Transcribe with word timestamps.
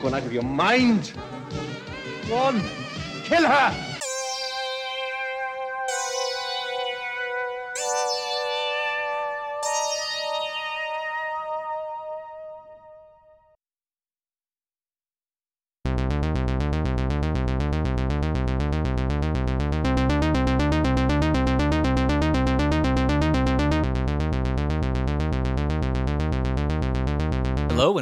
gone 0.00 0.14
out 0.14 0.24
of 0.24 0.32
your 0.32 0.42
mind. 0.42 1.12
Go 2.28 2.36
on, 2.36 2.60
kill 3.24 3.46
her! 3.46 3.89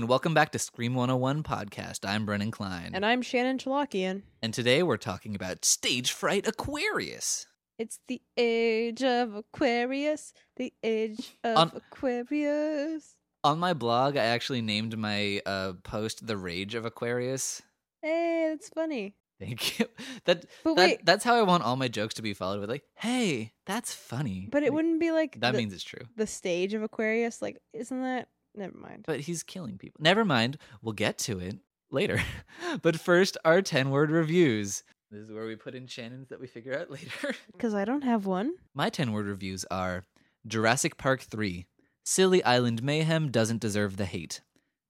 And 0.08 0.10
welcome 0.10 0.32
back 0.32 0.52
to 0.52 0.58
Scream 0.58 0.94
101 0.94 1.42
podcast. 1.42 2.08
I'm 2.08 2.24
Brennan 2.24 2.50
Klein. 2.50 2.92
And 2.94 3.04
I'm 3.04 3.20
Shannon 3.20 3.58
Chalakian. 3.58 4.22
And 4.40 4.54
today 4.54 4.82
we're 4.82 4.96
talking 4.96 5.34
about 5.34 5.66
Stage 5.66 6.12
Fright 6.12 6.48
Aquarius. 6.48 7.46
It's 7.78 7.98
the 8.08 8.22
age 8.38 9.02
of 9.02 9.34
Aquarius, 9.34 10.32
the 10.56 10.72
age 10.82 11.36
of 11.44 11.56
On- 11.58 11.72
Aquarius. 11.74 13.16
On 13.44 13.58
my 13.58 13.74
blog, 13.74 14.16
I 14.16 14.24
actually 14.24 14.62
named 14.62 14.96
my 14.96 15.42
uh, 15.44 15.74
post 15.84 16.26
The 16.26 16.38
Rage 16.38 16.74
of 16.74 16.86
Aquarius. 16.86 17.60
Hey, 18.00 18.46
that's 18.50 18.70
funny. 18.70 19.14
Thank 19.38 19.78
you. 19.78 19.86
That, 20.24 20.46
But 20.64 20.76
that 20.76 20.82
wait, 20.88 21.04
that's 21.04 21.22
how 21.24 21.34
I 21.36 21.42
want 21.42 21.62
all 21.64 21.76
my 21.76 21.88
jokes 21.88 22.14
to 22.14 22.22
be 22.22 22.32
followed 22.34 22.60
with 22.60 22.68
like, 22.70 22.82
"Hey, 22.96 23.52
that's 23.66 23.94
funny." 23.94 24.48
but 24.50 24.62
it 24.62 24.66
Like, 24.66 24.72
wouldn't 24.72 25.00
be 25.00 25.10
like 25.10 25.38
That 25.40 25.52
the, 25.52 25.58
means 25.58 25.72
it's 25.72 25.84
true. 25.84 26.00
the 26.16 26.26
stage 26.26 26.74
of 26.74 26.82
Aquarius. 26.82 27.40
Like, 27.40 27.58
isn't 27.72 28.02
that? 28.02 28.28
Never 28.58 28.76
mind. 28.76 29.04
But 29.06 29.20
he's 29.20 29.42
killing 29.44 29.78
people. 29.78 30.00
Never 30.02 30.24
mind. 30.24 30.58
We'll 30.82 30.92
get 30.92 31.16
to 31.18 31.38
it 31.38 31.58
later. 31.90 32.20
but 32.82 32.98
first, 32.98 33.38
our 33.44 33.62
10 33.62 33.90
word 33.90 34.10
reviews. 34.10 34.82
This 35.10 35.20
is 35.22 35.32
where 35.32 35.46
we 35.46 35.54
put 35.54 35.76
in 35.76 35.86
Shannon's 35.86 36.28
that 36.28 36.40
we 36.40 36.48
figure 36.48 36.76
out 36.78 36.90
later. 36.90 37.34
Because 37.52 37.72
I 37.72 37.84
don't 37.84 38.02
have 38.02 38.26
one. 38.26 38.54
My 38.74 38.90
10 38.90 39.12
word 39.12 39.26
reviews 39.26 39.64
are 39.70 40.06
Jurassic 40.46 40.96
Park 40.98 41.22
3. 41.22 41.66
Silly 42.04 42.42
Island 42.42 42.82
Mayhem 42.82 43.30
doesn't 43.30 43.60
deserve 43.60 43.96
the 43.96 44.06
hate. 44.06 44.40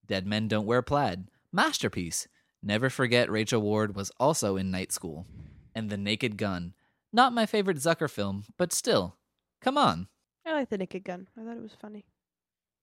Dead 0.06 0.27
Men 0.27 0.48
Don't 0.48 0.66
Wear 0.66 0.80
Plaid. 0.82 1.28
Masterpiece. 1.53 2.27
Never 2.62 2.88
forget 2.88 3.30
Rachel 3.30 3.60
Ward 3.60 3.94
was 3.94 4.10
also 4.19 4.56
in 4.56 4.70
Night 4.70 4.92
School. 4.92 5.27
And 5.75 5.91
The 5.91 5.98
Naked 5.98 6.38
Gun. 6.38 6.72
Not 7.12 7.34
my 7.34 7.44
favorite 7.44 7.77
Zucker 7.77 8.10
film, 8.10 8.44
but 8.56 8.72
still. 8.72 9.16
Come 9.60 9.77
on. 9.77 10.08
I 10.47 10.53
like 10.55 10.70
the 10.70 10.78
Naked 10.78 11.05
Gun. 11.05 11.28
I 11.36 11.44
thought 11.44 11.56
it 11.56 11.62
was 11.62 11.77
funny. 11.80 12.06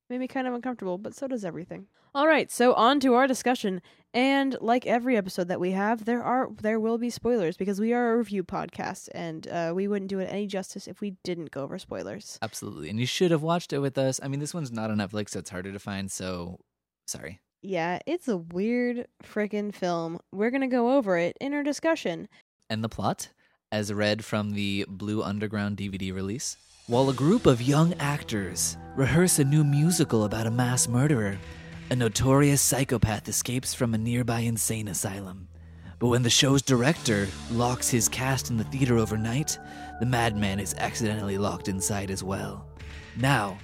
Made 0.10 0.20
me 0.20 0.28
kind 0.28 0.46
of 0.48 0.54
uncomfortable, 0.54 0.98
but 1.00 1.16
so 1.16 1.28
does 1.28 1.44
everything. 1.44 1.88
All 2.14 2.28
right, 2.28 2.52
so 2.52 2.74
on 2.76 3.00
to 3.02 3.16
our 3.16 3.26
discussion. 3.28 3.82
And 4.14 4.56
like 4.62 4.86
every 4.86 5.18
episode 5.18 5.48
that 5.48 5.60
we 5.60 5.72
have, 5.72 6.06
there 6.06 6.24
are 6.24 6.50
there 6.62 6.80
will 6.80 6.98
be 6.98 7.10
spoilers 7.10 7.58
because 7.58 7.80
we 7.80 7.92
are 7.92 8.14
a 8.14 8.18
review 8.18 8.44
podcast, 8.44 9.10
and 9.14 9.48
uh, 9.48 9.74
we 9.76 9.88
wouldn't 9.88 10.10
do 10.10 10.20
it 10.20 10.30
any 10.32 10.46
justice 10.48 10.88
if 10.88 11.02
we 11.02 11.16
didn't 11.24 11.52
go 11.52 11.64
over 11.64 11.78
spoilers. 11.80 12.38
Absolutely. 12.42 12.90
And 12.90 13.00
you 13.00 13.06
should 13.08 13.32
have 13.32 13.42
watched 13.42 13.74
it 13.74 13.80
with 13.80 13.98
us. 13.98 14.20
I 14.24 14.28
mean, 14.28 14.40
this 14.40 14.54
one's 14.54 14.72
not 14.72 14.92
on 14.92 14.98
Netflix, 15.00 15.30
so 15.32 15.40
it's 15.40 15.50
harder 15.50 15.74
to 15.74 15.80
find, 15.80 16.10
so 16.12 16.60
sorry. 17.08 17.40
Yeah, 17.64 18.00
it's 18.06 18.28
a 18.28 18.38
weird 18.38 19.08
freaking 19.24 19.74
film. 19.74 20.20
We're 20.32 20.52
gonna 20.52 20.68
go 20.68 20.96
over 20.96 21.18
it 21.18 21.36
in 21.42 21.54
our 21.54 21.64
discussion. 21.64 22.30
and 22.70 22.84
the 22.84 22.90
plot, 22.90 23.30
as 23.72 23.92
read 23.92 24.24
from 24.24 24.52
the 24.52 24.86
Blue 24.88 25.22
Underground 25.24 25.78
DVD 25.78 26.14
release. 26.14 26.58
While 26.88 27.10
a 27.10 27.16
group 27.16 27.48
of 27.48 27.64
young 27.64 27.96
actors 27.96 28.78
rehearse 28.96 29.40
a 29.40 29.44
new 29.44 29.64
musical 29.64 30.24
about 30.24 30.46
a 30.46 30.52
mass 30.52 30.88
murderer, 30.88 31.40
a 31.90 31.96
notorious 31.96 32.62
psychopath 32.62 33.28
escapes 33.28 33.74
from 33.74 33.96
a 33.96 33.98
nearby 33.98 34.42
insane 34.42 34.88
asylum. 34.88 35.48
But 35.98 36.10
when 36.10 36.22
the 36.22 36.30
show's 36.30 36.62
director 36.62 37.28
locks 37.50 37.90
his 37.90 38.08
cast 38.08 38.52
in 38.52 38.58
the 38.58 38.66
theater 38.66 39.00
overnight, 39.00 39.58
the 40.00 40.06
madman 40.06 40.60
is 40.60 40.76
accidentally 40.78 41.40
locked 41.40 41.70
inside 41.70 42.12
as 42.12 42.24
well. 42.24 42.68
Now, 43.18 43.58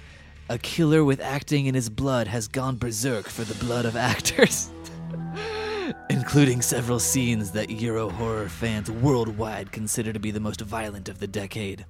a 0.48 0.58
killer 0.58 1.04
with 1.04 1.20
acting 1.20 1.66
in 1.66 1.76
his 1.76 1.88
blood 1.88 2.26
has 2.26 2.48
gone 2.48 2.76
berserk 2.76 3.28
for 3.28 3.44
the 3.44 3.64
blood 3.64 3.84
of 3.84 3.94
actors 3.94 4.68
including 6.10 6.60
several 6.60 6.98
scenes 6.98 7.52
that 7.52 7.70
Euro 7.70 8.08
horror 8.08 8.48
fans 8.48 8.90
worldwide 8.90 9.70
consider 9.70 10.12
to 10.12 10.18
be 10.18 10.32
the 10.32 10.40
most 10.40 10.60
violent 10.60 11.08
of 11.08 11.20
the 11.20 11.26
decade. 11.26 11.86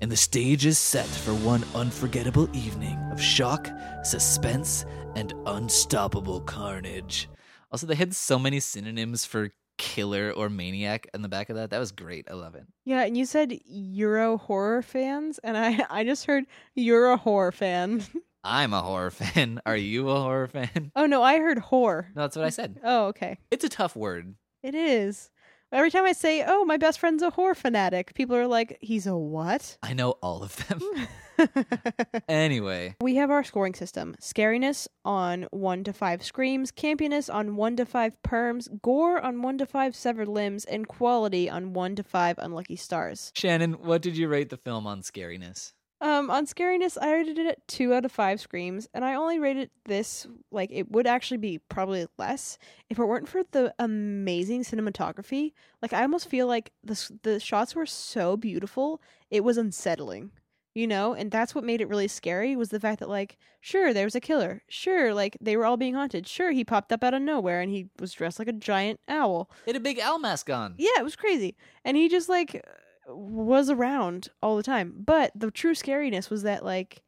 And 0.00 0.10
the 0.10 0.16
stage 0.16 0.66
is 0.66 0.78
set 0.78 1.06
for 1.06 1.32
one 1.34 1.64
unforgettable 1.74 2.48
evening 2.56 2.98
of 3.10 3.20
shock, 3.20 3.68
suspense, 4.02 4.84
and 5.16 5.34
unstoppable 5.46 6.40
carnage. 6.42 7.28
Also, 7.72 7.86
they 7.86 7.94
had 7.94 8.14
so 8.14 8.38
many 8.38 8.60
synonyms 8.60 9.24
for 9.24 9.50
killer 9.76 10.32
or 10.32 10.48
maniac 10.48 11.06
in 11.14 11.22
the 11.22 11.28
back 11.28 11.50
of 11.50 11.56
that. 11.56 11.70
That 11.70 11.78
was 11.78 11.92
great. 11.92 12.26
I 12.30 12.34
love 12.34 12.54
it. 12.54 12.66
Yeah, 12.84 13.04
and 13.04 13.16
you 13.16 13.24
said 13.24 13.58
Euro 13.66 14.36
horror 14.36 14.82
fans, 14.82 15.38
and 15.44 15.56
I 15.56 15.84
I 15.90 16.04
just 16.04 16.26
heard 16.26 16.44
Euro 16.74 17.16
horror 17.16 17.52
fan. 17.52 18.04
I'm 18.44 18.72
a 18.72 18.82
horror 18.82 19.10
fan. 19.10 19.60
Are 19.66 19.76
you 19.76 20.08
a 20.10 20.20
horror 20.20 20.46
fan? 20.48 20.92
oh 20.96 21.06
no, 21.06 21.22
I 21.22 21.38
heard 21.38 21.58
whore. 21.58 22.06
No, 22.14 22.22
that's 22.22 22.36
what 22.36 22.44
I 22.44 22.50
said. 22.50 22.80
Oh, 22.82 23.06
okay. 23.06 23.38
It's 23.50 23.64
a 23.64 23.68
tough 23.68 23.96
word. 23.96 24.34
It 24.62 24.74
is. 24.74 25.30
Every 25.70 25.90
time 25.90 26.04
I 26.04 26.12
say, 26.12 26.42
"Oh, 26.46 26.64
my 26.64 26.78
best 26.78 26.98
friend's 26.98 27.22
a 27.22 27.30
horror 27.30 27.54
fanatic," 27.54 28.14
people 28.14 28.34
are 28.36 28.46
like, 28.46 28.78
"He's 28.80 29.06
a 29.06 29.16
what?" 29.16 29.76
I 29.82 29.92
know 29.92 30.12
all 30.22 30.42
of 30.42 30.56
them. 30.66 30.80
Hmm. 30.82 31.04
anyway, 32.28 32.96
we 33.00 33.16
have 33.16 33.30
our 33.30 33.44
scoring 33.44 33.74
system: 33.74 34.16
scariness 34.20 34.88
on 35.04 35.46
one 35.50 35.84
to 35.84 35.92
five 35.92 36.22
screams, 36.22 36.72
campiness 36.72 37.32
on 37.32 37.56
one 37.56 37.76
to 37.76 37.86
five 37.86 38.16
perms, 38.22 38.68
gore 38.82 39.20
on 39.20 39.42
one 39.42 39.58
to 39.58 39.66
five 39.66 39.94
severed 39.94 40.28
limbs, 40.28 40.64
and 40.64 40.88
quality 40.88 41.48
on 41.48 41.72
one 41.72 41.94
to 41.96 42.02
five 42.02 42.38
unlucky 42.38 42.76
stars. 42.76 43.32
Shannon, 43.36 43.74
what 43.74 44.02
did 44.02 44.16
you 44.16 44.28
rate 44.28 44.50
the 44.50 44.56
film 44.56 44.86
on 44.86 45.02
scariness? 45.02 45.74
Um, 46.00 46.30
on 46.30 46.46
scariness, 46.46 46.96
I 47.00 47.12
rated 47.12 47.38
it 47.38 47.46
at 47.48 47.66
two 47.66 47.92
out 47.92 48.04
of 48.04 48.12
five 48.12 48.40
screams, 48.40 48.88
and 48.94 49.04
I 49.04 49.14
only 49.14 49.40
rated 49.40 49.70
this 49.84 50.28
like 50.52 50.70
it 50.72 50.90
would 50.92 51.08
actually 51.08 51.38
be 51.38 51.58
probably 51.58 52.06
less 52.18 52.56
if 52.88 52.98
it 53.00 53.04
weren't 53.04 53.28
for 53.28 53.42
the 53.50 53.74
amazing 53.80 54.62
cinematography. 54.62 55.52
Like 55.82 55.92
I 55.92 56.02
almost 56.02 56.28
feel 56.30 56.46
like 56.46 56.70
the 56.84 57.10
the 57.24 57.40
shots 57.40 57.74
were 57.74 57.86
so 57.86 58.36
beautiful, 58.36 59.02
it 59.28 59.42
was 59.42 59.58
unsettling, 59.58 60.30
you 60.72 60.86
know, 60.86 61.14
and 61.14 61.32
that's 61.32 61.52
what 61.52 61.64
made 61.64 61.80
it 61.80 61.88
really 61.88 62.06
scary 62.08 62.54
was 62.54 62.68
the 62.68 62.78
fact 62.78 63.00
that 63.00 63.08
like 63.08 63.36
sure 63.60 63.92
there 63.92 64.06
was 64.06 64.14
a 64.14 64.20
killer, 64.20 64.62
sure 64.68 65.12
like 65.12 65.36
they 65.40 65.56
were 65.56 65.64
all 65.66 65.76
being 65.76 65.94
haunted, 65.94 66.28
sure 66.28 66.52
he 66.52 66.64
popped 66.64 66.92
up 66.92 67.02
out 67.02 67.14
of 67.14 67.22
nowhere 67.22 67.60
and 67.60 67.72
he 67.72 67.88
was 67.98 68.12
dressed 68.12 68.38
like 68.38 68.46
a 68.46 68.52
giant 68.52 69.00
owl, 69.08 69.50
It 69.66 69.70
had 69.72 69.76
a 69.76 69.80
big 69.80 69.98
owl 69.98 70.20
mask 70.20 70.48
on. 70.48 70.74
yeah, 70.78 70.90
it 71.00 71.04
was 71.04 71.16
crazy. 71.16 71.56
And 71.84 71.96
he 71.96 72.08
just 72.08 72.28
like 72.28 72.64
was 73.08 73.70
around 73.70 74.28
all 74.42 74.56
the 74.56 74.62
time. 74.62 74.94
But 75.04 75.32
the 75.34 75.50
true 75.50 75.74
scariness 75.74 76.30
was 76.30 76.42
that 76.42 76.64
like 76.64 77.02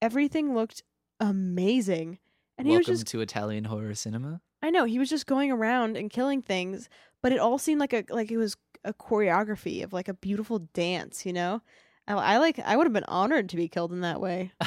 everything 0.00 0.54
looked 0.54 0.82
amazing. 1.20 2.18
And 2.58 2.68
he 2.68 2.76
was 2.76 2.86
just 2.86 3.06
to 3.08 3.20
Italian 3.20 3.64
horror 3.64 3.94
cinema. 3.94 4.40
I 4.62 4.70
know, 4.70 4.84
he 4.84 4.98
was 4.98 5.10
just 5.10 5.26
going 5.26 5.50
around 5.50 5.96
and 5.96 6.10
killing 6.10 6.42
things, 6.42 6.88
but 7.22 7.32
it 7.32 7.38
all 7.38 7.58
seemed 7.58 7.80
like 7.80 7.92
a 7.92 8.04
like 8.10 8.30
it 8.30 8.36
was 8.36 8.56
a 8.84 8.92
choreography 8.92 9.82
of 9.82 9.92
like 9.92 10.08
a 10.08 10.14
beautiful 10.14 10.60
dance, 10.72 11.24
you 11.26 11.32
know? 11.32 11.62
I, 12.06 12.14
I 12.14 12.36
like 12.38 12.58
I 12.58 12.76
would 12.76 12.86
have 12.86 12.92
been 12.92 13.04
honored 13.04 13.48
to 13.50 13.56
be 13.56 13.68
killed 13.68 13.92
in 13.92 14.00
that 14.00 14.20
way. 14.20 14.52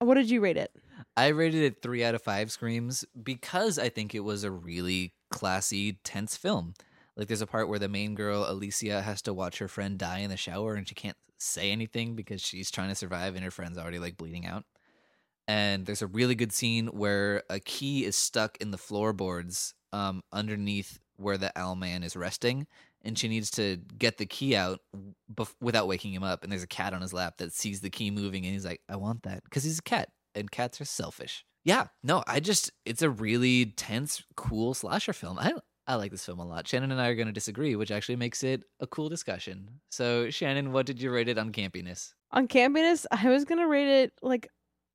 What 0.00 0.14
did 0.14 0.30
you 0.30 0.40
rate 0.40 0.56
it? 0.56 0.72
I 1.16 1.28
rated 1.28 1.62
it 1.62 1.82
three 1.82 2.04
out 2.04 2.14
of 2.14 2.22
five 2.22 2.52
screams 2.52 3.04
because 3.20 3.78
I 3.78 3.88
think 3.88 4.14
it 4.14 4.20
was 4.20 4.44
a 4.44 4.50
really 4.50 5.12
classy, 5.30 5.98
tense 6.04 6.36
film. 6.36 6.74
Like 7.18 7.26
there's 7.26 7.42
a 7.42 7.46
part 7.46 7.68
where 7.68 7.80
the 7.80 7.88
main 7.88 8.14
girl, 8.14 8.46
Alicia, 8.48 9.02
has 9.02 9.20
to 9.22 9.34
watch 9.34 9.58
her 9.58 9.66
friend 9.66 9.98
die 9.98 10.20
in 10.20 10.30
the 10.30 10.36
shower 10.36 10.74
and 10.74 10.88
she 10.88 10.94
can't 10.94 11.16
say 11.36 11.72
anything 11.72 12.14
because 12.14 12.40
she's 12.40 12.70
trying 12.70 12.88
to 12.88 12.94
survive 12.94 13.34
and 13.34 13.44
her 13.44 13.50
friend's 13.50 13.76
already 13.76 13.98
like 13.98 14.16
bleeding 14.16 14.46
out. 14.46 14.64
And 15.48 15.84
there's 15.84 16.02
a 16.02 16.06
really 16.06 16.36
good 16.36 16.52
scene 16.52 16.86
where 16.88 17.42
a 17.50 17.58
key 17.58 18.04
is 18.04 18.16
stuck 18.16 18.56
in 18.58 18.70
the 18.70 18.78
floorboards 18.78 19.74
um, 19.92 20.22
underneath 20.32 21.00
where 21.16 21.38
the 21.38 21.50
owl 21.58 21.74
man 21.74 22.02
is 22.02 22.14
resting, 22.14 22.66
and 23.02 23.18
she 23.18 23.28
needs 23.28 23.50
to 23.52 23.78
get 23.98 24.18
the 24.18 24.26
key 24.26 24.54
out 24.54 24.80
bef- 25.32 25.54
without 25.60 25.88
waking 25.88 26.12
him 26.12 26.22
up. 26.22 26.42
And 26.42 26.52
there's 26.52 26.62
a 26.62 26.68
cat 26.68 26.92
on 26.92 27.00
his 27.00 27.14
lap 27.14 27.38
that 27.38 27.52
sees 27.52 27.80
the 27.80 27.90
key 27.90 28.10
moving, 28.10 28.44
and 28.44 28.52
he's 28.52 28.64
like, 28.64 28.82
"I 28.88 28.96
want 28.96 29.22
that," 29.22 29.42
because 29.44 29.64
he's 29.64 29.78
a 29.78 29.82
cat, 29.82 30.10
and 30.34 30.50
cats 30.50 30.80
are 30.80 30.84
selfish. 30.84 31.44
Yeah, 31.64 31.88
no, 32.02 32.22
I 32.26 32.40
just 32.40 32.70
it's 32.84 33.02
a 33.02 33.10
really 33.10 33.66
tense, 33.66 34.22
cool 34.36 34.74
slasher 34.74 35.12
film. 35.12 35.38
I 35.38 35.54
I 35.88 35.94
like 35.94 36.10
this 36.10 36.24
film 36.24 36.38
a 36.38 36.46
lot. 36.46 36.68
Shannon 36.68 36.92
and 36.92 37.00
I 37.00 37.08
are 37.08 37.14
going 37.14 37.28
to 37.28 37.32
disagree, 37.32 37.74
which 37.74 37.90
actually 37.90 38.16
makes 38.16 38.44
it 38.44 38.62
a 38.78 38.86
cool 38.86 39.08
discussion. 39.08 39.80
So, 39.90 40.28
Shannon, 40.28 40.72
what 40.72 40.84
did 40.84 41.00
you 41.00 41.10
rate 41.10 41.28
it 41.28 41.38
on 41.38 41.50
campiness? 41.50 42.12
On 42.30 42.46
campiness, 42.46 43.06
I 43.10 43.30
was 43.30 43.46
gonna 43.46 43.66
rate 43.66 43.88
it 43.88 44.12
like 44.20 44.48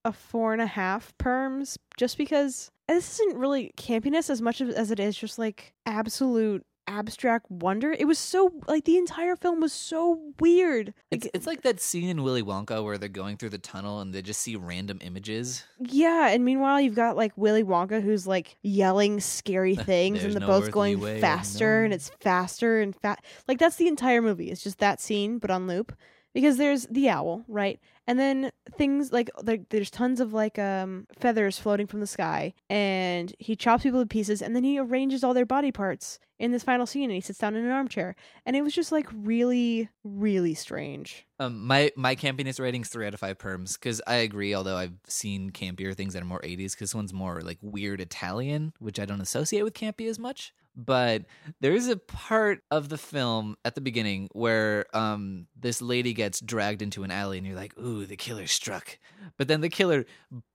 a 0.06 0.14
four 0.14 0.54
and 0.54 0.62
a 0.62 0.68
half 0.68 1.12
perms, 1.18 1.78
just 1.98 2.16
because 2.18 2.70
this 2.88 3.20
isn't 3.20 3.40
really 3.40 3.72
campiness 3.76 4.30
as 4.30 4.40
much 4.40 4.62
as 4.62 4.92
it 4.92 5.00
is 5.00 5.18
just 5.18 5.40
like 5.40 5.74
absolute 5.88 6.64
abstract 6.88 7.50
wonder. 7.50 7.92
It 7.92 8.06
was 8.06 8.20
so 8.20 8.52
like 8.68 8.86
the 8.86 8.98
entire 8.98 9.36
film 9.36 9.62
was 9.62 9.74
so 9.74 10.34
weird. 10.40 10.94
It's, 11.12 11.28
it's 11.34 11.48
like 11.48 11.62
that 11.64 11.80
scene 11.80 12.10
in 12.10 12.24
Willy 12.24 12.44
Wonka 12.44 12.84
where 12.84 12.98
they're 12.98 13.10
going 13.10 13.38
through 13.38 13.50
the 13.50 13.58
tunnel 13.58 14.02
and 14.02 14.14
they 14.14 14.22
just 14.22 14.42
see 14.42 14.56
random 14.56 15.00
images. 15.02 15.64
Yeah, 15.80 16.30
and 16.30 16.44
meanwhile 16.46 16.80
you've 16.80 16.96
got 16.96 17.18
like 17.18 17.34
Willy 17.36 17.64
Wonka 17.64 18.02
who's 18.02 18.28
like 18.28 18.58
yelling 18.62 19.20
scary 19.20 19.76
things 19.76 20.24
and 20.24 20.34
the 20.34 20.40
no 20.40 20.48
boat's 20.48 20.70
going 20.70 21.00
faster 21.20 21.84
and 21.84 21.94
it's 21.94 22.10
faster 22.20 22.82
and 22.82 22.96
fat. 22.96 23.24
Like 23.48 23.60
that's 23.60 23.78
the 23.78 23.88
entire 23.88 24.22
movie. 24.22 24.50
It's 24.50 24.64
just 24.64 24.80
that 24.80 25.02
scene 25.02 25.38
but 25.38 25.52
on 25.52 25.68
loop 25.68 25.96
because 26.34 26.58
there's 26.58 26.86
the 26.88 27.10
owl, 27.10 27.44
right? 27.48 27.80
And 28.06 28.20
then 28.20 28.52
things 28.78 29.14
like 29.14 29.30
there's 29.70 29.90
tons 29.90 30.20
of 30.20 30.34
like 30.34 30.60
um 30.60 31.08
feathers 31.20 31.58
floating 31.58 31.88
from 31.88 32.02
the 32.02 32.08
sky 32.08 32.54
and 32.70 33.34
he 33.40 33.56
chops 33.56 33.84
people 33.84 34.02
to 34.02 34.06
pieces 34.06 34.42
and 34.42 34.56
then 34.56 34.64
he 34.64 34.78
arranges 34.78 35.24
all 35.24 35.34
their 35.34 35.46
body 35.46 35.72
parts 35.72 36.20
in 36.38 36.52
this 36.52 36.64
final 36.64 36.86
scene 36.86 37.06
and 37.06 37.14
he 37.14 37.22
sits 37.22 37.40
down 37.40 37.56
in 37.56 37.64
an 37.64 37.72
armchair 37.72 38.16
and 38.46 38.58
it 38.58 38.62
was 38.62 38.74
just 38.74 38.92
like 38.92 39.08
really 39.14 39.88
really 40.04 40.54
strange. 40.54 41.26
Um, 41.40 41.66
my 41.66 41.92
my 41.96 42.16
campiness 42.16 42.60
rating's 42.60 42.90
three 42.90 43.08
out 43.08 43.14
of 43.14 43.20
five 43.22 43.38
perms 43.38 43.80
because 43.80 44.02
I 44.06 44.16
agree. 44.16 44.54
Although 44.54 44.78
I've 44.78 45.00
seen 45.08 45.52
campier 45.52 45.96
things 45.96 46.14
that 46.14 46.24
are 46.24 46.26
more 46.26 46.42
'80s, 46.42 46.72
because 46.72 46.78
this 46.80 46.96
one's 46.96 47.14
more 47.14 47.42
like 47.42 47.58
weird 47.62 48.02
Italian, 48.02 48.74
which 48.80 49.00
I 49.00 49.06
don't 49.06 49.22
associate 49.22 49.64
with 49.64 49.74
campy 49.74 50.10
as 50.10 50.20
much. 50.20 50.54
But 50.76 51.26
there 51.62 51.74
is 51.74 51.88
a 51.88 51.98
part 51.98 52.64
of 52.72 52.90
the 52.90 52.98
film 52.98 53.56
at 53.64 53.76
the 53.76 53.82
beginning 53.82 54.30
where 54.32 54.86
um 54.96 55.46
this 55.56 55.82
lady 55.82 56.14
gets 56.14 56.40
dragged 56.42 56.82
into 56.82 57.04
an 57.04 57.12
alley, 57.12 57.38
and 57.38 57.46
you're 57.46 57.56
like, 57.56 57.78
"Ooh, 57.78 58.06
the 58.06 58.16
killer 58.18 58.48
struck!" 58.48 58.98
But 59.38 59.48
then 59.48 59.62
the 59.62 59.70
killer 59.70 60.06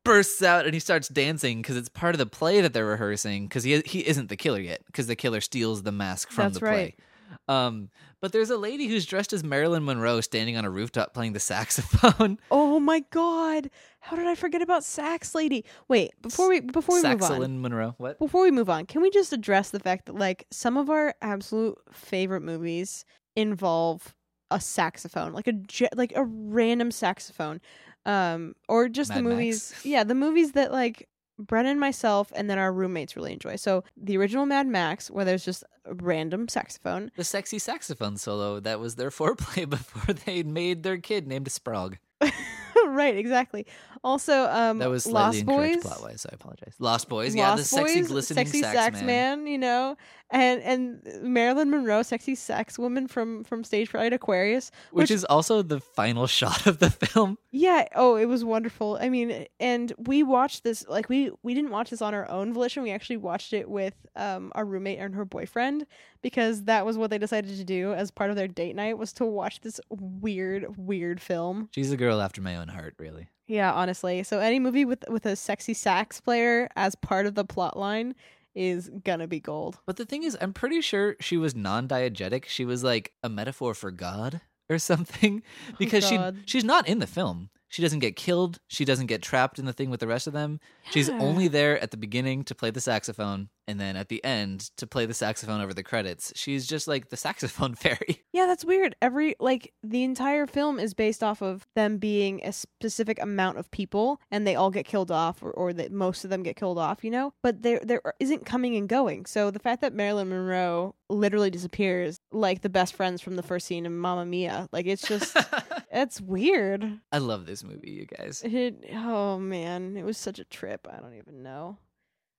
bursts 0.04 0.42
out 0.42 0.64
and 0.64 0.74
he 0.74 0.80
starts 0.80 1.08
dancing 1.08 1.62
because 1.62 1.76
it's 1.76 1.88
part 1.88 2.14
of 2.14 2.18
the 2.18 2.26
play 2.26 2.60
that 2.60 2.72
they're 2.72 2.84
rehearsing. 2.86 3.46
Because 3.46 3.64
he 3.64 3.80
he 3.86 4.06
isn't 4.06 4.28
the 4.28 4.36
killer 4.36 4.60
yet, 4.60 4.84
because 4.86 5.06
the 5.06 5.16
killer 5.16 5.40
steals 5.40 5.82
the 5.84 5.92
mask 5.92 6.30
from 6.30 6.46
That's 6.46 6.54
the 6.54 6.60
play. 6.60 6.70
right. 6.70 6.98
Um, 7.46 7.90
but 8.20 8.32
there's 8.32 8.50
a 8.50 8.56
lady 8.56 8.86
who's 8.88 9.06
dressed 9.06 9.32
as 9.32 9.44
Marilyn 9.44 9.84
Monroe 9.84 10.20
standing 10.22 10.56
on 10.56 10.64
a 10.64 10.70
rooftop 10.70 11.12
playing 11.14 11.34
the 11.34 11.40
saxophone. 11.40 12.38
Oh 12.50 12.80
my 12.80 13.04
god. 13.10 13.70
How 14.08 14.16
did 14.16 14.26
I 14.26 14.34
forget 14.34 14.62
about 14.62 14.84
Sax 14.84 15.34
Lady? 15.34 15.66
Wait, 15.86 16.12
before 16.22 16.48
we 16.48 16.60
before 16.60 16.94
we 16.96 17.06
move 17.06 17.22
on. 17.22 17.60
Monroe. 17.60 17.94
What? 17.98 18.18
Before 18.18 18.42
we 18.42 18.50
move 18.50 18.70
on, 18.70 18.86
can 18.86 19.02
we 19.02 19.10
just 19.10 19.34
address 19.34 19.68
the 19.68 19.80
fact 19.80 20.06
that 20.06 20.14
like 20.14 20.46
some 20.50 20.78
of 20.78 20.88
our 20.88 21.14
absolute 21.20 21.76
favorite 21.92 22.40
movies 22.40 23.04
involve 23.36 24.14
a 24.50 24.60
saxophone, 24.60 25.34
like 25.34 25.46
a 25.46 25.52
ge- 25.52 25.92
like 25.94 26.14
a 26.16 26.24
random 26.24 26.90
saxophone, 26.90 27.60
um, 28.06 28.54
or 28.66 28.88
just 28.88 29.10
the 29.10 29.16
Mad 29.16 29.24
Max. 29.24 29.34
movies. 29.34 29.74
Yeah, 29.84 30.04
the 30.04 30.14
movies 30.14 30.52
that 30.52 30.72
like 30.72 31.06
Brennan, 31.38 31.78
myself, 31.78 32.32
and 32.34 32.48
then 32.48 32.58
our 32.58 32.72
roommates 32.72 33.14
really 33.14 33.34
enjoy. 33.34 33.56
So 33.56 33.84
the 33.94 34.16
original 34.16 34.46
Mad 34.46 34.66
Max, 34.66 35.10
where 35.10 35.26
there's 35.26 35.44
just 35.44 35.64
a 35.84 35.92
random 35.92 36.48
saxophone. 36.48 37.10
The 37.14 37.24
sexy 37.24 37.58
saxophone 37.58 38.16
solo 38.16 38.58
that 38.60 38.80
was 38.80 38.94
their 38.94 39.10
foreplay 39.18 39.68
before 39.68 40.14
they 40.14 40.42
made 40.42 40.82
their 40.82 40.96
kid 40.96 41.28
named 41.28 41.48
Sprog. 41.48 41.98
right, 42.98 43.16
exactly. 43.16 43.66
Also, 44.04 44.44
um, 44.50 44.78
That 44.78 44.90
was 44.90 45.04
slightly 45.04 45.38
Lost 45.38 45.50
incorrect 45.50 45.74
Boys. 45.74 45.82
plot 45.82 46.02
wise, 46.02 46.20
so 46.20 46.28
I 46.30 46.34
apologize. 46.34 46.74
Lost 46.78 47.08
Boys, 47.08 47.34
yeah, 47.34 47.50
the 47.52 47.56
Lost 47.58 47.70
sexy 47.70 48.00
Boys, 48.00 48.08
glistening 48.08 48.46
sexy 48.46 48.60
sax, 48.62 49.02
man. 49.02 49.46
you 49.46 49.58
know, 49.58 49.96
and 50.30 50.60
and 50.62 51.22
Marilyn 51.22 51.70
Monroe, 51.70 52.02
sexy 52.02 52.34
sex 52.34 52.78
woman 52.78 53.08
from 53.08 53.44
from 53.44 53.64
Stage 53.64 53.88
Fright 53.88 54.12
Aquarius, 54.12 54.70
Which, 54.90 55.04
which- 55.04 55.10
is 55.10 55.24
also 55.24 55.62
the 55.62 55.80
final 55.80 56.26
shot 56.38 56.66
of 56.66 56.78
the 56.78 56.90
film. 56.90 57.38
Yeah. 57.50 57.86
Oh, 57.94 58.16
it 58.16 58.26
was 58.26 58.44
wonderful. 58.44 58.98
I 59.00 59.08
mean, 59.08 59.46
and 59.58 59.92
we 59.98 60.22
watched 60.22 60.64
this 60.64 60.84
like 60.88 61.08
we 61.08 61.30
we 61.42 61.54
didn't 61.54 61.70
watch 61.70 61.90
this 61.90 62.02
on 62.02 62.14
our 62.14 62.28
own 62.30 62.52
volition. 62.52 62.82
We 62.82 62.90
actually 62.90 63.16
watched 63.18 63.52
it 63.52 63.68
with 63.70 63.94
um 64.16 64.52
our 64.54 64.64
roommate 64.64 64.98
and 64.98 65.14
her 65.14 65.24
boyfriend 65.24 65.86
because 66.22 66.64
that 66.64 66.84
was 66.84 66.98
what 66.98 67.10
they 67.10 67.18
decided 67.18 67.56
to 67.56 67.64
do 67.64 67.92
as 67.94 68.10
part 68.10 68.30
of 68.30 68.36
their 68.36 68.48
date 68.48 68.74
night 68.76 68.98
was 68.98 69.12
to 69.14 69.24
watch 69.24 69.60
this 69.60 69.80
weird 69.90 70.76
weird 70.76 71.20
film. 71.20 71.68
She's 71.74 71.92
a 71.92 71.96
girl 71.96 72.20
after 72.20 72.42
my 72.42 72.56
own 72.56 72.68
heart, 72.68 72.94
really. 72.98 73.28
Yeah, 73.46 73.72
honestly. 73.72 74.22
So 74.24 74.40
any 74.40 74.58
movie 74.58 74.84
with 74.84 75.04
with 75.08 75.24
a 75.24 75.34
sexy 75.36 75.72
sax 75.72 76.20
player 76.20 76.68
as 76.76 76.94
part 76.96 77.24
of 77.26 77.34
the 77.34 77.44
plot 77.44 77.78
line 77.78 78.14
is 78.58 78.90
gonna 79.04 79.28
be 79.28 79.40
gold. 79.40 79.78
But 79.86 79.96
the 79.96 80.04
thing 80.04 80.24
is, 80.24 80.36
I'm 80.40 80.52
pretty 80.52 80.80
sure 80.80 81.16
she 81.20 81.36
was 81.36 81.54
non-diegetic. 81.54 82.46
She 82.46 82.64
was 82.64 82.82
like 82.82 83.12
a 83.22 83.28
metaphor 83.28 83.72
for 83.72 83.90
God 83.90 84.40
or 84.68 84.78
something 84.78 85.42
oh, 85.70 85.76
because 85.78 86.06
she 86.06 86.18
she's 86.44 86.64
not 86.64 86.88
in 86.88 86.98
the 86.98 87.06
film. 87.06 87.50
She 87.68 87.82
doesn't 87.82 87.98
get 87.98 88.16
killed. 88.16 88.58
She 88.68 88.84
doesn't 88.84 89.06
get 89.06 89.22
trapped 89.22 89.58
in 89.58 89.66
the 89.66 89.72
thing 89.72 89.90
with 89.90 90.00
the 90.00 90.06
rest 90.06 90.26
of 90.26 90.32
them. 90.32 90.60
She's 90.90 91.08
only 91.08 91.48
there 91.48 91.78
at 91.80 91.90
the 91.90 91.96
beginning 91.96 92.44
to 92.44 92.54
play 92.54 92.70
the 92.70 92.80
saxophone 92.80 93.50
and 93.68 93.78
then 93.78 93.96
at 93.96 94.08
the 94.08 94.24
end 94.24 94.70
to 94.78 94.86
play 94.86 95.04
the 95.04 95.14
saxophone 95.14 95.60
over 95.60 95.74
the 95.74 95.82
credits. 95.82 96.32
She's 96.34 96.66
just 96.66 96.88
like 96.88 97.10
the 97.10 97.16
saxophone 97.28 97.74
fairy. 97.74 98.24
Yeah, 98.32 98.46
that's 98.46 98.64
weird. 98.64 98.96
Every 99.02 99.36
like 99.38 99.72
the 99.82 100.02
entire 100.02 100.46
film 100.46 100.80
is 100.80 100.94
based 100.94 101.22
off 101.22 101.42
of 101.42 101.66
them 101.76 101.98
being 101.98 102.40
a 102.44 102.52
specific 102.52 103.22
amount 103.22 103.58
of 103.58 103.70
people, 103.70 104.20
and 104.30 104.46
they 104.46 104.56
all 104.56 104.70
get 104.70 104.86
killed 104.86 105.10
off, 105.10 105.42
or, 105.42 105.50
or 105.50 105.72
that 105.74 105.92
most 105.92 106.24
of 106.24 106.30
them 106.30 106.42
get 106.42 106.56
killed 106.56 106.78
off. 106.78 107.04
You 107.04 107.10
know, 107.10 107.34
but 107.42 107.62
there 107.62 107.80
there 107.84 108.00
isn't 108.18 108.46
coming 108.46 108.74
and 108.76 108.88
going. 108.88 109.26
So 109.26 109.50
the 109.50 109.58
fact 109.58 109.82
that 109.82 109.92
Marilyn 109.92 110.30
Monroe 110.30 110.94
literally 111.10 111.50
disappears, 111.50 112.18
like 112.32 112.62
the 112.62 112.68
best 112.70 112.94
friends 112.94 113.20
from 113.20 113.36
the 113.36 113.42
first 113.42 113.66
scene 113.66 113.84
in 113.84 113.98
Mamma 113.98 114.24
Mia, 114.24 114.68
like 114.72 114.86
it's 114.86 115.06
just 115.06 115.36
it's 115.90 116.20
weird. 116.20 117.00
I 117.12 117.18
love 117.18 117.46
this 117.46 117.64
movie, 117.64 117.90
you 117.90 118.06
guys. 118.06 118.42
It, 118.44 118.84
oh 118.94 119.38
man, 119.38 119.96
it 119.96 120.04
was 120.04 120.18
such 120.18 120.38
a 120.38 120.44
trip. 120.44 120.86
I 120.90 121.00
don't 121.00 121.14
even 121.14 121.42
know. 121.42 121.78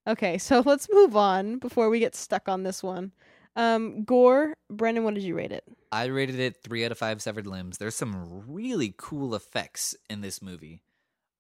Okay, 0.07 0.37
so 0.37 0.61
let's 0.65 0.87
move 0.91 1.15
on 1.15 1.59
before 1.59 1.89
we 1.89 1.99
get 1.99 2.15
stuck 2.15 2.49
on 2.49 2.63
this 2.63 2.83
one. 2.83 3.11
Um, 3.55 4.03
Gore, 4.03 4.55
Brennan, 4.69 5.03
what 5.03 5.15
did 5.15 5.23
you 5.23 5.35
rate 5.35 5.51
it? 5.51 5.63
I 5.91 6.05
rated 6.05 6.39
it 6.39 6.57
three 6.63 6.85
out 6.85 6.91
of 6.91 6.97
five 6.97 7.21
severed 7.21 7.47
limbs. 7.47 7.77
There's 7.77 7.95
some 7.95 8.43
really 8.47 8.93
cool 8.97 9.35
effects 9.35 9.95
in 10.09 10.21
this 10.21 10.41
movie. 10.41 10.81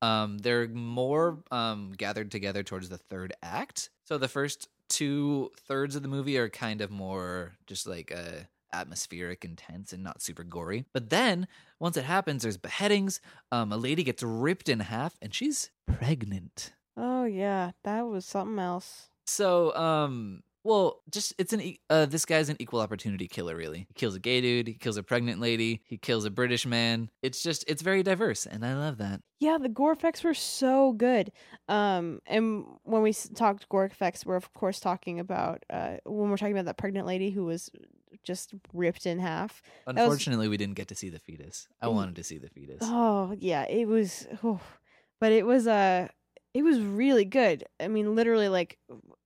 Um, 0.01 0.37
they're 0.39 0.67
more 0.67 1.43
um, 1.51 1.93
gathered 1.95 2.31
together 2.31 2.63
towards 2.63 2.89
the 2.89 2.97
third 2.97 3.33
act. 3.43 3.89
So 4.05 4.17
the 4.17 4.27
first 4.27 4.69
two 4.87 5.51
thirds 5.67 5.95
of 5.95 6.01
the 6.01 6.07
movie 6.07 6.37
are 6.37 6.49
kind 6.49 6.81
of 6.81 6.89
more 6.89 7.53
just 7.67 7.87
like 7.87 8.11
uh, 8.15 8.43
atmospheric, 8.71 9.45
intense, 9.45 9.93
and 9.93 10.03
not 10.03 10.21
super 10.21 10.43
gory. 10.43 10.85
But 10.93 11.09
then 11.09 11.47
once 11.79 11.97
it 11.97 12.05
happens, 12.05 12.43
there's 12.43 12.57
beheadings. 12.57 13.21
Um, 13.51 13.71
a 13.71 13.77
lady 13.77 14.03
gets 14.03 14.23
ripped 14.23 14.69
in 14.69 14.79
half, 14.79 15.17
and 15.21 15.33
she's 15.33 15.71
pregnant. 15.85 16.73
Oh 16.97 17.25
yeah, 17.25 17.71
that 17.83 18.01
was 18.01 18.25
something 18.25 18.59
else. 18.59 19.09
So, 19.25 19.75
um, 19.75 20.43
well, 20.63 21.01
just 21.09 21.33
it's 21.37 21.53
an 21.53 21.75
uh, 21.89 22.05
this 22.05 22.25
guy's 22.25 22.49
an 22.49 22.57
equal 22.59 22.81
opportunity 22.81 23.27
killer. 23.27 23.55
Really, 23.55 23.85
he 23.87 23.93
kills 23.93 24.15
a 24.15 24.19
gay 24.19 24.41
dude, 24.41 24.67
he 24.67 24.73
kills 24.73 24.97
a 24.97 25.03
pregnant 25.03 25.39
lady, 25.39 25.81
he 25.85 25.97
kills 25.97 26.25
a 26.25 26.29
British 26.29 26.65
man. 26.65 27.09
It's 27.21 27.41
just 27.41 27.63
it's 27.67 27.81
very 27.81 28.03
diverse, 28.03 28.45
and 28.45 28.65
I 28.65 28.75
love 28.75 28.97
that. 28.97 29.21
Yeah, 29.39 29.57
the 29.57 29.69
gore 29.69 29.93
effects 29.93 30.23
were 30.23 30.33
so 30.33 30.91
good. 30.91 31.31
Um, 31.69 32.19
and 32.25 32.65
when 32.83 33.01
we 33.01 33.13
talked 33.13 33.69
gore 33.69 33.85
effects, 33.85 34.25
we're 34.25 34.35
of 34.35 34.53
course 34.53 34.81
talking 34.81 35.19
about 35.19 35.63
uh, 35.69 35.97
when 36.05 36.29
we're 36.29 36.37
talking 36.37 36.53
about 36.53 36.65
that 36.65 36.77
pregnant 36.77 37.07
lady 37.07 37.29
who 37.29 37.45
was 37.45 37.71
just 38.23 38.53
ripped 38.73 39.05
in 39.05 39.19
half. 39.19 39.61
was- 39.85 39.95
Unfortunately, 39.97 40.47
we 40.47 40.57
didn't 40.57 40.75
get 40.75 40.87
to 40.89 40.95
see 40.95 41.09
the 41.09 41.19
fetus. 41.19 41.67
I 41.81 41.87
Mm. 41.87 41.93
wanted 41.93 42.15
to 42.17 42.23
see 42.23 42.37
the 42.37 42.49
fetus. 42.49 42.79
Oh 42.81 43.35
yeah, 43.39 43.63
it 43.67 43.87
was. 43.87 44.27
Oh, 44.43 44.59
but 45.19 45.31
it 45.31 45.45
was 45.45 45.67
uh 45.67 46.07
it 46.53 46.63
was 46.63 46.79
really 46.81 47.25
good. 47.25 47.63
I 47.79 47.87
mean, 47.87 48.15
literally 48.15 48.49
like 48.49 48.79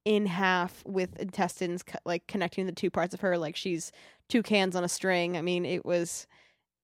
in 0.05 0.25
half 0.25 0.83
with 0.85 1.17
intestines, 1.19 1.83
like 2.05 2.27
connecting 2.27 2.65
the 2.65 2.73
two 2.73 2.89
parts 2.89 3.13
of 3.13 3.21
her, 3.21 3.37
like 3.37 3.55
she's 3.55 3.91
two 4.29 4.43
cans 4.43 4.75
on 4.75 4.83
a 4.83 4.89
string. 4.89 5.37
I 5.37 5.41
mean, 5.41 5.65
it 5.65 5.85
was 5.85 6.27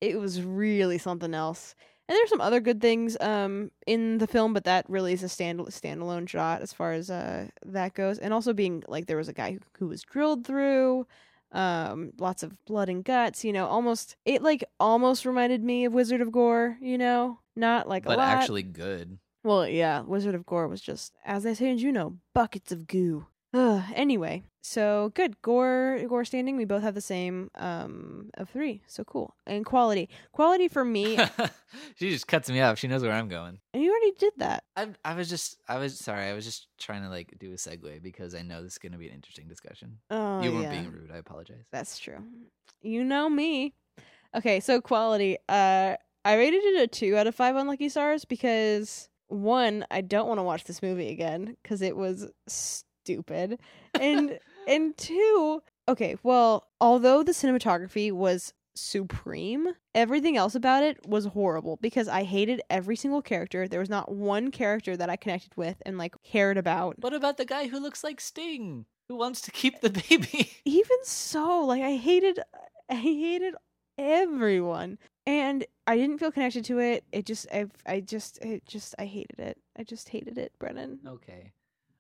it 0.02 0.18
was 0.20 0.42
really 0.42 0.98
something 0.98 1.34
else. 1.34 1.76
And 2.08 2.16
there's 2.16 2.30
some 2.30 2.42
other 2.42 2.60
good 2.62 2.80
things 2.82 3.18
um 3.20 3.70
in 3.86 4.18
the 4.20 4.28
film, 4.28 4.54
but 4.54 4.64
that 4.64 4.90
really 4.90 5.12
is 5.14 5.24
a 5.24 5.30
stand 5.30 5.60
standalone 5.68 6.28
shot 6.30 6.62
as 6.62 6.72
far 6.74 6.94
as 6.94 7.10
uh 7.12 7.48
that 7.66 7.94
goes. 7.94 8.18
And 8.18 8.34
also 8.34 8.54
being 8.54 8.84
like 8.88 9.08
there 9.08 9.18
was 9.18 9.28
a 9.30 9.34
guy 9.34 9.52
who, 9.54 9.60
who 9.78 9.88
was 9.90 10.02
drilled 10.04 10.46
through 10.48 11.06
um 11.52 12.12
lots 12.20 12.44
of 12.44 12.54
blood 12.66 12.90
and 12.90 13.04
guts 13.04 13.44
you 13.44 13.52
know 13.52 13.66
almost 13.66 14.16
it 14.26 14.44
like 14.44 14.64
almost 14.80 15.26
reminded 15.26 15.64
me 15.64 15.86
of 15.86 15.94
wizard 15.94 16.22
of 16.22 16.32
gore 16.32 16.78
you 16.82 16.98
know? 16.98 17.40
Not 17.56 17.90
like 17.90 18.06
a 18.06 18.10
but 18.10 18.18
lot. 18.20 18.28
actually 18.38 18.64
good. 18.64 19.18
well 19.44 19.68
yeah 19.68 20.02
wizard 20.02 20.36
of 20.36 20.46
gore 20.46 20.68
was 20.68 20.80
just 20.82 21.14
as 21.26 21.44
they 21.44 21.54
say 21.56 21.70
in 21.72 21.78
juno 21.78 22.16
buckets 22.36 22.72
of 22.72 22.86
goo 22.88 23.26
Ugh, 23.54 23.84
anyway 23.96 24.44
so 24.62 25.12
good 25.16 25.42
gore 25.42 26.00
gore 26.08 26.26
standing 26.26 26.58
we 26.58 26.66
both 26.66 26.84
have 26.84 26.94
the 26.94 27.02
same 27.02 27.50
um 27.56 28.30
of 28.38 28.50
three 28.50 28.82
so 28.88 29.04
cool 29.04 29.34
and 29.48 29.66
quality 29.66 30.10
quality 30.32 30.68
for 30.68 30.84
me 30.84 31.18
she 31.96 32.10
just 32.12 32.28
cuts 32.28 32.50
me 32.50 32.60
off. 32.62 32.78
She 32.78 32.88
knows 32.88 33.02
where 33.02 33.12
I'm 33.12 33.30
going. 33.30 33.60
and 33.74 33.82
you 33.82 33.90
already 33.90 34.12
did 34.18 34.34
that 34.38 34.64
I 34.76 34.90
I 35.06 35.14
was 35.16 35.30
just 35.30 35.58
I 35.68 35.78
was 35.78 35.98
sorry. 35.98 36.26
I 36.26 36.34
was 36.34 36.46
just 36.46 36.68
trying 36.78 37.04
to 37.04 37.10
like 37.10 37.34
do 37.40 37.52
a 37.52 37.56
segue 37.56 38.02
because 38.02 38.36
I 38.36 38.42
know 38.42 38.62
this 38.62 38.74
is 38.74 38.78
going 38.78 38.92
to 38.92 38.98
be 38.98 39.08
an 39.08 39.16
interesting 39.16 39.48
discussion. 39.48 39.98
oh 40.10 40.42
you 40.42 40.52
weren't 40.52 40.64
yeah. 40.64 40.82
being 40.82 40.92
rude. 40.92 41.12
I 41.12 41.18
apologize. 41.18 41.66
That's 41.72 41.98
true. 41.98 42.18
You 42.82 43.04
know 43.04 43.30
me. 43.30 43.74
Okay, 44.36 44.60
so 44.60 44.82
quality. 44.82 45.38
Uh 45.48 45.96
I 46.26 46.36
rated 46.36 46.64
it 46.64 46.82
a 46.82 46.88
2 46.88 47.16
out 47.16 47.28
of 47.28 47.36
5 47.36 47.56
on 47.56 47.68
Lucky 47.68 47.88
Stars 47.88 48.26
because 48.26 49.10
one, 49.28 49.86
I 49.90 50.02
don't 50.02 50.28
want 50.28 50.40
to 50.40 50.44
watch 50.44 50.66
this 50.66 50.82
movie 50.82 51.10
again 51.10 51.56
cuz 51.64 51.82
it 51.82 51.96
was 51.96 52.30
stupid. 53.04 53.60
And 54.00 54.40
and 54.68 54.96
two, 54.98 55.62
Okay, 55.90 56.18
well, 56.22 56.68
although 56.80 57.24
the 57.24 57.32
cinematography 57.32 58.12
was 58.12 58.54
supreme, 58.76 59.70
everything 59.96 60.38
else 60.38 60.54
about 60.54 60.84
it 60.84 61.04
was 61.08 61.26
horrible 61.26 61.78
because 61.82 62.08
I 62.08 62.22
hated 62.24 62.62
every 62.70 62.96
single 62.96 63.24
character. 63.24 63.68
There 63.68 63.80
was 63.80 63.90
not 63.90 64.12
one 64.14 64.52
character 64.52 64.96
that 64.96 65.10
I 65.10 65.16
connected 65.16 65.58
with 65.58 65.82
and 65.88 65.98
like 65.98 66.14
cared 66.24 66.58
about. 66.60 67.00
What 67.00 67.16
about 67.16 67.38
the 67.38 67.46
guy 67.46 67.68
who 67.70 67.80
looks 67.80 68.04
like 68.04 68.22
Sting, 68.22 68.86
who 69.08 69.16
wants 69.16 69.42
to 69.42 69.52
keep 69.52 69.82
the 69.82 69.90
baby? 70.10 70.52
Even 70.64 70.98
so, 71.02 71.62
like 71.62 71.82
I 71.82 71.96
hated 71.96 72.40
I 72.88 72.96
hated 72.96 73.56
everyone. 73.98 75.00
And 75.26 75.66
I 75.88 75.98
didn't 75.98 76.20
feel 76.20 76.32
connected 76.32 76.66
to 76.66 76.78
it. 76.80 77.04
It 77.12 77.26
just 77.26 77.48
I 77.52 77.66
I 77.88 78.00
just 78.00 78.38
it 78.46 78.64
just 78.68 78.94
I 79.00 79.06
hated 79.06 79.40
it. 79.40 79.58
I 79.76 79.84
just 79.84 80.10
hated 80.10 80.38
it, 80.38 80.54
Brennan. 80.60 81.00
Okay. 81.06 81.52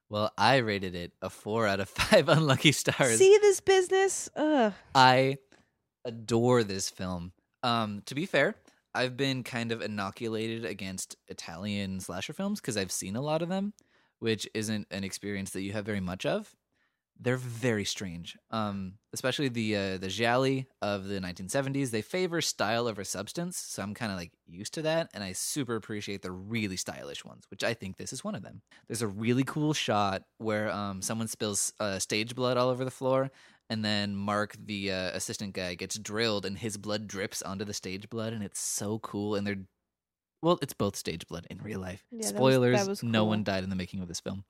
Well, 0.09 0.31
I 0.37 0.57
rated 0.57 0.95
it 0.95 1.13
a 1.21 1.29
four 1.29 1.67
out 1.67 1.79
of 1.79 1.89
five 1.89 2.29
unlucky 2.29 2.71
stars. 2.71 3.17
See 3.17 3.37
this 3.41 3.59
business? 3.59 4.29
Ugh. 4.35 4.73
I 4.95 5.37
adore 6.03 6.63
this 6.63 6.89
film. 6.89 7.33
Um, 7.61 8.01
to 8.05 8.15
be 8.15 8.25
fair, 8.25 8.55
I've 8.95 9.15
been 9.17 9.43
kind 9.43 9.71
of 9.71 9.81
inoculated 9.81 10.65
against 10.65 11.15
Italian 11.27 11.99
slasher 11.99 12.33
films 12.33 12.59
because 12.59 12.77
I've 12.77 12.91
seen 12.91 13.15
a 13.15 13.21
lot 13.21 13.41
of 13.41 13.49
them, 13.49 13.73
which 14.19 14.47
isn't 14.53 14.87
an 14.89 15.03
experience 15.03 15.51
that 15.51 15.61
you 15.61 15.73
have 15.73 15.85
very 15.85 15.99
much 15.99 16.25
of. 16.25 16.55
They're 17.21 17.35
very 17.35 17.83
strange, 17.83 18.37
um, 18.49 18.93
especially 19.11 19.49
the 19.49 19.75
uh, 19.75 19.97
the 19.97 20.07
gialli 20.07 20.67
of 20.81 21.05
the 21.09 21.19
1970s. 21.19 21.91
They 21.91 22.01
favor 22.01 22.39
style 22.39 22.87
over 22.87 23.03
substance, 23.03 23.57
so 23.57 23.83
I'm 23.83 23.93
kind 23.93 24.11
of 24.11 24.17
like 24.17 24.31
used 24.47 24.73
to 24.75 24.81
that, 24.83 25.09
and 25.13 25.21
I 25.21 25.33
super 25.33 25.75
appreciate 25.75 26.21
the 26.21 26.31
really 26.31 26.77
stylish 26.77 27.25
ones, 27.25 27.43
which 27.51 27.61
I 27.63 27.73
think 27.73 27.97
this 27.97 28.13
is 28.13 28.23
one 28.23 28.35
of 28.35 28.41
them. 28.43 28.61
There's 28.87 29.01
a 29.01 29.07
really 29.07 29.43
cool 29.43 29.73
shot 29.73 30.23
where 30.37 30.71
um, 30.71 31.01
someone 31.01 31.27
spills 31.27 31.73
uh, 31.81 31.99
stage 31.99 32.35
blood 32.35 32.55
all 32.55 32.69
over 32.69 32.85
the 32.85 32.91
floor, 32.91 33.31
and 33.69 33.83
then 33.83 34.15
Mark, 34.15 34.55
the 34.57 34.89
uh, 34.91 35.09
assistant 35.11 35.53
guy, 35.53 35.75
gets 35.75 35.99
drilled, 35.99 36.45
and 36.45 36.57
his 36.57 36.77
blood 36.77 37.05
drips 37.05 37.41
onto 37.41 37.65
the 37.65 37.73
stage 37.73 38.09
blood, 38.09 38.31
and 38.31 38.43
it's 38.43 38.61
so 38.61 38.97
cool. 38.99 39.35
And 39.35 39.45
they're 39.45 39.59
well, 40.41 40.57
it's 40.61 40.71
both 40.73 40.95
stage 40.95 41.27
blood 41.27 41.45
in 41.49 41.57
real 41.57 41.81
life. 41.81 42.05
Yeah, 42.11 42.19
that 42.19 42.39
was- 42.39 42.53
Spoilers: 42.55 42.79
that 42.79 42.87
was 42.89 43.03
no 43.03 43.25
one 43.25 43.43
died 43.43 43.65
in 43.65 43.69
the 43.69 43.75
making 43.75 43.99
of 44.01 44.07
this 44.07 44.21
film, 44.21 44.45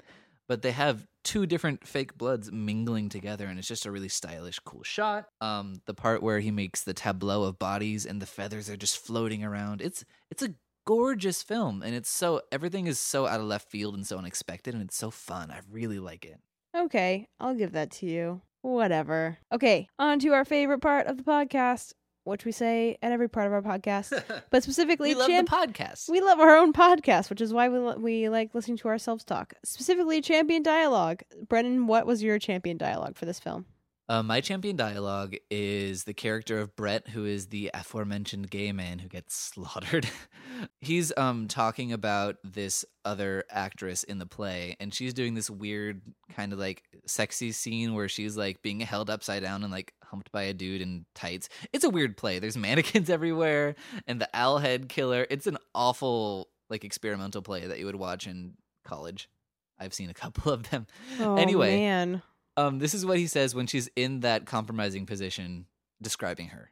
but 0.50 0.64
they 0.64 0.72
have 0.72 1.06
two 1.24 1.46
different 1.46 1.88
fake 1.88 2.18
bloods 2.18 2.52
mingling 2.52 3.08
together, 3.08 3.46
and 3.46 3.60
it's 3.60 3.68
just 3.68 3.86
a 3.86 3.92
really 3.92 4.10
stylish, 4.10 4.60
cool 4.60 4.84
shot. 4.84 5.28
Um, 5.40 5.82
the 5.86 5.94
part 5.94 6.24
where 6.24 6.40
he 6.40 6.52
makes 6.52 6.82
the 6.82 6.94
tableau 6.94 7.44
of 7.44 7.60
bodies 7.60 8.06
and 8.06 8.22
the 8.22 8.26
feathers 8.26 8.70
are 8.70 8.76
just 8.76 8.98
floating 8.98 9.44
around. 9.44 9.82
It's 9.82 10.04
it's 10.32 10.44
a 10.44 10.56
gorgeous 10.86 11.44
film, 11.44 11.84
and 11.84 11.94
it's 11.94 12.10
so 12.10 12.42
everything 12.52 12.88
is 12.88 13.00
so 13.00 13.28
out 13.28 13.40
of 13.40 13.46
left 13.46 13.70
field 13.70 13.94
and 13.94 14.06
so 14.06 14.18
unexpected, 14.18 14.74
and 14.74 14.84
it's 14.84 14.98
so 14.98 15.12
fun. 15.12 15.52
I 15.52 15.60
really 15.72 16.00
like 16.00 16.26
it. 16.26 16.40
Okay, 16.76 17.28
I'll 17.40 17.56
give 17.56 17.74
that 17.74 17.92
to 17.92 18.08
you. 18.08 18.42
Whatever. 18.62 19.38
Okay, 19.54 19.88
on 19.98 20.20
to 20.20 20.34
our 20.34 20.44
favorite 20.44 20.82
part 20.82 21.08
of 21.08 21.18
the 21.18 21.24
podcast, 21.24 21.94
which 22.30 22.46
we 22.46 22.52
say 22.52 22.98
at 23.02 23.12
every 23.12 23.28
part 23.28 23.48
of 23.48 23.54
our 23.54 23.62
podcast, 23.62 24.24
but 24.50 24.64
specifically 24.64 25.10
we 25.10 25.16
love 25.16 25.28
champ- 25.28 25.50
the 25.50 25.56
podcast. 25.56 26.10
we 26.10 26.22
love 26.22 26.40
our 26.40 26.56
own 26.58 26.72
podcast, 26.74 27.30
which 27.30 27.42
is 27.42 27.54
why 27.54 27.68
we, 27.70 27.80
li- 27.80 27.96
we 27.98 28.30
like 28.30 28.56
listening 28.56 28.78
to 28.78 28.88
ourselves 28.88 29.24
talk. 29.24 29.54
Specifically, 29.64 30.22
champion 30.22 30.64
dialogue. 30.64 31.22
Brennan, 31.48 31.88
what 31.88 32.06
was 32.06 32.24
your 32.24 32.40
champion 32.40 32.78
dialogue 32.78 33.18
for 33.18 33.26
this 33.26 33.40
film? 33.40 33.66
Uh, 34.10 34.24
my 34.24 34.42
champion 34.42 34.76
dialogue 34.76 35.36
is 35.52 36.06
the 36.06 36.16
character 36.16 36.58
of 36.58 36.76
Brett, 36.76 37.10
who 37.10 37.26
is 37.26 37.48
the 37.48 37.70
aforementioned 37.76 38.50
gay 38.50 38.72
man 38.72 38.98
who 38.98 39.08
gets 39.08 39.36
slaughtered. 39.54 40.10
He's 40.82 41.16
um 41.16 41.48
talking 41.48 41.94
about 41.94 42.38
this 42.44 42.84
other 43.06 43.46
actress 43.52 44.04
in 44.04 44.18
the 44.18 44.26
play, 44.26 44.76
and 44.80 44.92
she's 44.92 45.14
doing 45.14 45.36
this 45.36 45.48
weird 45.48 46.02
kind 46.36 46.52
of 46.52 46.58
like 46.58 46.84
sexy 47.06 47.52
scene 47.52 47.94
where 47.94 48.10
she's 48.10 48.36
like 48.36 48.64
being 48.64 48.80
held 48.80 49.12
upside 49.12 49.44
down 49.44 49.64
and 49.64 49.72
like 49.72 49.94
humped 50.04 50.32
by 50.32 50.42
a 50.44 50.54
dude 50.54 50.82
in 50.82 51.06
tights. 51.14 51.48
It's 51.72 51.84
a 51.84 51.90
weird 51.90 52.18
play. 52.18 52.40
There's 52.40 52.58
mannequins 52.58 53.12
everywhere, 53.12 53.76
and 54.08 54.20
the 54.20 54.30
owl 54.34 54.58
head 54.58 54.90
killer. 54.90 55.28
It's 55.30 55.46
an 55.46 55.60
awful 55.76 56.50
like 56.68 56.84
experimental 56.84 57.44
play 57.44 57.68
that 57.68 57.78
you 57.78 57.86
would 57.86 57.96
watch 57.96 58.26
in 58.26 58.56
college. 58.84 59.30
I've 59.80 59.94
seen 59.94 60.10
a 60.10 60.14
couple 60.16 60.52
of 60.52 60.70
them. 60.72 60.88
Oh, 61.20 61.36
anyway, 61.38 61.78
man. 61.78 62.24
Um, 62.60 62.80
this 62.80 62.94
is 62.94 63.06
what 63.06 63.18
he 63.18 63.28
says 63.28 63.56
when 63.56 63.68
she's 63.68 63.90
in 63.96 64.20
that 64.22 64.46
compromising 64.46 65.06
position, 65.06 65.66
describing 66.02 66.50
her. 66.50 66.72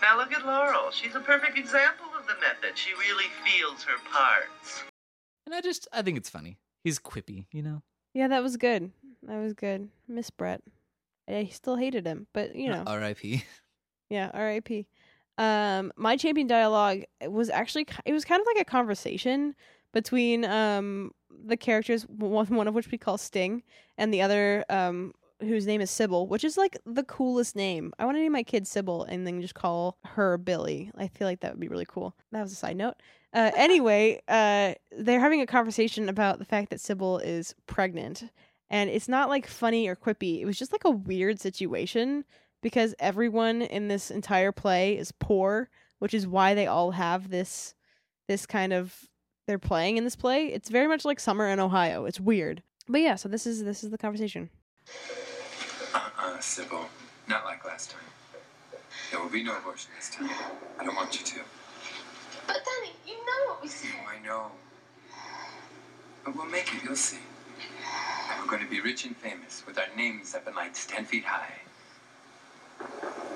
Now 0.00 0.16
look 0.16 0.32
at 0.32 0.46
Laurel. 0.46 0.90
She's 0.90 1.14
a 1.14 1.20
perfect 1.20 1.58
example 1.58 2.06
of 2.18 2.26
the 2.26 2.34
method. 2.40 2.76
She 2.76 2.92
really 2.94 3.26
feels 3.44 3.82
her 3.84 3.98
parts. 4.10 4.82
And 5.46 5.54
I 5.54 5.60
just, 5.60 5.86
I 5.92 6.02
think 6.02 6.16
it's 6.16 6.30
funny. 6.30 6.58
He's 6.82 6.98
quippy, 6.98 7.46
you 7.52 7.62
know. 7.62 7.82
Yeah, 8.14 8.28
that 8.28 8.42
was 8.42 8.56
good. 8.56 8.90
That 9.24 9.38
was 9.38 9.52
good. 9.52 9.88
Miss 10.08 10.30
Brett. 10.30 10.62
I 11.28 11.48
still 11.52 11.76
hated 11.76 12.06
him, 12.06 12.26
but 12.32 12.56
you 12.56 12.68
know. 12.68 12.82
R.I.P. 12.86 13.44
Yeah, 14.10 14.30
R.I.P. 14.34 14.86
Um, 15.38 15.90
my 15.96 16.18
champion 16.18 16.46
dialogue 16.46 17.04
was 17.26 17.48
actually 17.48 17.86
it 18.04 18.12
was 18.12 18.26
kind 18.26 18.40
of 18.42 18.46
like 18.46 18.60
a 18.60 18.64
conversation 18.70 19.54
between 19.94 20.44
um 20.44 21.12
the 21.44 21.56
characters, 21.56 22.04
one 22.04 22.46
one 22.46 22.68
of 22.68 22.74
which 22.74 22.90
we 22.90 22.98
call 22.98 23.18
Sting, 23.18 23.62
and 23.98 24.12
the 24.12 24.22
other 24.22 24.64
um 24.68 25.12
whose 25.40 25.66
name 25.66 25.80
is 25.80 25.90
Sybil, 25.90 26.26
which 26.26 26.44
is 26.44 26.56
like 26.56 26.78
the 26.86 27.02
coolest 27.04 27.56
name. 27.56 27.92
I 27.98 28.04
want 28.04 28.16
to 28.16 28.20
name 28.20 28.32
my 28.32 28.42
kid 28.42 28.66
Sybil 28.66 29.04
and 29.04 29.26
then 29.26 29.40
just 29.40 29.54
call 29.54 29.98
her 30.04 30.38
Billy. 30.38 30.90
I 30.96 31.08
feel 31.08 31.26
like 31.26 31.40
that 31.40 31.52
would 31.52 31.60
be 31.60 31.68
really 31.68 31.86
cool. 31.86 32.14
That 32.30 32.42
was 32.42 32.52
a 32.52 32.56
side 32.56 32.76
note. 32.76 32.94
Uh, 33.32 33.50
anyway, 33.56 34.22
uh, 34.28 34.74
they're 34.96 35.20
having 35.20 35.40
a 35.40 35.46
conversation 35.46 36.08
about 36.08 36.38
the 36.38 36.44
fact 36.44 36.70
that 36.70 36.80
Sybil 36.80 37.18
is 37.18 37.54
pregnant, 37.66 38.24
and 38.70 38.88
it's 38.88 39.08
not 39.08 39.28
like 39.28 39.46
funny 39.46 39.88
or 39.88 39.96
quippy. 39.96 40.40
It 40.40 40.46
was 40.46 40.58
just 40.58 40.72
like 40.72 40.84
a 40.84 40.90
weird 40.90 41.40
situation 41.40 42.24
because 42.62 42.94
everyone 42.98 43.62
in 43.62 43.88
this 43.88 44.10
entire 44.10 44.52
play 44.52 44.96
is 44.96 45.12
poor, 45.12 45.68
which 45.98 46.14
is 46.14 46.26
why 46.26 46.54
they 46.54 46.66
all 46.66 46.92
have 46.92 47.28
this 47.28 47.74
this 48.28 48.46
kind 48.46 48.72
of 48.72 49.08
they're 49.46 49.58
playing 49.58 49.96
in 49.96 50.04
this 50.04 50.16
play. 50.16 50.46
It's 50.46 50.68
very 50.68 50.86
much 50.86 51.04
like 51.04 51.20
summer 51.20 51.48
in 51.48 51.60
Ohio. 51.60 52.04
It's 52.04 52.20
weird. 52.20 52.62
But 52.88 53.00
yeah, 53.00 53.16
so 53.16 53.28
this 53.28 53.46
is 53.46 53.64
this 53.64 53.84
is 53.84 53.90
the 53.90 53.98
conversation. 53.98 54.50
Uh-uh, 55.94 56.40
Sybil. 56.40 56.88
Not 57.28 57.44
like 57.44 57.64
last 57.64 57.90
time. 57.90 58.02
There 59.10 59.20
will 59.20 59.30
be 59.30 59.44
no 59.44 59.56
abortion 59.56 59.90
this 59.96 60.10
time. 60.10 60.30
I 60.78 60.84
don't 60.84 60.96
want 60.96 61.18
you 61.18 61.24
to. 61.24 61.40
But 62.46 62.56
Danny, 62.56 62.92
you 63.06 63.14
know 63.14 63.52
what 63.52 63.62
we 63.62 63.68
said. 63.68 63.90
Oh, 64.04 64.10
I 64.10 64.24
know. 64.24 64.50
But 66.24 66.36
we'll 66.36 66.46
make 66.46 66.74
it, 66.74 66.82
you'll 66.82 66.96
see. 66.96 67.18
And 68.30 68.40
we're 68.40 68.50
going 68.50 68.64
to 68.64 68.70
be 68.70 68.80
rich 68.80 69.04
and 69.04 69.16
famous 69.16 69.62
with 69.66 69.78
our 69.78 69.86
names 69.96 70.34
up 70.34 70.48
in 70.48 70.54
lights 70.54 70.86
ten 70.86 71.04
feet 71.04 71.24
high. 71.24 71.52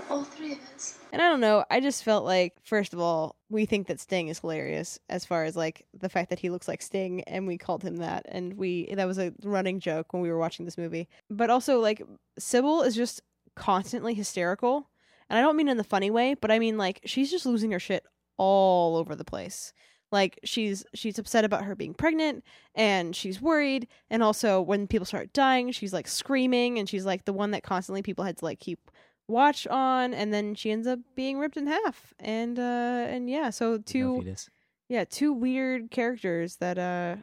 All 0.08 0.24
three 0.24 0.52
of 0.52 0.58
us. 0.74 0.98
And 1.12 1.22
I 1.22 1.28
don't 1.28 1.40
know, 1.40 1.64
I 1.70 1.80
just 1.80 2.04
felt 2.04 2.24
like 2.24 2.54
first 2.62 2.92
of 2.92 3.00
all, 3.00 3.36
we 3.48 3.64
think 3.64 3.86
that 3.86 4.00
Sting 4.00 4.28
is 4.28 4.40
hilarious 4.40 4.98
as 5.08 5.24
far 5.24 5.44
as 5.44 5.56
like 5.56 5.86
the 5.98 6.08
fact 6.08 6.30
that 6.30 6.38
he 6.38 6.50
looks 6.50 6.68
like 6.68 6.82
Sting 6.82 7.22
and 7.22 7.46
we 7.46 7.58
called 7.58 7.82
him 7.82 7.96
that 7.96 8.26
and 8.28 8.54
we 8.54 8.92
that 8.94 9.06
was 9.06 9.18
a 9.18 9.32
running 9.42 9.80
joke 9.80 10.12
when 10.12 10.22
we 10.22 10.30
were 10.30 10.38
watching 10.38 10.64
this 10.64 10.78
movie. 10.78 11.08
But 11.30 11.50
also 11.50 11.80
like 11.80 12.02
Sybil 12.38 12.82
is 12.82 12.94
just 12.94 13.22
constantly 13.54 14.14
hysterical. 14.14 14.90
And 15.28 15.38
I 15.38 15.42
don't 15.42 15.56
mean 15.56 15.68
in 15.68 15.76
the 15.76 15.84
funny 15.84 16.10
way, 16.10 16.34
but 16.34 16.50
I 16.50 16.58
mean 16.58 16.78
like 16.78 17.00
she's 17.04 17.30
just 17.30 17.46
losing 17.46 17.72
her 17.72 17.80
shit 17.80 18.04
all 18.36 18.96
over 18.96 19.14
the 19.14 19.24
place. 19.24 19.72
Like 20.12 20.38
she's 20.44 20.84
she's 20.94 21.18
upset 21.18 21.44
about 21.44 21.64
her 21.64 21.74
being 21.74 21.94
pregnant 21.94 22.44
and 22.74 23.14
she's 23.16 23.40
worried 23.40 23.88
and 24.08 24.22
also 24.22 24.60
when 24.60 24.86
people 24.86 25.06
start 25.06 25.32
dying, 25.32 25.72
she's 25.72 25.92
like 25.92 26.06
screaming 26.06 26.78
and 26.78 26.88
she's 26.88 27.04
like 27.04 27.24
the 27.24 27.32
one 27.32 27.50
that 27.52 27.64
constantly 27.64 28.02
people 28.02 28.24
had 28.24 28.36
to 28.36 28.44
like 28.44 28.60
keep 28.60 28.90
watch 29.28 29.66
on 29.66 30.14
and 30.14 30.32
then 30.32 30.54
she 30.54 30.70
ends 30.70 30.86
up 30.86 30.98
being 31.14 31.38
ripped 31.38 31.56
in 31.56 31.66
half. 31.66 32.14
And 32.18 32.58
uh 32.58 32.62
and 32.62 33.28
yeah, 33.28 33.50
so 33.50 33.78
two 33.78 34.18
fetus. 34.22 34.50
yeah, 34.88 35.04
two 35.04 35.32
weird 35.32 35.90
characters 35.90 36.56
that 36.56 36.78
uh 36.78 37.16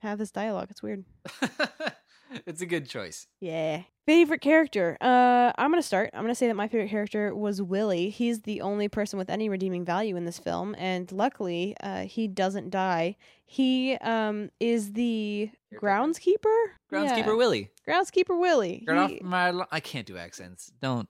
have 0.00 0.18
this 0.18 0.30
dialogue. 0.30 0.68
It's 0.70 0.82
weird. 0.82 1.04
it's 2.46 2.60
a 2.62 2.66
good 2.66 2.88
choice. 2.88 3.26
Yeah. 3.40 3.82
Favorite 4.08 4.40
character. 4.40 4.96
Uh 5.02 5.52
I'm 5.58 5.70
going 5.70 5.82
to 5.82 5.86
start. 5.86 6.08
I'm 6.14 6.22
going 6.22 6.30
to 6.30 6.34
say 6.34 6.46
that 6.46 6.54
my 6.54 6.66
favorite 6.66 6.88
character 6.88 7.34
was 7.34 7.60
Willie. 7.60 8.08
He's 8.08 8.40
the 8.40 8.62
only 8.62 8.88
person 8.88 9.18
with 9.18 9.28
any 9.28 9.50
redeeming 9.50 9.84
value 9.84 10.16
in 10.16 10.24
this 10.24 10.38
film 10.38 10.74
and 10.78 11.12
luckily 11.12 11.76
uh 11.82 12.04
he 12.04 12.26
doesn't 12.26 12.70
die. 12.70 13.16
He 13.44 13.96
um 13.96 14.50
is 14.60 14.94
the 14.94 15.50
groundskeeper? 15.78 16.56
Groundskeeper 16.90 17.26
Yeah. 17.26 17.34
Willie. 17.34 17.70
Groundskeeper 17.86 18.40
Willie. 18.40 18.84
Get 18.86 18.96
off 18.96 19.12
my. 19.20 19.50
Lo- 19.50 19.66
I 19.70 19.80
can't 19.80 20.06
do 20.06 20.16
accents. 20.16 20.72
Don't. 20.80 21.06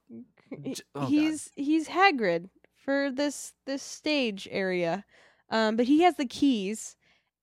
oh, 0.52 0.72
God. 0.96 1.08
he's 1.08 1.50
he's 1.54 1.86
Hagrid 1.88 2.48
for 2.84 3.12
this 3.12 3.52
this 3.64 3.82
stage 3.82 4.48
area, 4.50 5.04
um, 5.50 5.76
but 5.76 5.86
he 5.86 6.02
has 6.02 6.16
the 6.16 6.26
keys, 6.26 6.96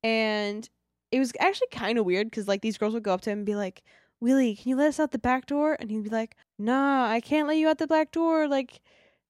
and 0.04 0.70
it 1.12 1.20
was 1.20 1.32
actually 1.40 1.68
kind 1.72 1.98
of 1.98 2.06
weird 2.06 2.30
because 2.30 2.48
like 2.48 2.62
these 2.62 2.78
girls 2.78 2.94
would 2.94 3.04
go 3.04 3.14
up 3.14 3.22
to 3.22 3.30
him 3.30 3.40
and 3.40 3.46
be 3.46 3.56
like, 3.56 3.84
"Willie, 4.20 4.56
can 4.56 4.70
you 4.70 4.76
let 4.76 4.90
us 4.90 5.00
out 5.00 5.12
the 5.12 5.20
back 5.20 5.46
door?" 5.46 5.78
And 5.80 5.90
he'd 5.90 6.04
be 6.04 6.10
like, 6.10 6.36
"Nah, 6.58 7.08
I 7.10 7.20
can't 7.22 7.48
let 7.48 7.58
you 7.58 7.68
out 7.68 7.78
the 7.78 7.88
back 7.88 8.12
door. 8.12 8.48
Like, 8.48 8.82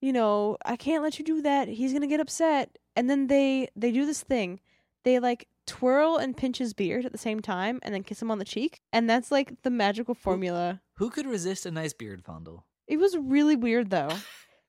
you 0.01 0.13
know, 0.13 0.57
I 0.65 0.75
can't 0.75 1.03
let 1.03 1.19
you 1.19 1.25
do 1.25 1.41
that. 1.41 1.67
He's 1.67 1.93
gonna 1.93 2.07
get 2.07 2.19
upset." 2.19 2.77
And 2.95 3.09
then 3.09 3.27
they 3.27 3.69
they 3.75 3.91
do 3.91 4.05
this 4.05 4.23
thing, 4.23 4.59
they 5.05 5.19
like 5.19 5.47
twirl 5.65 6.17
and 6.17 6.35
pinch 6.35 6.57
his 6.57 6.73
beard 6.73 7.05
at 7.05 7.11
the 7.11 7.17
same 7.17 7.39
time 7.39 7.79
and 7.83 7.93
then 7.93 8.03
kiss 8.03 8.21
him 8.21 8.29
on 8.29 8.39
the 8.39 8.45
cheek. 8.45 8.81
And 8.91 9.09
that's 9.09 9.31
like 9.31 9.61
the 9.63 9.69
magical 9.69 10.13
formula. 10.13 10.81
Who 10.97 11.09
could 11.09 11.25
resist 11.25 11.65
a 11.65 11.71
nice 11.71 11.93
beard 11.93 12.23
fondle? 12.23 12.65
It 12.87 12.97
was 12.97 13.17
really 13.17 13.55
weird 13.55 13.89
though. 13.89 14.09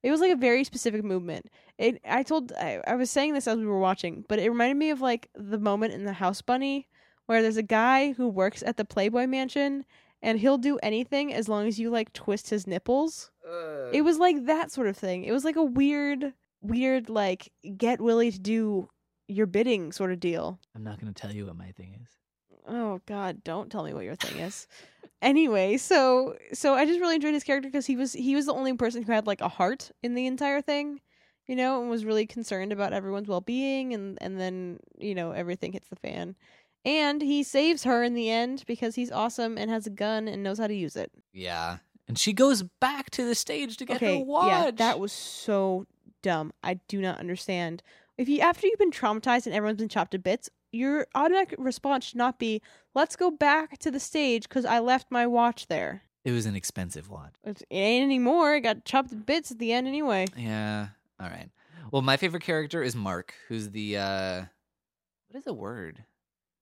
It 0.02 0.12
was 0.12 0.20
like 0.20 0.30
a 0.30 0.36
very 0.36 0.62
specific 0.62 1.02
movement. 1.02 1.46
It 1.78 2.00
I 2.04 2.22
told 2.22 2.52
I, 2.52 2.80
I 2.86 2.94
was 2.94 3.10
saying 3.10 3.34
this 3.34 3.48
as 3.48 3.58
we 3.58 3.66
were 3.66 3.80
watching, 3.80 4.24
but 4.28 4.38
it 4.38 4.48
reminded 4.48 4.76
me 4.76 4.90
of 4.90 5.00
like 5.00 5.28
the 5.34 5.58
moment 5.58 5.94
in 5.94 6.04
the 6.04 6.12
House 6.12 6.42
Bunny 6.42 6.86
where 7.24 7.42
there's 7.42 7.56
a 7.56 7.62
guy 7.62 8.12
who 8.12 8.28
works 8.28 8.62
at 8.62 8.76
the 8.76 8.84
Playboy 8.84 9.26
Mansion 9.26 9.84
and 10.22 10.38
he'll 10.40 10.58
do 10.58 10.78
anything 10.82 11.32
as 11.32 11.48
long 11.48 11.66
as 11.66 11.78
you 11.78 11.90
like 11.90 12.12
twist 12.12 12.50
his 12.50 12.66
nipples. 12.66 13.30
It 13.92 14.02
was 14.02 14.18
like 14.18 14.46
that 14.46 14.72
sort 14.72 14.88
of 14.88 14.96
thing. 14.96 15.24
It 15.24 15.32
was 15.32 15.44
like 15.44 15.56
a 15.56 15.62
weird 15.62 16.32
weird 16.62 17.08
like 17.08 17.52
get 17.76 18.00
Willie 18.00 18.32
to 18.32 18.38
do 18.40 18.88
your 19.28 19.46
bidding 19.46 19.92
sort 19.92 20.12
of 20.12 20.20
deal. 20.20 20.58
I'm 20.74 20.84
not 20.84 21.00
going 21.00 21.12
to 21.12 21.20
tell 21.20 21.32
you 21.32 21.46
what 21.46 21.56
my 21.56 21.70
thing 21.72 21.98
is. 22.02 22.08
Oh 22.68 23.00
God! 23.06 23.44
Don't 23.44 23.70
tell 23.70 23.84
me 23.84 23.94
what 23.94 24.04
your 24.04 24.16
thing 24.16 24.38
is. 24.40 24.66
anyway, 25.22 25.76
so 25.76 26.36
so 26.52 26.74
I 26.74 26.84
just 26.84 27.00
really 27.00 27.14
enjoyed 27.14 27.34
his 27.34 27.44
character 27.44 27.68
because 27.68 27.86
he 27.86 27.94
was 27.96 28.12
he 28.12 28.34
was 28.34 28.46
the 28.46 28.54
only 28.54 28.72
person 28.74 29.02
who 29.04 29.12
had 29.12 29.26
like 29.26 29.40
a 29.40 29.48
heart 29.48 29.92
in 30.02 30.14
the 30.14 30.26
entire 30.26 30.60
thing, 30.60 31.00
you 31.46 31.54
know, 31.54 31.80
and 31.80 31.88
was 31.88 32.04
really 32.04 32.26
concerned 32.26 32.72
about 32.72 32.92
everyone's 32.92 33.28
well 33.28 33.40
being, 33.40 33.94
and 33.94 34.18
and 34.20 34.40
then 34.40 34.80
you 34.98 35.14
know 35.14 35.30
everything 35.30 35.72
hits 35.72 35.88
the 35.88 35.96
fan, 35.96 36.34
and 36.86 37.20
he 37.20 37.42
saves 37.42 37.82
her 37.82 38.02
in 38.04 38.14
the 38.14 38.30
end 38.30 38.62
because 38.66 38.94
he's 38.94 39.10
awesome 39.10 39.58
and 39.58 39.70
has 39.70 39.86
a 39.86 39.90
gun 39.90 40.28
and 40.28 40.42
knows 40.42 40.58
how 40.58 40.68
to 40.68 40.74
use 40.74 40.96
it. 40.96 41.10
Yeah. 41.32 41.78
And 42.08 42.16
she 42.16 42.32
goes 42.32 42.62
back 42.62 43.10
to 43.10 43.24
the 43.24 43.34
stage 43.34 43.76
to 43.78 43.84
get 43.84 44.00
her 44.00 44.18
watch. 44.20 44.46
yeah, 44.46 44.70
that 44.70 45.00
was 45.00 45.12
so 45.12 45.86
dumb. 46.22 46.52
I 46.62 46.74
do 46.86 47.00
not 47.02 47.18
understand. 47.18 47.82
If 48.16 48.28
you 48.28 48.40
after 48.40 48.66
you've 48.66 48.78
been 48.78 48.92
traumatized 48.92 49.46
and 49.46 49.54
everyone's 49.54 49.80
been 49.80 49.88
chopped 49.88 50.12
to 50.12 50.18
bits, 50.18 50.48
your 50.70 51.08
automatic 51.16 51.56
response 51.58 52.04
should 52.06 52.16
not 52.16 52.38
be 52.38 52.62
"Let's 52.94 53.16
go 53.16 53.30
back 53.32 53.78
to 53.78 53.90
the 53.90 54.00
stage 54.00 54.48
because 54.48 54.64
I 54.64 54.78
left 54.78 55.08
my 55.10 55.26
watch 55.26 55.66
there." 55.66 56.04
It 56.24 56.30
was 56.30 56.46
an 56.46 56.54
expensive 56.56 57.10
watch. 57.10 57.34
It 57.44 57.62
ain't 57.70 58.04
anymore. 58.04 58.54
It 58.54 58.60
got 58.60 58.84
chopped 58.84 59.10
to 59.10 59.16
bits 59.16 59.50
at 59.50 59.58
the 59.58 59.72
end 59.72 59.86
anyway. 59.88 60.26
Yeah. 60.36 60.88
All 61.20 61.28
right. 61.28 61.50
Well, 61.90 62.02
my 62.02 62.16
favorite 62.16 62.42
character 62.42 62.82
is 62.82 62.94
Mark, 62.94 63.34
who's 63.48 63.70
the 63.70 63.96
uh 63.98 64.44
what 65.28 65.38
is 65.38 65.44
the 65.44 65.52
word? 65.52 66.04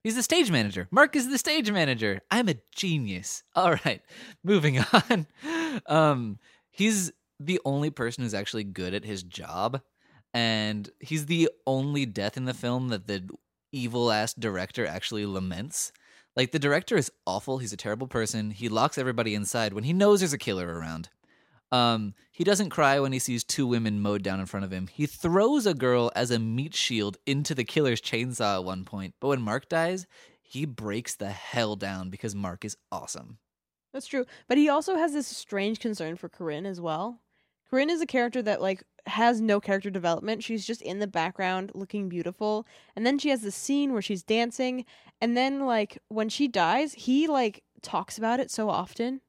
He's 0.05 0.15
the 0.17 0.23
stage 0.23 0.51
manager. 0.51 0.87
Mark 0.91 1.17
is 1.17 1.31
the 1.31 1.39
stage 1.39 1.71
manager. 1.71 2.21
I'm 2.31 2.49
a 2.51 2.57
genius. 2.77 3.43
All 3.57 3.73
right. 3.85 4.03
Moving 4.45 4.79
on. 4.93 5.27
Um 5.87 6.39
he's 6.71 7.11
the 7.41 7.61
only 7.65 7.91
person 7.91 8.23
who's 8.23 8.35
actually 8.35 8.65
good 8.65 8.95
at 8.95 9.05
his 9.05 9.23
job 9.23 9.81
and 10.35 10.91
he's 11.01 11.27
the 11.27 11.49
only 11.67 12.05
death 12.05 12.37
in 12.37 12.45
the 12.45 12.55
film 12.55 12.89
that 12.89 13.07
the 13.07 13.29
evil 13.73 14.13
ass 14.13 14.35
director 14.35 14.87
actually 14.87 15.25
laments. 15.25 15.91
Like 16.37 16.53
the 16.53 16.59
director 16.59 16.97
is 16.97 17.11
awful. 17.27 17.59
He's 17.59 17.73
a 17.73 17.77
terrible 17.77 18.07
person. 18.07 18.51
He 18.51 18.69
locks 18.69 18.99
everybody 18.99 19.35
inside 19.35 19.73
when 19.73 19.85
he 19.85 19.93
knows 19.93 20.21
there's 20.21 20.33
a 20.33 20.39
killer 20.39 20.69
around. 20.79 21.09
Um, 21.73 22.15
he 22.31 22.45
doesn't 22.45 22.71
cry 22.71 23.01
when 23.01 23.13
he 23.13 23.19
sees 23.19 23.43
two 23.43 23.67
women 23.67 24.01
mowed 24.01 24.23
down 24.23 24.41
in 24.41 24.47
front 24.47 24.65
of 24.65 24.73
him. 24.73 24.87
He 24.87 25.07
throws 25.07 25.67
a 25.67 25.75
girl 25.75 26.13
as 26.15 26.31
a 26.31 26.39
meat 26.39 26.75
shield 26.75 27.17
into 27.27 27.55
the 27.55 27.65
killer's 27.65 28.01
chainsaw 28.01 28.57
at 28.57 28.65
one 28.65 28.85
point. 28.85 29.15
But 29.21 29.29
when 29.29 29.43
Mark 29.43 29.69
dies, 29.69 30.07
he 30.41 30.67
breaks 30.67 31.17
the 31.17 31.31
hell 31.31 31.75
down 31.75 32.11
because 32.11 32.35
Mark 32.35 32.65
is 32.65 32.77
awesome. 32.93 33.39
That's 33.93 34.07
true. 34.07 34.25
But 34.49 34.59
he 34.59 34.69
also 34.69 34.97
has 34.97 35.13
this 35.13 35.27
strange 35.27 35.81
concern 35.81 36.17
for 36.17 36.29
Corinne 36.29 36.67
as 36.67 36.81
well. 36.81 37.21
Corinne 37.69 37.91
is 37.91 38.01
a 38.01 38.07
character 38.07 38.43
that 38.43 38.61
like 38.63 38.85
has 39.07 39.41
no 39.41 39.61
character 39.61 39.91
development. 39.91 40.43
She's 40.43 40.67
just 40.67 40.83
in 40.83 40.99
the 40.99 41.07
background 41.07 41.73
looking 41.75 42.09
beautiful. 42.09 42.67
And 42.95 43.05
then 43.07 43.19
she 43.19 43.31
has 43.31 43.43
this 43.43 43.55
scene 43.55 43.93
where 43.93 44.03
she's 44.03 44.23
dancing 44.23 44.85
and 45.21 45.37
then 45.37 45.67
like 45.67 45.99
when 46.09 46.29
she 46.29 46.49
dies, 46.49 46.93
he 46.95 47.27
like 47.27 47.63
talks 47.83 48.19
about 48.19 48.41
it 48.41 48.51
so 48.51 48.69
often. 48.69 49.21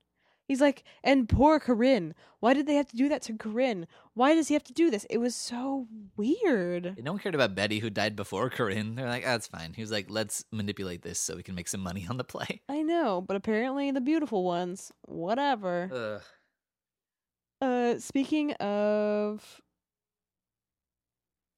He's 0.47 0.61
like, 0.61 0.83
and 1.03 1.27
poor 1.27 1.59
Corinne. 1.59 2.13
Why 2.39 2.53
did 2.53 2.67
they 2.67 2.75
have 2.75 2.87
to 2.89 2.95
do 2.97 3.09
that 3.09 3.23
to 3.23 3.37
Corinne? 3.37 3.87
Why 4.13 4.35
does 4.35 4.47
he 4.47 4.53
have 4.53 4.63
to 4.65 4.73
do 4.73 4.91
this? 4.91 5.05
It 5.09 5.17
was 5.17 5.35
so 5.35 5.87
weird. 6.15 6.95
No 7.03 7.13
one 7.13 7.19
cared 7.19 7.33
about 7.33 7.55
Betty, 7.55 7.79
who 7.79 7.89
died 7.89 8.15
before 8.15 8.49
Corinne. 8.51 8.95
They're 8.95 9.09
like, 9.09 9.23
that's 9.23 9.47
fine. 9.47 9.73
He 9.73 9.81
was 9.81 9.91
like, 9.91 10.05
let's 10.09 10.45
manipulate 10.51 11.01
this 11.01 11.19
so 11.19 11.35
we 11.35 11.43
can 11.43 11.55
make 11.55 11.67
some 11.67 11.81
money 11.81 12.05
on 12.09 12.17
the 12.17 12.23
play. 12.23 12.61
I 12.69 12.83
know, 12.83 13.21
but 13.21 13.35
apparently 13.35 13.89
the 13.89 14.01
beautiful 14.01 14.43
ones, 14.43 14.91
whatever. 15.05 15.89
Ugh. 15.91 16.21
Uh, 17.61 17.99
speaking 17.99 18.51
of 18.53 19.61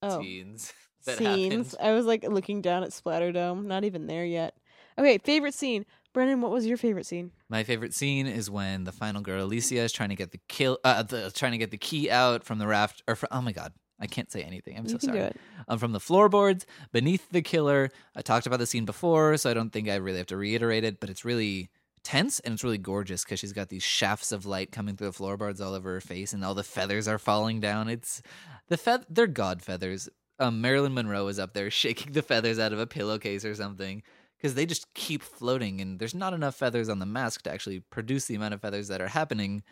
oh 0.04 0.22
Scenes 0.22 0.74
that 1.06 1.18
scenes, 1.18 1.72
happened. 1.72 1.90
I 1.90 1.94
was 1.94 2.06
like 2.06 2.24
looking 2.24 2.62
down 2.62 2.84
at 2.84 2.92
Splatterdome. 2.92 3.66
Not 3.66 3.84
even 3.84 4.08
there 4.08 4.26
yet. 4.26 4.56
Okay, 4.98 5.18
favorite 5.20 5.54
scene. 5.54 5.86
Brennan, 6.14 6.42
what 6.42 6.52
was 6.52 6.66
your 6.66 6.78
favorite 6.78 7.06
scene? 7.06 7.32
My 7.50 7.64
favorite 7.64 7.94
scene 7.94 8.26
is 8.26 8.50
when 8.50 8.86
the 8.86 8.92
final 8.92 9.22
girl 9.22 9.44
Alicia 9.44 9.82
is 9.82 9.92
trying 9.92 10.10
to 10.10 10.16
get 10.16 10.32
the 10.32 10.40
kill, 10.48 10.80
uh, 10.84 11.04
the, 11.04 11.32
trying 11.32 11.52
to 11.52 11.58
get 11.60 11.70
the 11.70 11.78
key 11.78 12.10
out 12.10 12.44
from 12.44 12.58
the 12.58 12.66
raft. 12.66 13.04
Or 13.08 13.16
from, 13.16 13.30
oh 13.32 13.42
my 13.42 13.52
god, 13.52 13.74
I 14.00 14.08
can't 14.08 14.32
say 14.32 14.42
anything. 14.42 14.78
I'm 14.78 14.86
you 14.86 14.92
so 14.92 14.98
sorry. 14.98 15.32
Um, 15.68 15.78
from 15.78 15.92
the 15.92 16.00
floorboards 16.00 16.66
beneath 16.92 17.30
the 17.30 17.44
killer. 17.44 17.90
I 18.16 18.22
talked 18.22 18.48
about 18.48 18.58
the 18.58 18.66
scene 18.66 18.86
before, 18.86 19.38
so 19.38 19.52
I 19.52 19.54
don't 19.54 19.72
think 19.72 19.90
I 19.90 19.96
really 19.96 20.18
have 20.18 20.28
to 20.28 20.38
reiterate 20.38 20.84
it. 20.84 21.00
But 21.00 21.12
it's 21.12 21.24
really 21.24 21.70
tense 22.04 22.40
and 22.40 22.54
it's 22.54 22.64
really 22.64 22.78
gorgeous 22.78 23.24
because 23.24 23.40
she's 23.40 23.54
got 23.54 23.70
these 23.70 23.84
shafts 23.84 24.32
of 24.32 24.46
light 24.46 24.72
coming 24.72 24.96
through 24.96 25.08
the 25.08 25.14
floorboards 25.14 25.62
all 25.62 25.76
over 25.76 25.94
her 25.94 26.02
face, 26.02 26.34
and 26.34 26.44
all 26.44 26.56
the 26.56 26.64
feathers 26.64 27.08
are 27.08 27.20
falling 27.20 27.60
down. 27.60 27.90
It's 27.90 28.24
the 28.70 28.78
fe- 28.78 29.06
they're 29.08 29.28
god 29.28 29.62
feathers. 29.62 30.10
Um, 30.40 30.62
Marilyn 30.62 30.94
Monroe 30.94 31.28
is 31.28 31.38
up 31.38 31.54
there 31.54 31.70
shaking 31.72 32.14
the 32.14 32.24
feathers 32.24 32.58
out 32.58 32.74
of 32.74 32.80
a 32.80 32.88
pillowcase 32.88 33.46
or 33.46 33.54
something 33.54 34.02
because 34.38 34.56
they 34.56 34.66
just 34.66 34.94
keep 34.94 35.24
floating, 35.24 35.82
and 35.82 36.00
there's 36.00 36.16
not 36.16 36.34
enough 36.34 36.56
feathers 36.56 36.90
on 36.90 37.00
the 37.00 37.06
mask 37.06 37.44
to 37.44 37.52
actually 37.52 37.80
produce 37.80 38.26
the 38.26 38.36
amount 38.36 38.54
of 38.54 38.62
feathers 38.62 38.88
that 38.88 39.02
are 39.02 39.08
happening. 39.08 39.64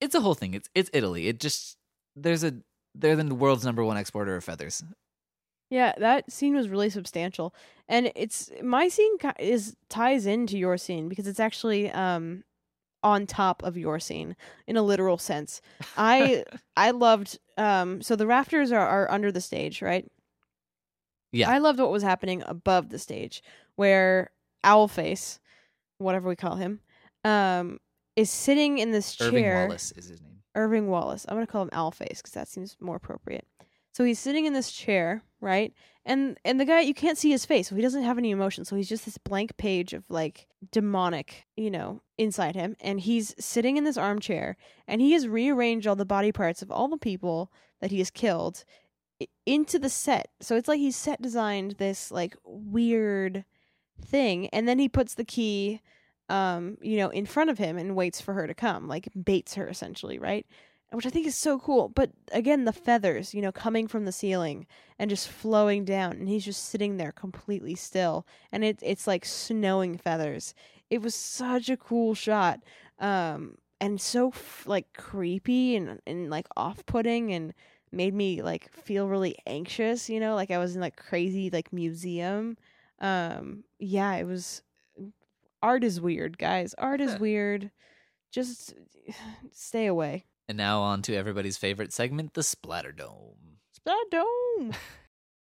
It's 0.00 0.14
a 0.14 0.20
whole 0.20 0.34
thing. 0.34 0.54
It's 0.54 0.68
it's 0.74 0.90
Italy. 0.92 1.28
It 1.28 1.40
just 1.40 1.76
there's 2.16 2.44
a 2.44 2.54
they're 2.94 3.16
the 3.16 3.34
world's 3.34 3.64
number 3.64 3.84
one 3.84 3.96
exporter 3.96 4.36
of 4.36 4.44
feathers. 4.44 4.82
Yeah, 5.70 5.94
that 5.98 6.30
scene 6.30 6.54
was 6.54 6.68
really 6.68 6.90
substantial, 6.90 7.54
and 7.88 8.12
it's 8.14 8.50
my 8.62 8.88
scene 8.88 9.16
is 9.38 9.74
ties 9.88 10.26
into 10.26 10.58
your 10.58 10.76
scene 10.76 11.08
because 11.08 11.26
it's 11.26 11.40
actually 11.40 11.90
um 11.90 12.44
on 13.02 13.26
top 13.26 13.62
of 13.64 13.76
your 13.76 13.98
scene 13.98 14.36
in 14.66 14.76
a 14.76 14.82
literal 14.82 15.18
sense. 15.18 15.60
I 15.96 16.44
I 16.76 16.90
loved 16.90 17.38
um 17.56 18.02
so 18.02 18.16
the 18.16 18.26
rafters 18.26 18.70
are, 18.72 18.86
are 18.86 19.10
under 19.10 19.32
the 19.32 19.40
stage, 19.40 19.80
right? 19.80 20.06
Yeah. 21.32 21.50
I 21.50 21.58
loved 21.58 21.80
what 21.80 21.90
was 21.90 22.02
happening 22.02 22.42
above 22.46 22.90
the 22.90 22.98
stage 22.98 23.42
where 23.76 24.30
Owlface, 24.64 25.38
whatever 25.98 26.28
we 26.28 26.36
call 26.36 26.56
him, 26.56 26.80
um 27.24 27.80
is 28.14 28.30
sitting 28.30 28.78
in 28.78 28.92
this 28.92 29.14
chair. 29.14 29.28
Irving. 29.28 29.68
Wallace 29.68 29.92
is 29.96 30.08
his 30.08 30.20
name. 30.20 30.42
Irving 30.54 30.88
Wallace. 30.88 31.24
I'm 31.28 31.36
gonna 31.36 31.46
call 31.46 31.62
him 31.62 31.70
Owlface 31.70 32.18
because 32.18 32.32
that 32.32 32.48
seems 32.48 32.76
more 32.80 32.96
appropriate. 32.96 33.46
So 33.94 34.04
he's 34.04 34.18
sitting 34.18 34.46
in 34.46 34.52
this 34.54 34.72
chair, 34.72 35.22
right? 35.40 35.72
And 36.04 36.38
and 36.44 36.58
the 36.58 36.64
guy 36.64 36.80
you 36.80 36.94
can't 36.94 37.18
see 37.18 37.30
his 37.30 37.44
face, 37.46 37.68
so 37.68 37.74
he 37.76 37.82
doesn't 37.82 38.02
have 38.02 38.18
any 38.18 38.30
emotion. 38.30 38.64
So 38.64 38.74
he's 38.76 38.88
just 38.88 39.04
this 39.04 39.18
blank 39.18 39.56
page 39.56 39.92
of 39.92 40.10
like 40.10 40.48
demonic, 40.70 41.46
you 41.56 41.70
know, 41.70 42.02
inside 42.18 42.54
him. 42.54 42.76
And 42.80 43.00
he's 43.00 43.34
sitting 43.38 43.76
in 43.76 43.84
this 43.84 43.96
armchair, 43.98 44.56
and 44.86 45.00
he 45.00 45.12
has 45.12 45.28
rearranged 45.28 45.86
all 45.86 45.96
the 45.96 46.04
body 46.04 46.32
parts 46.32 46.62
of 46.62 46.70
all 46.70 46.88
the 46.88 46.98
people 46.98 47.52
that 47.80 47.90
he 47.90 47.98
has 47.98 48.10
killed 48.10 48.64
into 49.46 49.78
the 49.78 49.88
set. 49.88 50.28
So 50.40 50.56
it's 50.56 50.68
like 50.68 50.78
he's 50.78 50.96
set 50.96 51.20
designed 51.20 51.72
this 51.72 52.10
like 52.10 52.36
weird 52.44 53.44
thing, 54.04 54.48
and 54.48 54.68
then 54.68 54.78
he 54.78 54.88
puts 54.88 55.14
the 55.14 55.24
key 55.24 55.80
um, 56.32 56.78
you 56.80 56.96
know, 56.96 57.10
in 57.10 57.26
front 57.26 57.50
of 57.50 57.58
him 57.58 57.76
and 57.76 57.94
waits 57.94 58.20
for 58.20 58.32
her 58.32 58.46
to 58.46 58.54
come, 58.54 58.88
like 58.88 59.08
baits 59.22 59.54
her 59.54 59.68
essentially, 59.68 60.18
right? 60.18 60.46
Which 60.90 61.04
I 61.04 61.10
think 61.10 61.26
is 61.26 61.36
so 61.36 61.58
cool. 61.58 61.90
But 61.90 62.10
again, 62.32 62.64
the 62.64 62.72
feathers, 62.72 63.34
you 63.34 63.42
know, 63.42 63.52
coming 63.52 63.86
from 63.86 64.06
the 64.06 64.12
ceiling 64.12 64.66
and 64.98 65.10
just 65.10 65.28
flowing 65.28 65.84
down, 65.84 66.12
and 66.12 66.28
he's 66.28 66.44
just 66.44 66.66
sitting 66.66 66.96
there 66.96 67.12
completely 67.12 67.74
still, 67.74 68.26
and 68.50 68.64
it 68.64 68.78
it's 68.82 69.06
like 69.06 69.24
snowing 69.24 69.98
feathers. 69.98 70.54
It 70.90 71.02
was 71.02 71.14
such 71.14 71.68
a 71.68 71.76
cool 71.76 72.14
shot, 72.14 72.60
um, 72.98 73.56
and 73.80 74.00
so 74.00 74.32
like 74.64 74.92
creepy 74.94 75.76
and 75.76 76.00
and 76.06 76.30
like 76.30 76.46
off 76.56 76.84
putting 76.86 77.32
and 77.32 77.52
made 77.92 78.14
me 78.14 78.42
like 78.42 78.72
feel 78.72 79.08
really 79.08 79.36
anxious. 79.46 80.08
You 80.08 80.20
know, 80.20 80.34
like 80.34 80.50
I 80.50 80.58
was 80.58 80.74
in 80.74 80.80
like 80.80 80.96
crazy 80.96 81.50
like 81.50 81.72
museum. 81.72 82.56
Um, 83.00 83.64
yeah, 83.78 84.14
it 84.14 84.24
was 84.24 84.62
art 85.62 85.84
is 85.84 86.00
weird, 86.00 86.38
guys. 86.38 86.74
Art 86.78 87.00
is 87.00 87.18
weird. 87.20 87.70
Just 88.30 88.74
stay 89.52 89.86
away. 89.86 90.24
And 90.48 90.58
now 90.58 90.80
on 90.80 91.02
to 91.02 91.14
everybody's 91.14 91.56
favorite 91.56 91.92
segment, 91.92 92.34
the 92.34 92.42
Splatter 92.42 92.92
Dome. 92.92 93.58
Splatter 93.72 93.98
Dome. 94.10 94.72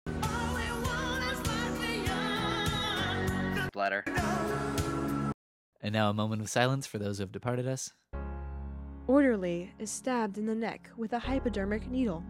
Splatter. 3.68 4.04
And 5.82 5.94
now 5.94 6.10
a 6.10 6.14
moment 6.14 6.42
of 6.42 6.50
silence 6.50 6.86
for 6.86 6.98
those 6.98 7.18
who 7.18 7.24
have 7.24 7.32
departed 7.32 7.68
us. 7.68 7.94
Orderly 9.08 9.72
is 9.80 9.90
stabbed 9.90 10.38
in 10.38 10.46
the 10.46 10.54
neck 10.54 10.90
with 10.98 11.14
a 11.14 11.20
hypodermic 11.20 11.90
needle. 11.90 12.24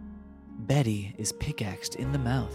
Betty 0.60 1.16
is 1.18 1.32
pickaxed 1.32 1.96
in 1.96 2.12
the 2.12 2.20
mouth. 2.20 2.54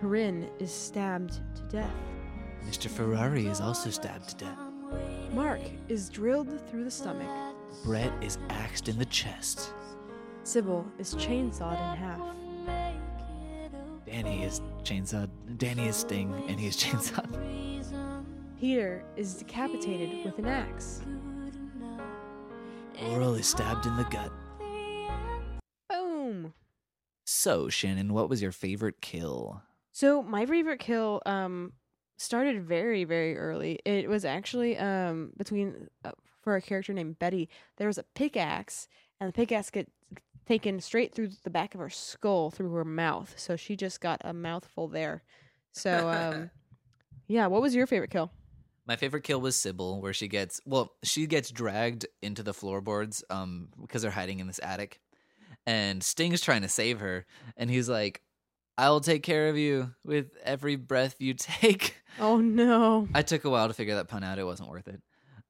Corinne 0.00 0.48
is 0.60 0.70
stabbed 0.70 1.40
to 1.56 1.62
death. 1.62 1.90
Mr. 2.64 2.88
Ferrari 2.88 3.46
is 3.46 3.60
also 3.60 3.90
stabbed 3.90 4.28
to 4.28 4.36
death. 4.44 4.58
Mark 5.32 5.60
is 5.88 6.08
drilled 6.08 6.60
through 6.70 6.84
the 6.84 6.90
stomach. 6.90 7.28
Brett 7.84 8.12
is 8.22 8.38
axed 8.48 8.88
in 8.88 8.96
the 8.96 9.04
chest. 9.06 9.72
Sybil 10.44 10.86
is 10.98 11.14
chainsawed 11.16 11.72
in 11.72 11.98
half. 11.98 12.20
Danny 14.06 14.44
is 14.44 14.60
chainsawed. 14.84 15.28
Danny 15.58 15.88
is 15.88 15.96
Sting, 15.96 16.32
and 16.48 16.60
he 16.60 16.68
is 16.68 16.76
chainsawed. 16.82 17.28
Peter 18.60 19.04
is 19.16 19.34
decapitated 19.34 20.24
with 20.24 20.38
an 20.38 20.46
axe. 20.46 21.02
Laurel 23.02 23.34
is 23.34 23.46
stabbed 23.46 23.86
in 23.86 23.96
the 23.96 24.04
gut. 24.04 24.32
So, 27.26 27.68
Shannon, 27.68 28.12
what 28.14 28.28
was 28.28 28.40
your 28.40 28.52
favorite 28.52 29.00
kill? 29.00 29.60
So 29.92 30.22
my 30.22 30.46
favorite 30.46 30.78
kill 30.78 31.22
um 31.26 31.72
started 32.18 32.62
very 32.62 33.04
very 33.04 33.36
early. 33.36 33.80
It 33.84 34.08
was 34.08 34.24
actually 34.24 34.78
um 34.78 35.32
between 35.36 35.88
uh, 36.04 36.12
for 36.40 36.54
a 36.54 36.62
character 36.62 36.92
named 36.92 37.18
Betty. 37.18 37.48
There 37.78 37.88
was 37.88 37.98
a 37.98 38.04
pickaxe 38.14 38.86
and 39.20 39.28
the 39.28 39.32
pickaxe 39.32 39.70
get 39.70 39.90
taken 40.46 40.80
straight 40.80 41.12
through 41.12 41.30
the 41.42 41.50
back 41.50 41.74
of 41.74 41.80
her 41.80 41.90
skull 41.90 42.50
through 42.50 42.72
her 42.74 42.84
mouth. 42.84 43.34
So 43.36 43.56
she 43.56 43.74
just 43.74 44.00
got 44.00 44.20
a 44.24 44.32
mouthful 44.32 44.86
there. 44.86 45.24
So 45.72 46.08
um 46.08 46.50
yeah, 47.26 47.48
what 47.48 47.60
was 47.60 47.74
your 47.74 47.88
favorite 47.88 48.10
kill? 48.10 48.30
My 48.86 48.94
favorite 48.94 49.24
kill 49.24 49.40
was 49.40 49.56
Sybil, 49.56 50.00
where 50.00 50.12
she 50.12 50.28
gets 50.28 50.60
well, 50.64 50.92
she 51.02 51.26
gets 51.26 51.50
dragged 51.50 52.06
into 52.22 52.44
the 52.44 52.54
floorboards 52.54 53.24
um 53.30 53.70
because 53.80 54.02
they're 54.02 54.12
hiding 54.12 54.38
in 54.38 54.46
this 54.46 54.60
attic, 54.62 55.00
and 55.66 56.02
Sting's 56.02 56.40
trying 56.40 56.62
to 56.62 56.68
save 56.68 57.00
her, 57.00 57.26
and 57.56 57.68
he's 57.70 57.88
like, 57.88 58.22
"I 58.78 58.90
will 58.90 59.00
take 59.00 59.22
care 59.22 59.48
of 59.48 59.56
you 59.56 59.94
with 60.04 60.28
every 60.42 60.76
breath 60.76 61.16
you 61.18 61.34
take." 61.38 62.02
Oh 62.20 62.38
no. 62.38 63.08
I 63.14 63.22
took 63.22 63.44
a 63.44 63.50
while 63.50 63.68
to 63.68 63.74
figure 63.74 63.96
that 63.96 64.08
pun 64.08 64.24
out; 64.24 64.38
it 64.38 64.44
wasn't 64.44 64.70
worth 64.70 64.88
it. 64.88 65.00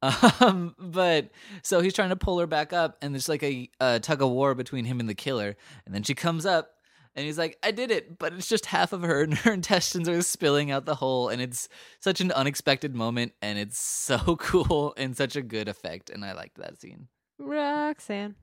Um, 0.40 0.74
but 0.78 1.30
so 1.62 1.80
he's 1.80 1.94
trying 1.94 2.10
to 2.10 2.16
pull 2.16 2.38
her 2.38 2.46
back 2.46 2.72
up, 2.72 2.98
and 3.02 3.14
there's 3.14 3.28
like 3.28 3.42
a, 3.42 3.68
a 3.80 3.98
tug 3.98 4.22
of 4.22 4.30
war 4.30 4.54
between 4.54 4.84
him 4.84 5.00
and 5.00 5.08
the 5.08 5.14
killer, 5.14 5.56
and 5.84 5.94
then 5.94 6.02
she 6.02 6.14
comes 6.14 6.46
up. 6.46 6.70
And 7.16 7.24
he's 7.24 7.38
like, 7.38 7.56
I 7.62 7.70
did 7.70 7.90
it, 7.90 8.18
but 8.18 8.34
it's 8.34 8.46
just 8.46 8.66
half 8.66 8.92
of 8.92 9.00
her, 9.00 9.22
and 9.24 9.32
her 9.32 9.52
intestines 9.54 10.06
are 10.06 10.20
spilling 10.20 10.70
out 10.70 10.84
the 10.84 10.96
hole. 10.96 11.28
And 11.30 11.40
it's 11.40 11.66
such 11.98 12.20
an 12.20 12.30
unexpected 12.30 12.94
moment, 12.94 13.32
and 13.40 13.58
it's 13.58 13.78
so 13.78 14.36
cool 14.36 14.92
and 14.98 15.16
such 15.16 15.34
a 15.34 15.42
good 15.42 15.66
effect. 15.66 16.10
And 16.10 16.24
I 16.24 16.34
liked 16.34 16.58
that 16.58 16.78
scene. 16.78 17.08
Roxanne. 17.38 18.34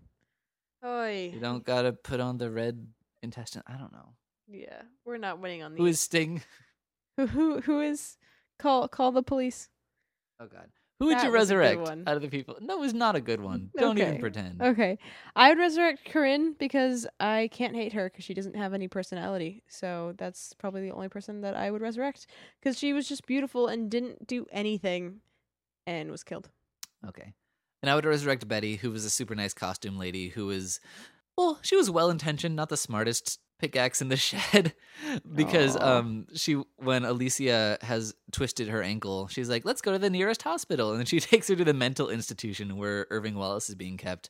Oi. 0.85 1.31
You 1.33 1.39
don't 1.39 1.63
gotta 1.63 1.93
put 1.93 2.19
on 2.19 2.37
the 2.37 2.51
red 2.51 2.85
intestine. 3.21 3.63
I 3.67 3.73
don't 3.73 3.91
know. 3.91 4.13
Yeah, 4.47 4.81
we're 5.05 5.17
not 5.17 5.39
winning 5.39 5.63
on 5.63 5.73
these. 5.73 5.79
Who 5.79 5.85
is 5.85 5.99
Sting? 5.99 6.41
who 7.17 7.27
who 7.27 7.61
who 7.61 7.81
is 7.81 8.17
call 8.59 8.87
call 8.87 9.11
the 9.11 9.23
police? 9.23 9.69
Oh, 10.39 10.47
God. 10.47 10.69
Who 10.99 11.07
would 11.07 11.17
That 11.17 11.25
you 11.25 11.31
was 11.31 11.49
a 11.49 11.53
good 11.53 11.59
resurrect 11.59 12.07
out 12.07 12.15
of 12.15 12.21
the 12.21 12.29
people? 12.29 12.57
No, 12.61 12.75
it 12.75 12.79
was 12.79 12.93
not 12.93 13.15
a 13.15 13.21
good 13.21 13.41
one. 13.41 13.71
Don't 13.77 13.97
even 13.97 14.19
pretend. 14.19 14.61
Okay. 14.61 14.97
I 15.35 15.49
would 15.49 15.57
resurrect 15.57 16.05
Corinne 16.05 16.55
because 16.57 17.07
I 17.19 17.49
can't 17.51 17.75
hate 17.75 17.93
her 17.93 18.09
because 18.09 18.23
she 18.23 18.33
doesn't 18.33 18.55
have 18.55 18.73
any 18.73 18.87
personality. 18.87 19.63
So 19.67 20.13
that's 20.17 20.53
probably 20.53 20.81
the 20.81 20.93
only 20.93 21.09
person 21.09 21.41
that 21.41 21.55
I 21.55 21.71
would 21.71 21.81
resurrect 21.81 22.27
because 22.61 22.77
she 22.77 22.93
was 22.93 23.07
just 23.07 23.25
beautiful 23.25 23.67
and 23.67 23.89
didn't 23.89 24.27
do 24.27 24.45
anything 24.51 25.19
and 25.85 26.09
was 26.11 26.23
killed. 26.23 26.49
Okay. 27.07 27.33
And 27.83 27.89
I 27.89 27.95
would 27.95 28.05
resurrect 28.05 28.47
Betty, 28.47 28.77
who 28.77 28.91
was 28.91 29.03
a 29.03 29.09
super 29.09 29.35
nice 29.35 29.53
costume 29.53 29.99
lady 29.99 30.29
who 30.29 30.45
was, 30.45 30.79
well, 31.37 31.59
she 31.61 31.75
was 31.75 31.91
well 31.91 32.09
intentioned, 32.09 32.55
not 32.55 32.69
the 32.69 32.77
smartest 32.77 33.39
pickaxe 33.59 34.01
in 34.01 34.07
the 34.07 34.15
shed. 34.29 34.73
because 35.35 35.75
Aw. 35.75 35.97
um 35.99 36.27
she 36.33 36.61
when 36.77 37.03
Alicia 37.03 37.77
has 37.81 38.15
twisted 38.31 38.69
her 38.69 38.81
ankle, 38.81 39.27
she's 39.27 39.49
like, 39.49 39.65
let's 39.65 39.81
go 39.81 39.91
to 39.91 39.99
the 39.99 40.09
nearest 40.09 40.43
hospital. 40.43 40.91
And 40.91 40.99
then 40.99 41.05
she 41.05 41.19
takes 41.31 41.49
her 41.49 41.57
to 41.57 41.65
the 41.65 41.73
mental 41.73 42.09
institution 42.09 42.77
where 42.77 43.05
Irving 43.11 43.35
Wallace 43.35 43.67
is 43.67 43.75
being 43.75 43.97
kept. 43.97 44.29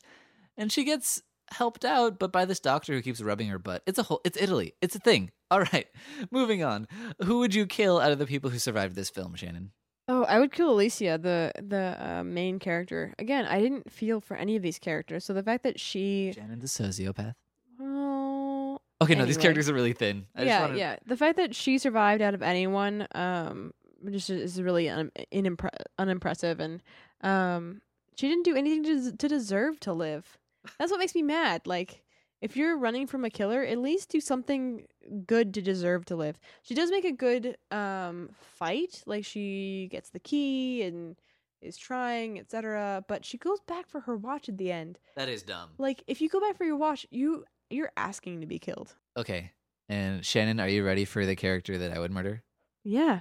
And 0.56 0.72
she 0.72 0.82
gets 0.82 1.22
helped 1.52 1.84
out, 1.84 2.18
but 2.18 2.32
by 2.32 2.44
this 2.44 2.58
doctor 2.58 2.92
who 2.92 3.02
keeps 3.02 3.20
rubbing 3.20 3.48
her 3.48 3.58
butt. 3.60 3.84
It's 3.86 4.00
a 4.00 4.02
whole 4.02 4.20
it's 4.24 4.40
Italy. 4.40 4.74
It's 4.82 4.96
a 4.96 5.00
thing. 5.00 5.30
All 5.52 5.60
right. 5.60 5.86
Moving 6.32 6.64
on. 6.64 6.88
Who 7.22 7.38
would 7.38 7.54
you 7.54 7.66
kill 7.66 8.00
out 8.00 8.10
of 8.10 8.18
the 8.18 8.26
people 8.26 8.50
who 8.50 8.58
survived 8.58 8.96
this 8.96 9.10
film, 9.10 9.36
Shannon? 9.36 9.70
Oh, 10.06 10.24
I 10.24 10.38
would 10.38 10.52
kill 10.52 10.70
Alicia, 10.70 11.18
the 11.20 11.50
the 11.62 11.96
uh, 11.98 12.24
main 12.24 12.58
character. 12.58 13.14
Again, 13.18 13.46
I 13.46 13.60
didn't 13.60 13.90
feel 13.90 14.20
for 14.20 14.36
any 14.36 14.54
of 14.56 14.62
these 14.62 14.78
characters. 14.78 15.24
So 15.24 15.32
the 15.32 15.42
fact 15.42 15.62
that 15.62 15.80
she, 15.80 16.32
Shannon 16.34 16.60
the 16.60 16.66
sociopath. 16.66 17.34
oh, 17.80 18.78
Okay, 19.00 19.14
no, 19.14 19.24
these 19.24 19.36
characters 19.38 19.68
are 19.68 19.74
really 19.74 19.92
thin. 19.92 20.26
I 20.36 20.40
just 20.40 20.46
yeah, 20.46 20.60
wanted- 20.60 20.78
yeah. 20.78 20.96
The 21.06 21.16
fact 21.16 21.36
that 21.38 21.54
she 21.54 21.78
survived 21.78 22.22
out 22.22 22.34
of 22.34 22.42
anyone, 22.42 23.06
um, 23.14 23.72
just 24.10 24.28
is 24.30 24.60
really 24.60 24.88
un- 24.88 25.10
unimpre- 25.32 25.70
unimpressive, 25.98 26.60
and 26.60 26.82
um, 27.22 27.80
she 28.16 28.28
didn't 28.28 28.44
do 28.44 28.54
anything 28.56 28.84
to, 28.84 29.16
to 29.16 29.28
deserve 29.28 29.80
to 29.80 29.92
live. 29.92 30.38
That's 30.78 30.90
what 30.90 31.00
makes 31.00 31.14
me 31.14 31.22
mad. 31.22 31.62
Like, 31.66 32.03
if 32.44 32.56
you're 32.56 32.76
running 32.76 33.06
from 33.06 33.24
a 33.24 33.30
killer, 33.30 33.64
at 33.64 33.78
least 33.78 34.10
do 34.10 34.20
something 34.20 34.86
good 35.26 35.54
to 35.54 35.62
deserve 35.62 36.04
to 36.06 36.16
live. 36.16 36.38
She 36.62 36.74
does 36.74 36.90
make 36.90 37.04
a 37.04 37.12
good 37.12 37.56
um 37.70 38.30
fight. 38.40 39.02
Like, 39.06 39.24
she 39.24 39.88
gets 39.90 40.10
the 40.10 40.20
key 40.20 40.82
and 40.82 41.16
is 41.62 41.78
trying, 41.78 42.38
etc. 42.38 43.02
But 43.08 43.24
she 43.24 43.38
goes 43.38 43.60
back 43.66 43.88
for 43.88 44.00
her 44.00 44.16
watch 44.16 44.48
at 44.50 44.58
the 44.58 44.70
end. 44.70 44.98
That 45.16 45.30
is 45.30 45.42
dumb. 45.42 45.70
Like, 45.78 46.04
if 46.06 46.20
you 46.20 46.28
go 46.28 46.38
back 46.38 46.56
for 46.56 46.64
your 46.64 46.76
watch, 46.76 47.06
you 47.10 47.44
you're 47.70 47.92
asking 47.96 48.42
to 48.42 48.46
be 48.46 48.58
killed. 48.58 48.94
Okay. 49.16 49.52
And 49.88 50.24
Shannon, 50.24 50.60
are 50.60 50.68
you 50.68 50.84
ready 50.84 51.04
for 51.04 51.24
the 51.26 51.36
character 51.36 51.78
that 51.78 51.92
I 51.92 51.98
would 51.98 52.10
murder? 52.10 52.42
Yeah. 52.84 53.20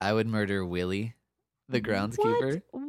I 0.00 0.12
would 0.12 0.26
murder 0.26 0.64
Willie, 0.64 1.14
the 1.68 1.80
groundskeeper. 1.80 2.62
What? 2.70 2.82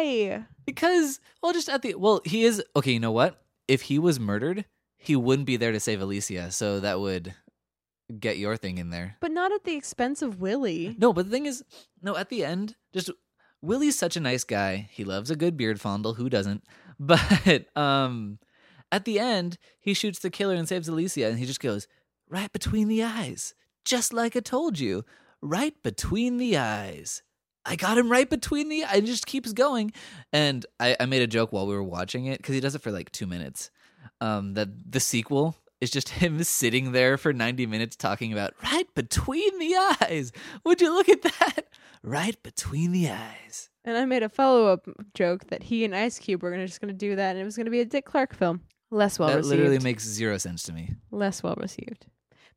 Why? 0.00 0.46
Because, 0.64 1.20
well, 1.42 1.52
just 1.52 1.68
at 1.68 1.82
the, 1.82 1.94
well, 1.94 2.22
he 2.24 2.44
is, 2.44 2.62
okay, 2.74 2.92
you 2.92 3.00
know 3.00 3.12
what? 3.12 3.42
If 3.68 3.82
he 3.82 3.98
was 3.98 4.18
murdered, 4.18 4.64
he 5.00 5.16
wouldn't 5.16 5.46
be 5.46 5.56
there 5.56 5.72
to 5.72 5.80
save 5.80 6.02
Alicia. 6.02 6.50
So 6.50 6.78
that 6.80 7.00
would 7.00 7.34
get 8.18 8.36
your 8.36 8.56
thing 8.56 8.76
in 8.78 8.90
there. 8.90 9.16
But 9.20 9.30
not 9.30 9.50
at 9.50 9.64
the 9.64 9.74
expense 9.74 10.20
of 10.20 10.40
Willie. 10.40 10.94
No, 10.98 11.12
but 11.14 11.24
the 11.24 11.30
thing 11.30 11.46
is, 11.46 11.64
no, 12.02 12.16
at 12.16 12.28
the 12.28 12.44
end, 12.44 12.76
just 12.92 13.10
Willie's 13.62 13.98
such 13.98 14.16
a 14.16 14.20
nice 14.20 14.44
guy. 14.44 14.88
He 14.92 15.04
loves 15.04 15.30
a 15.30 15.36
good 15.36 15.56
beard 15.56 15.80
fondle. 15.80 16.14
Who 16.14 16.28
doesn't? 16.28 16.64
But 17.02 17.74
um, 17.78 18.40
at 18.92 19.06
the 19.06 19.18
end, 19.18 19.56
he 19.80 19.94
shoots 19.94 20.18
the 20.18 20.28
killer 20.28 20.54
and 20.54 20.68
saves 20.68 20.86
Alicia, 20.86 21.28
and 21.28 21.38
he 21.38 21.46
just 21.46 21.60
goes 21.60 21.88
right 22.28 22.52
between 22.52 22.88
the 22.88 23.02
eyes, 23.02 23.54
just 23.86 24.12
like 24.12 24.36
I 24.36 24.40
told 24.40 24.78
you, 24.78 25.06
right 25.40 25.72
between 25.82 26.36
the 26.36 26.58
eyes. 26.58 27.22
I 27.64 27.76
got 27.76 27.96
him 27.96 28.10
right 28.12 28.28
between 28.28 28.68
the. 28.68 28.84
I 28.84 29.00
just 29.00 29.26
keeps 29.26 29.54
going, 29.54 29.92
and 30.30 30.66
I, 30.78 30.94
I 31.00 31.06
made 31.06 31.22
a 31.22 31.26
joke 31.26 31.54
while 31.54 31.66
we 31.66 31.74
were 31.74 31.82
watching 31.82 32.26
it 32.26 32.36
because 32.36 32.54
he 32.54 32.60
does 32.60 32.74
it 32.74 32.82
for 32.82 32.92
like 32.92 33.10
two 33.12 33.26
minutes. 33.26 33.70
Um, 34.20 34.54
that 34.54 34.68
the 34.92 35.00
sequel 35.00 35.56
is 35.80 35.90
just 35.90 36.10
him 36.10 36.42
sitting 36.44 36.92
there 36.92 37.16
for 37.16 37.32
ninety 37.32 37.66
minutes 37.66 37.96
talking 37.96 38.32
about 38.32 38.52
right 38.62 38.92
between 38.94 39.58
the 39.58 39.74
eyes. 40.02 40.32
Would 40.64 40.80
you 40.80 40.92
look 40.94 41.08
at 41.08 41.22
that? 41.22 41.66
Right 42.02 42.42
between 42.42 42.92
the 42.92 43.10
eyes. 43.10 43.68
And 43.84 43.94
I 43.94 44.06
made 44.06 44.22
a 44.22 44.30
follow 44.30 44.68
up 44.68 44.88
joke 45.12 45.48
that 45.48 45.62
he 45.64 45.84
and 45.84 45.94
Ice 45.94 46.18
Cube 46.18 46.42
were 46.42 46.50
gonna 46.50 46.66
just 46.66 46.80
gonna 46.80 46.94
do 46.94 47.14
that, 47.16 47.32
and 47.32 47.38
it 47.38 47.44
was 47.44 47.58
gonna 47.58 47.68
be 47.70 47.80
a 47.80 47.84
Dick 47.84 48.06
Clark 48.06 48.34
film. 48.34 48.62
Less 48.90 49.18
well 49.18 49.28
that 49.28 49.36
received. 49.36 49.50
literally 49.50 49.78
makes 49.80 50.04
zero 50.04 50.38
sense 50.38 50.62
to 50.62 50.72
me. 50.72 50.94
Less 51.10 51.42
well 51.42 51.56
received. 51.58 52.06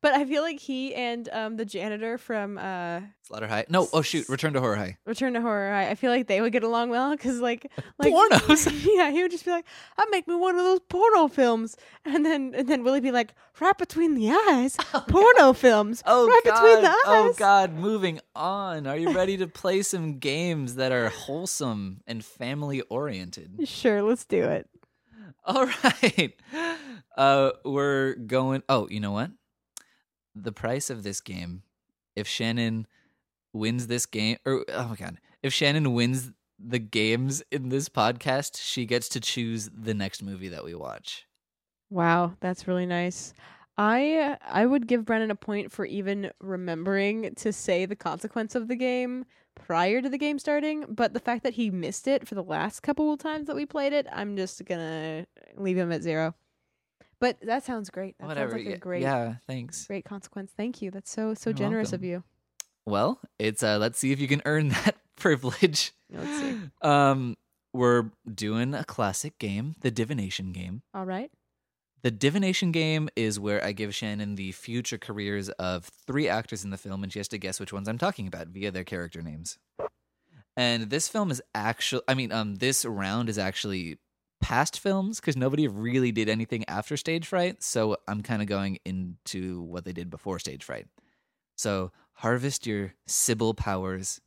But 0.04 0.12
I 0.12 0.26
feel 0.26 0.42
like 0.42 0.60
he 0.60 0.94
and 0.94 1.26
um 1.32 1.56
the 1.56 1.64
janitor 1.64 2.18
from 2.18 2.58
uh 2.58 3.00
Slaughter 3.22 3.46
High. 3.48 3.64
No, 3.70 3.88
oh 3.94 4.02
shoot, 4.02 4.28
Return 4.28 4.52
to 4.52 4.60
Horror 4.60 4.76
High. 4.76 4.98
Return 5.06 5.32
to 5.32 5.40
Horror, 5.40 5.70
High. 5.72 5.88
I 5.88 5.94
feel 5.94 6.10
like 6.10 6.26
they 6.26 6.42
would 6.42 6.52
get 6.52 6.62
along 6.62 6.90
well 6.90 7.12
because 7.12 7.40
like 7.40 7.72
like 7.98 8.12
Pornos. 8.12 8.66
yeah, 8.94 9.10
he 9.10 9.22
would 9.22 9.30
just 9.30 9.46
be 9.46 9.50
like, 9.50 9.64
"I 9.96 10.04
make 10.10 10.28
me 10.28 10.34
one 10.34 10.56
of 10.58 10.62
those 10.62 10.80
porno 10.90 11.26
films," 11.28 11.74
and 12.04 12.26
then 12.26 12.52
and 12.54 12.68
then 12.68 12.84
Willie 12.84 13.00
be 13.00 13.12
like, 13.12 13.32
"Right 13.58 13.78
between 13.78 14.14
the 14.14 14.30
eyes, 14.30 14.76
porno 15.08 15.54
films, 15.54 16.02
Oh 16.04 16.26
right 16.28 16.42
god. 16.44 16.54
between 16.62 16.82
the 16.82 16.90
eyes." 16.90 16.96
Oh 17.06 17.34
god, 17.38 17.72
moving 17.72 18.20
on. 18.36 18.86
Are 18.86 18.98
you 18.98 19.10
ready 19.10 19.38
to 19.38 19.46
play 19.46 19.80
some 19.80 20.18
games 20.18 20.74
that 20.74 20.92
are 20.92 21.08
wholesome 21.08 22.02
and 22.06 22.22
family 22.22 22.82
oriented? 22.90 23.66
Sure, 23.66 24.02
let's 24.02 24.26
do 24.26 24.44
it. 24.44 24.68
All 25.46 25.64
right. 25.82 26.34
Uh 27.16 27.52
we're 27.64 28.16
going 28.16 28.62
Oh, 28.68 28.86
you 28.90 29.00
know 29.00 29.12
what? 29.12 29.30
The 30.34 30.52
price 30.52 30.90
of 30.90 31.02
this 31.02 31.20
game 31.20 31.62
if 32.16 32.26
Shannon 32.26 32.86
wins 33.52 33.86
this 33.86 34.06
game 34.06 34.38
or 34.44 34.64
oh 34.68 34.88
my 34.88 34.96
god, 34.96 35.18
if 35.42 35.52
Shannon 35.52 35.92
wins 35.92 36.32
the 36.58 36.78
games 36.78 37.42
in 37.50 37.68
this 37.68 37.88
podcast, 37.88 38.60
she 38.60 38.86
gets 38.86 39.08
to 39.10 39.20
choose 39.20 39.70
the 39.74 39.94
next 39.94 40.22
movie 40.22 40.48
that 40.48 40.64
we 40.64 40.74
watch. 40.74 41.26
Wow, 41.90 42.34
that's 42.40 42.66
really 42.68 42.86
nice. 42.86 43.34
I 43.76 44.38
I 44.46 44.66
would 44.66 44.86
give 44.86 45.04
Brennan 45.04 45.30
a 45.30 45.36
point 45.36 45.72
for 45.72 45.84
even 45.84 46.30
remembering 46.40 47.34
to 47.36 47.52
say 47.52 47.86
the 47.86 47.96
consequence 47.96 48.54
of 48.54 48.68
the 48.68 48.76
game 48.76 49.26
prior 49.56 50.00
to 50.00 50.08
the 50.08 50.18
game 50.18 50.38
starting, 50.38 50.84
but 50.88 51.12
the 51.12 51.20
fact 51.20 51.42
that 51.42 51.54
he 51.54 51.70
missed 51.70 52.06
it 52.06 52.26
for 52.26 52.34
the 52.34 52.42
last 52.42 52.80
couple 52.80 53.12
of 53.12 53.18
times 53.18 53.46
that 53.46 53.56
we 53.56 53.66
played 53.66 53.92
it, 53.92 54.06
I'm 54.12 54.36
just 54.36 54.64
gonna 54.64 55.26
leave 55.56 55.76
him 55.76 55.92
at 55.92 56.02
zero. 56.02 56.34
But 57.24 57.38
that 57.40 57.64
sounds 57.64 57.88
great. 57.88 58.16
That 58.18 58.26
Whatever. 58.26 58.50
sounds 58.50 58.66
like 58.66 58.74
a 58.74 58.78
great, 58.78 59.00
yeah, 59.00 59.36
thanks. 59.46 59.86
great 59.86 60.04
consequence. 60.04 60.52
Thank 60.58 60.82
you. 60.82 60.90
That's 60.90 61.10
so 61.10 61.32
so 61.32 61.48
You're 61.48 61.56
generous 61.56 61.94
of 61.94 62.04
you. 62.04 62.22
Well, 62.84 63.18
it's 63.38 63.62
uh 63.62 63.78
let's 63.78 63.98
see 63.98 64.12
if 64.12 64.20
you 64.20 64.28
can 64.28 64.42
earn 64.44 64.68
that 64.84 64.96
privilege. 65.16 65.92
Let's 66.12 66.38
see. 66.38 66.60
Um 66.82 67.38
we're 67.72 68.10
doing 68.30 68.74
a 68.74 68.84
classic 68.84 69.38
game, 69.38 69.74
the 69.80 69.90
divination 69.90 70.52
game. 70.52 70.82
All 70.92 71.06
right. 71.06 71.30
The 72.02 72.10
divination 72.10 72.72
game 72.72 73.08
is 73.16 73.40
where 73.40 73.64
I 73.64 73.72
give 73.72 73.94
Shannon 73.94 74.34
the 74.34 74.52
future 74.52 74.98
careers 74.98 75.48
of 75.48 75.86
three 76.06 76.28
actors 76.28 76.62
in 76.62 76.68
the 76.68 76.76
film, 76.76 77.02
and 77.02 77.10
she 77.10 77.20
has 77.20 77.28
to 77.28 77.38
guess 77.38 77.58
which 77.58 77.72
ones 77.72 77.88
I'm 77.88 77.96
talking 77.96 78.26
about 78.26 78.48
via 78.48 78.70
their 78.70 78.84
character 78.84 79.22
names. 79.22 79.56
And 80.58 80.90
this 80.90 81.08
film 81.08 81.30
is 81.30 81.40
actually, 81.54 82.02
I 82.06 82.12
mean, 82.12 82.32
um, 82.32 82.56
this 82.56 82.84
round 82.84 83.30
is 83.30 83.38
actually 83.38 83.96
past 84.44 84.78
films 84.78 85.20
because 85.20 85.38
nobody 85.38 85.66
really 85.66 86.12
did 86.12 86.28
anything 86.28 86.66
after 86.68 86.98
Stage 86.98 87.26
Fright. 87.26 87.62
So 87.62 87.96
I'm 88.06 88.22
kind 88.22 88.42
of 88.42 88.46
going 88.46 88.78
into 88.84 89.62
what 89.62 89.86
they 89.86 89.94
did 89.94 90.10
before 90.10 90.38
Stage 90.38 90.62
Fright. 90.62 90.86
So 91.56 91.92
harvest 92.12 92.66
your 92.66 92.92
Sybil 93.06 93.54
powers 93.54 94.20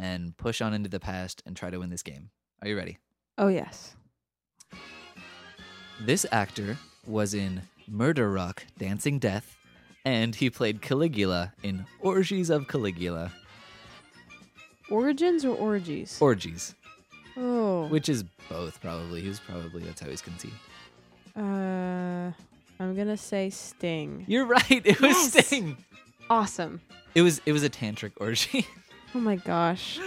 and 0.00 0.36
push 0.36 0.60
on 0.60 0.74
into 0.74 0.88
the 0.88 0.98
past 0.98 1.44
and 1.46 1.56
try 1.56 1.70
to 1.70 1.78
win 1.78 1.90
this 1.90 2.02
game. 2.02 2.30
Are 2.60 2.66
you 2.66 2.76
ready? 2.76 2.98
Oh 3.38 3.46
yes. 3.46 3.94
This 6.00 6.26
actor 6.32 6.76
was 7.06 7.32
in 7.32 7.62
Murder 7.86 8.32
Rock 8.32 8.64
Dancing 8.78 9.20
Death, 9.20 9.56
and 10.04 10.34
he 10.34 10.50
played 10.50 10.82
Caligula 10.82 11.52
in 11.62 11.86
Orgies 12.00 12.50
of 12.50 12.66
Caligula. 12.66 13.30
Origins 14.90 15.44
or 15.44 15.56
orgies? 15.56 16.18
Orgies, 16.20 16.74
oh. 17.36 17.86
which 17.88 18.08
is 18.08 18.24
both 18.48 18.80
probably. 18.80 19.20
He 19.20 19.28
was 19.28 19.40
probably, 19.40 19.82
that's 19.82 20.00
how 20.00 20.08
he's 20.08 20.22
conceived. 20.22 20.54
Uh, 21.36 22.32
I'm 22.80 22.94
gonna 22.96 23.16
say 23.16 23.50
Sting. 23.50 24.24
You're 24.26 24.46
right, 24.46 24.64
it 24.70 25.00
was 25.00 25.34
Yes! 25.34 25.46
Sting. 25.46 25.76
Awesome. 26.30 26.80
It 27.14 27.22
was 27.22 27.40
it 27.46 27.52
was 27.52 27.62
a 27.62 27.70
tantric 27.70 28.12
orgy. 28.18 28.66
Oh 29.14 29.20
my 29.20 29.36
gosh. 29.36 29.98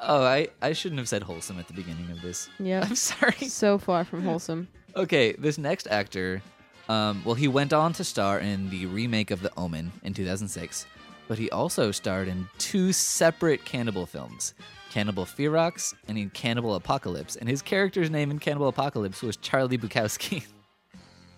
oh, 0.00 0.24
I, 0.24 0.48
I 0.60 0.72
shouldn't 0.72 0.98
have 0.98 1.08
said 1.08 1.22
wholesome 1.22 1.60
at 1.60 1.68
the 1.68 1.74
beginning 1.74 2.10
of 2.10 2.20
this. 2.22 2.48
Yep. 2.58 2.84
I'm 2.86 2.96
sorry. 2.96 3.46
so 3.46 3.78
far 3.78 4.04
from 4.04 4.22
wholesome. 4.24 4.66
Okay, 4.96 5.32
this 5.34 5.58
next 5.58 5.86
actor, 5.88 6.42
um, 6.88 7.22
well, 7.24 7.36
he 7.36 7.46
went 7.46 7.72
on 7.72 7.92
to 7.92 8.02
star 8.02 8.40
in 8.40 8.68
the 8.70 8.86
remake 8.86 9.30
of 9.30 9.42
The 9.42 9.52
Omen 9.56 9.92
in 10.02 10.12
2006, 10.12 10.86
but 11.28 11.38
he 11.38 11.50
also 11.50 11.92
starred 11.92 12.26
in 12.26 12.48
two 12.58 12.92
separate 12.92 13.64
cannibal 13.64 14.06
films 14.06 14.54
Cannibal 14.92 15.24
Ferox 15.24 15.94
and 16.06 16.18
in 16.18 16.28
Cannibal 16.30 16.74
Apocalypse, 16.74 17.36
and 17.36 17.48
his 17.48 17.62
character's 17.62 18.10
name 18.10 18.30
in 18.30 18.38
Cannibal 18.38 18.68
Apocalypse 18.68 19.22
was 19.22 19.36
Charlie 19.38 19.78
Bukowski. 19.78 20.44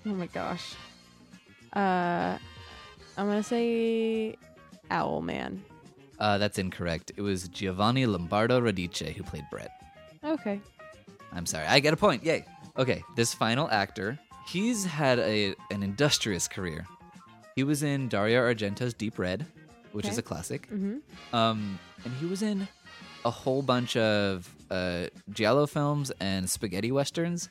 Oh 0.07 0.11
my 0.11 0.27
gosh. 0.27 0.75
Uh, 1.73 2.37
I'm 3.17 3.27
gonna 3.27 3.43
say 3.43 4.37
Owl 4.91 5.23
Man. 5.23 5.65
Uh, 6.19 6.37
that's 6.37 6.59
incorrect. 6.59 7.11
It 7.17 7.23
was 7.23 7.49
Giovanni 7.49 8.05
Lombardo 8.05 8.61
Radice 8.61 9.15
who 9.15 9.23
played 9.23 9.45
Brett. 9.51 9.71
Okay. 10.23 10.61
I'm 11.33 11.47
sorry. 11.47 11.65
I 11.67 11.81
get 11.81 11.95
a 11.95 11.97
point. 11.97 12.23
Yay. 12.23 12.45
Okay, 12.77 13.03
this 13.17 13.33
final 13.33 13.67
actor, 13.71 14.19
he's 14.47 14.85
had 14.85 15.19
a 15.21 15.55
an 15.71 15.83
industrious 15.83 16.47
career. 16.49 16.85
He 17.57 17.65
was 17.65 17.83
in 17.83 18.09
Dario 18.09 18.43
Argento's 18.43 18.93
Deep 18.93 19.19
Red, 19.19 19.47
which 19.93 20.07
is 20.07 20.19
a 20.19 20.23
classic. 20.23 20.69
Mhm. 20.71 21.01
Um, 21.33 21.79
and 22.05 22.13
he 22.21 22.27
was 22.27 22.43
in 22.43 22.69
a 23.25 23.31
whole 23.31 23.63
bunch 23.63 23.97
of 23.97 24.53
uh, 24.71 25.07
giallo 25.31 25.67
films 25.67 26.13
and 26.21 26.49
spaghetti 26.49 26.93
westerns. 26.93 27.49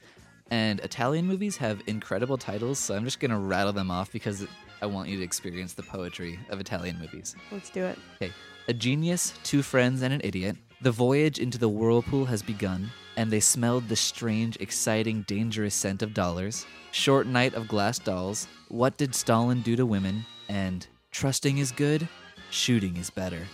And 0.51 0.79
Italian 0.81 1.25
movies 1.25 1.57
have 1.57 1.81
incredible 1.87 2.37
titles, 2.37 2.77
so 2.77 2.95
I'm 2.95 3.05
just 3.05 3.19
gonna 3.19 3.39
rattle 3.39 3.73
them 3.73 3.89
off 3.89 4.11
because 4.11 4.45
I 4.81 4.85
want 4.85 5.09
you 5.09 5.17
to 5.17 5.23
experience 5.23 5.73
the 5.73 5.83
poetry 5.83 6.39
of 6.49 6.59
Italian 6.59 6.99
movies. 6.99 7.35
Let's 7.51 7.69
do 7.69 7.85
it. 7.85 7.97
Okay. 8.21 8.33
A 8.67 8.73
genius, 8.73 9.33
two 9.43 9.61
friends, 9.61 10.01
and 10.01 10.13
an 10.13 10.21
idiot. 10.23 10.57
The 10.81 10.91
voyage 10.91 11.39
into 11.39 11.57
the 11.57 11.69
whirlpool 11.69 12.25
has 12.25 12.43
begun, 12.43 12.91
and 13.15 13.31
they 13.31 13.39
smelled 13.39 13.87
the 13.87 13.95
strange, 13.95 14.57
exciting, 14.57 15.23
dangerous 15.23 15.73
scent 15.73 16.01
of 16.01 16.13
dollars. 16.13 16.65
Short 16.91 17.25
night 17.25 17.53
of 17.53 17.67
glass 17.67 17.97
dolls. 17.97 18.47
What 18.67 18.97
did 18.97 19.15
Stalin 19.15 19.61
do 19.61 19.75
to 19.75 19.85
women? 19.85 20.25
And 20.49 20.85
trusting 21.11 21.57
is 21.57 21.71
good, 21.71 22.07
shooting 22.51 22.97
is 22.97 23.09
better. 23.09 23.47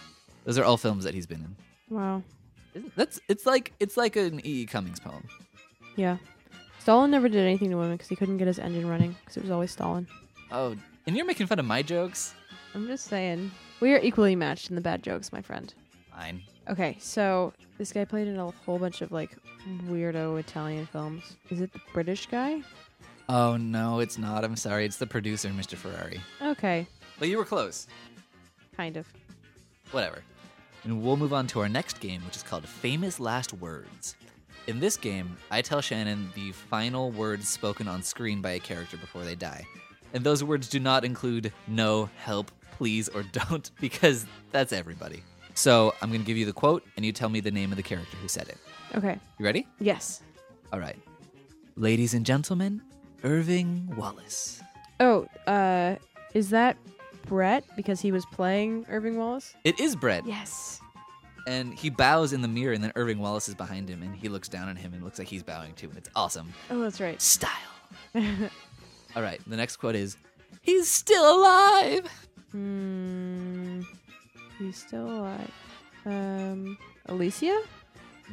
Those 0.45 0.57
are 0.57 0.63
all 0.63 0.77
films 0.77 1.03
that 1.03 1.13
he's 1.13 1.27
been 1.27 1.41
in. 1.41 1.55
Wow. 1.89 2.23
Isn't- 2.73 2.95
That's 2.95 3.19
it's 3.27 3.45
like 3.45 3.73
it's 3.79 3.97
like 3.97 4.15
an 4.15 4.39
E. 4.45 4.61
E. 4.61 4.65
Cummings 4.65 4.99
poem. 4.99 5.27
Yeah. 5.95 6.17
Stalin 6.79 7.11
never 7.11 7.27
did 7.27 7.41
anything 7.45 7.69
to 7.71 7.77
women 7.77 7.93
because 7.93 8.07
he 8.07 8.15
couldn't 8.15 8.37
get 8.37 8.47
his 8.47 8.59
engine 8.59 8.87
running 8.87 9.15
because 9.21 9.37
it 9.37 9.41
was 9.43 9.51
always 9.51 9.71
Stalin. 9.71 10.07
Oh, 10.51 10.75
and 11.05 11.15
you're 11.15 11.25
making 11.25 11.47
fun 11.47 11.59
of 11.59 11.65
my 11.65 11.81
jokes? 11.81 12.33
I'm 12.73 12.87
just 12.87 13.05
saying. 13.05 13.51
We 13.79 13.93
are 13.93 13.99
equally 13.99 14.35
matched 14.35 14.69
in 14.69 14.75
the 14.75 14.81
bad 14.81 15.03
jokes, 15.03 15.31
my 15.31 15.41
friend. 15.41 15.73
Fine. 16.11 16.41
Okay, 16.69 16.97
so 16.99 17.53
this 17.77 17.91
guy 17.91 18.05
played 18.05 18.27
in 18.27 18.37
a 18.37 18.51
whole 18.65 18.77
bunch 18.79 19.01
of 19.01 19.11
like 19.11 19.35
weirdo 19.87 20.39
Italian 20.39 20.85
films. 20.85 21.35
Is 21.49 21.61
it 21.61 21.73
the 21.73 21.79
British 21.93 22.27
guy? 22.27 22.61
Oh 23.27 23.57
no, 23.57 23.99
it's 23.99 24.17
not. 24.17 24.43
I'm 24.43 24.55
sorry. 24.55 24.85
It's 24.85 24.97
the 24.97 25.07
producer, 25.07 25.49
Mr. 25.49 25.75
Ferrari. 25.75 26.21
Okay, 26.41 26.87
But 27.19 27.27
you 27.29 27.37
were 27.37 27.45
close. 27.45 27.87
kind 28.75 28.97
of. 28.97 29.07
whatever. 29.91 30.21
And 30.83 31.01
we'll 31.01 31.17
move 31.17 31.33
on 31.33 31.47
to 31.47 31.59
our 31.59 31.69
next 31.69 31.99
game, 31.99 32.21
which 32.25 32.35
is 32.35 32.43
called 32.43 32.67
Famous 32.67 33.19
Last 33.19 33.53
Words. 33.53 34.15
In 34.67 34.79
this 34.79 34.97
game, 34.97 35.35
I 35.51 35.61
tell 35.61 35.81
Shannon 35.81 36.29
the 36.35 36.51
final 36.51 37.11
words 37.11 37.49
spoken 37.49 37.87
on 37.87 38.03
screen 38.03 38.41
by 38.41 38.51
a 38.51 38.59
character 38.59 38.97
before 38.97 39.23
they 39.23 39.35
die. 39.35 39.65
And 40.13 40.23
those 40.23 40.43
words 40.43 40.69
do 40.69 40.79
not 40.79 41.03
include 41.03 41.51
no, 41.67 42.09
help, 42.17 42.51
please, 42.77 43.09
or 43.09 43.23
don't, 43.31 43.69
because 43.79 44.25
that's 44.51 44.71
everybody. 44.71 45.23
So 45.53 45.93
I'm 46.01 46.09
going 46.09 46.21
to 46.21 46.27
give 46.27 46.37
you 46.37 46.45
the 46.45 46.53
quote, 46.53 46.85
and 46.95 47.05
you 47.05 47.11
tell 47.11 47.29
me 47.29 47.39
the 47.39 47.51
name 47.51 47.71
of 47.71 47.77
the 47.77 47.83
character 47.83 48.15
who 48.17 48.27
said 48.27 48.47
it. 48.47 48.57
Okay. 48.95 49.19
You 49.37 49.45
ready? 49.45 49.67
Yes. 49.79 50.21
All 50.71 50.79
right. 50.79 50.97
Ladies 51.75 52.13
and 52.13 52.25
gentlemen, 52.25 52.81
Irving 53.23 53.91
Wallace. 53.97 54.61
Oh, 54.99 55.27
uh, 55.47 55.95
is 56.33 56.49
that 56.51 56.77
Brett 57.29 57.63
because 57.75 58.01
he 58.01 58.11
was 58.11 58.25
playing 58.25 58.85
Irving 58.89 59.17
Wallace? 59.17 59.55
It 59.63 59.79
is 59.79 59.95
Brett. 59.95 60.25
Yes. 60.25 60.81
And 61.47 61.73
he 61.73 61.89
bows 61.89 62.33
in 62.33 62.41
the 62.41 62.47
mirror, 62.47 62.73
and 62.73 62.83
then 62.83 62.91
Irving 62.95 63.19
Wallace 63.19 63.47
is 63.47 63.55
behind 63.55 63.87
him, 63.87 64.01
and 64.03 64.15
he 64.15 64.27
looks 64.27 64.49
down 64.49 64.67
at 64.67 64.77
him 64.77 64.93
and 64.93 65.03
looks 65.03 65.17
like 65.19 65.27
he's 65.27 65.43
bowing 65.43 65.73
too. 65.73 65.87
And 65.87 65.97
it's 65.97 66.09
awesome. 66.15 66.51
Oh, 66.69 66.81
that's 66.81 66.99
right. 66.99 67.21
Style. 67.21 67.51
All 68.15 69.21
right, 69.21 69.39
the 69.47 69.55
next 69.55 69.77
quote 69.77 69.95
is 69.95 70.17
He's 70.61 70.89
still 70.89 71.39
alive. 71.39 72.07
Hmm. 72.51 73.81
He's 74.57 74.77
still 74.77 75.09
alive. 75.09 75.51
Um, 76.05 76.77
Alicia? 77.05 77.61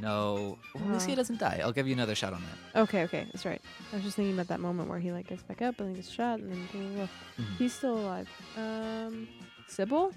No, 0.01 0.59
Alicia 0.75 1.13
Oh. 1.13 1.15
doesn't 1.15 1.39
die. 1.39 1.61
I'll 1.63 1.73
give 1.73 1.87
you 1.87 1.95
another 1.95 2.15
shot 2.15 2.33
on 2.33 2.43
that. 2.75 2.81
Okay, 2.83 3.03
okay, 3.05 3.27
that's 3.33 3.47
right. 3.47 3.61
I 3.93 3.97
was 3.97 4.05
just 4.05 4.17
thinking 4.17 4.35
about 4.35 4.49
that 4.49 4.61
moment 4.61 4.89
where 4.91 4.99
he 4.99 5.11
like 5.13 5.27
gets 5.29 5.43
back 5.43 5.63
up 5.63 5.79
and 5.81 5.89
then 5.89 5.95
gets 5.97 6.11
shot 6.11 6.39
and 6.41 6.51
then 6.53 6.69
blah, 6.73 6.81
blah, 6.81 6.91
blah. 7.37 7.45
Mhm. 7.47 7.57
he's 7.59 7.73
still 7.75 7.99
alive. 7.99 8.29
Um, 8.57 9.27
Sybil? 9.69 10.13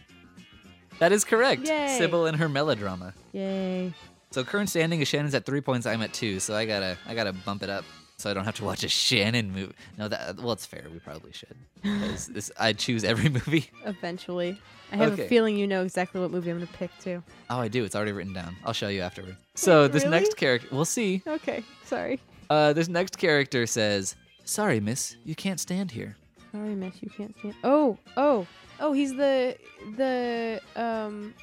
That 1.00 1.12
is 1.12 1.24
correct. 1.24 1.68
Yay. 1.68 1.98
Sybil 1.98 2.26
and 2.26 2.38
her 2.38 2.50
melodrama. 2.50 3.14
Yay! 3.32 3.94
So 4.32 4.44
current 4.44 4.70
standing 4.70 5.00
is 5.02 5.08
Shannon's 5.08 5.34
at 5.34 5.46
three 5.46 5.62
points. 5.62 5.86
I'm 5.86 6.02
at 6.02 6.14
two. 6.14 6.40
So 6.40 6.56
I 6.56 6.66
gotta 6.66 6.98
I 7.08 7.16
gotta 7.16 7.32
bump 7.34 7.64
it 7.64 7.70
up 7.70 7.86
so 8.20 8.30
I 8.30 8.34
don't 8.34 8.46
have 8.46 8.56
to 8.58 8.66
watch 8.66 8.84
a 8.84 8.90
Shannon 8.90 9.52
movie. 9.54 9.74
No, 9.98 10.08
that 10.08 10.38
well, 10.38 10.52
it's 10.52 10.66
fair. 10.66 10.86
We 10.92 11.00
probably 11.00 11.32
should. 11.32 11.56
this 11.84 12.52
I 12.60 12.74
choose 12.74 13.04
every 13.04 13.30
movie. 13.40 13.70
Eventually, 13.86 14.60
I 14.92 14.98
have 14.98 15.14
Okay. 15.14 15.26
a 15.26 15.28
feeling 15.28 15.56
you 15.58 15.66
know 15.68 15.84
exactly 15.84 16.20
what 16.22 16.30
movie 16.32 16.52
I'm 16.52 16.58
gonna 16.60 16.70
pick 16.74 16.92
too. 17.00 17.24
Oh, 17.50 17.60
I 17.60 17.68
do. 17.70 17.84
It's 17.86 17.96
already 17.96 18.12
written 18.12 18.34
down. 18.34 18.56
I'll 18.66 18.74
show 18.74 18.90
you 18.90 19.02
afterward. 19.02 19.38
So 19.56 19.88
this 19.88 20.04
next 20.06 20.36
character, 20.38 20.68
we'll 20.72 20.86
see. 20.86 21.22
Okay, 21.26 21.64
sorry. 21.86 22.20
Uh, 22.50 22.74
this 22.74 22.88
next 22.90 23.18
character 23.18 23.66
says, 23.66 24.16
"Sorry, 24.44 24.80
miss, 24.80 25.16
you 25.24 25.36
can't 25.36 25.60
stand 25.60 25.92
here." 25.92 26.18
Sorry, 26.52 26.76
miss, 26.76 27.02
you 27.02 27.10
can't 27.10 27.34
stand. 27.40 27.56
Oh, 27.64 27.98
oh, 28.18 28.48
oh! 28.80 28.92
He's 28.94 29.16
the 29.16 29.56
the 29.98 30.60
um 30.76 31.34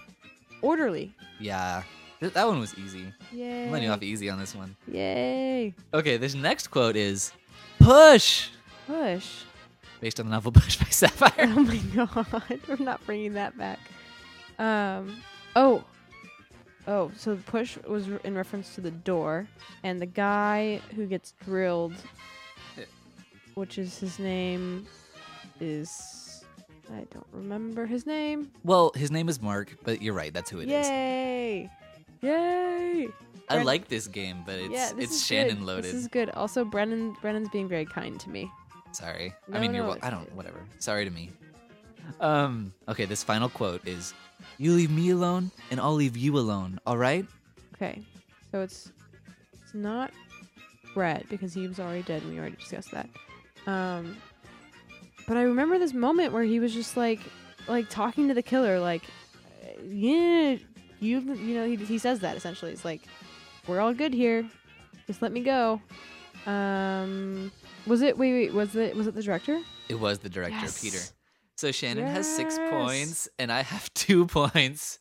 orderly. 0.62 1.14
Yeah, 1.38 1.82
that 2.20 2.46
one 2.46 2.61
was 2.61 2.74
easy. 2.79 3.12
Yay! 3.33 3.66
I'm 3.66 3.72
letting 3.72 3.87
you 3.88 3.92
off 3.92 4.02
easy 4.02 4.31
on 4.31 4.38
this 4.38 4.55
one. 4.55 4.76
Yay! 4.90 5.74
Okay, 5.92 6.16
this 6.16 6.35
next 6.35 6.68
quote 6.68 6.96
is, 6.96 7.33
"Push," 7.79 8.48
Push. 8.87 9.42
based 10.00 10.18
on 10.20 10.26
the 10.26 10.33
novel 10.33 10.52
Push 10.52 10.76
by 10.79 10.87
Sapphire. 10.87 11.33
Oh 11.57 11.61
my 11.61 11.76
god, 11.94 12.61
we're 12.68 12.76
not 12.85 13.05
bringing 13.07 13.35
that 13.35 13.57
back. 13.59 13.79
Um. 14.59 15.22
Oh. 15.55 15.85
Oh, 16.88 17.11
so 17.16 17.35
the 17.35 17.42
push 17.42 17.76
was 17.79 18.07
in 18.22 18.37
reference 18.37 18.76
to 18.76 18.81
the 18.81 18.92
door, 18.92 19.48
and 19.83 20.00
the 20.00 20.07
guy 20.07 20.81
who 20.94 21.07
gets 21.07 21.35
drilled, 21.44 21.94
which 23.55 23.76
is 23.76 23.98
his 23.98 24.20
name, 24.20 24.87
is 25.59 26.44
I 26.92 27.05
don't 27.12 27.26
remember 27.33 27.87
his 27.87 28.07
name. 28.07 28.52
Well, 28.62 28.92
his 28.94 29.11
name 29.11 29.29
is 29.29 29.42
Mark, 29.42 29.76
but 29.83 30.00
you're 30.00 30.14
right. 30.14 30.33
That's 30.33 30.48
who 30.48 30.61
it 30.61 30.68
is. 30.68 30.87
Yay! 30.87 31.70
Yay! 32.22 33.09
I 33.48 33.57
Bren- 33.59 33.64
like 33.64 33.88
this 33.88 34.07
game, 34.07 34.42
but 34.44 34.57
it's 34.57 34.70
yeah, 34.70 34.90
it's 34.98 35.24
Shannon 35.24 35.59
good. 35.59 35.66
loaded. 35.66 35.85
This 35.85 35.94
is 35.94 36.09
good. 36.09 36.31
Also, 36.31 36.64
Brennan 36.64 37.16
Brennan's 37.20 37.48
being 37.50 37.68
very 37.68 37.85
kind 37.85 38.18
to 38.20 38.31
me. 38.31 38.50
Sorry. 38.92 39.33
I 39.48 39.52
No, 39.55 39.61
mean, 39.61 39.74
you're. 39.74 39.85
no, 39.87 39.96
I 40.02 40.11
don't. 40.11 40.33
Whatever. 40.35 40.61
Sorry 40.79 41.05
to 41.05 41.11
me. 41.11 41.31
Um. 42.20 42.72
Okay. 42.88 43.05
This 43.05 43.22
final 43.22 43.48
quote 43.48 43.87
is, 43.87 44.14
"You 44.59 44.72
leave 44.72 44.90
me 44.90 45.11
alone, 45.11 45.50
and 45.70 45.79
I'll 45.81 45.94
leave 45.94 46.16
you 46.16 46.38
alone. 46.38 46.81
All 46.87 46.96
right." 46.98 47.26
Okay, 47.74 48.02
so 48.50 48.62
it's 48.62 48.90
it's 49.52 49.74
not 49.74 50.11
Brett 50.94 51.29
because 51.29 51.52
he 51.52 51.68
was 51.68 51.79
already 51.79 52.02
dead 52.02 52.22
and 52.22 52.33
we 52.33 52.38
already 52.38 52.57
discussed 52.57 52.90
that. 52.92 53.09
Um, 53.66 54.16
but 55.29 55.37
I 55.37 55.42
remember 55.42 55.79
this 55.79 55.92
moment 55.92 56.33
where 56.33 56.42
he 56.44 56.59
was 56.59 56.72
just 56.72 56.96
like 56.96 57.20
like 57.68 57.90
talking 57.90 58.29
to 58.29 58.35
the 58.35 58.42
killer, 58.42 58.81
like, 58.81 59.02
yeah, 59.85 60.57
you 61.00 61.20
you 61.20 61.54
know 61.54 61.66
he 61.66 61.76
he 61.76 61.98
says 61.98 62.20
that 62.20 62.37
essentially. 62.37 62.72
It's 62.72 62.85
like 62.85 63.02
we're 63.66 63.80
all 63.80 63.94
good 63.94 64.12
here, 64.14 64.48
just 65.06 65.22
let 65.22 65.32
me 65.32 65.40
go. 65.40 65.80
Um, 66.46 67.50
was 67.87 68.02
it 68.02 68.16
wait 68.16 68.32
wait 68.32 68.52
was 68.52 68.76
it 68.76 68.96
was 68.96 69.06
it 69.06 69.14
the 69.14 69.22
director? 69.22 69.61
It 69.88 69.98
was 70.00 70.18
the 70.18 70.28
director, 70.28 70.66
Peter. 70.80 70.98
So 71.56 71.72
Shannon 71.72 72.06
has 72.06 72.28
six 72.28 72.59
points, 72.70 73.28
and 73.38 73.50
I 73.50 73.62
have 73.62 73.92
two 73.94 74.26
points. 74.26 74.98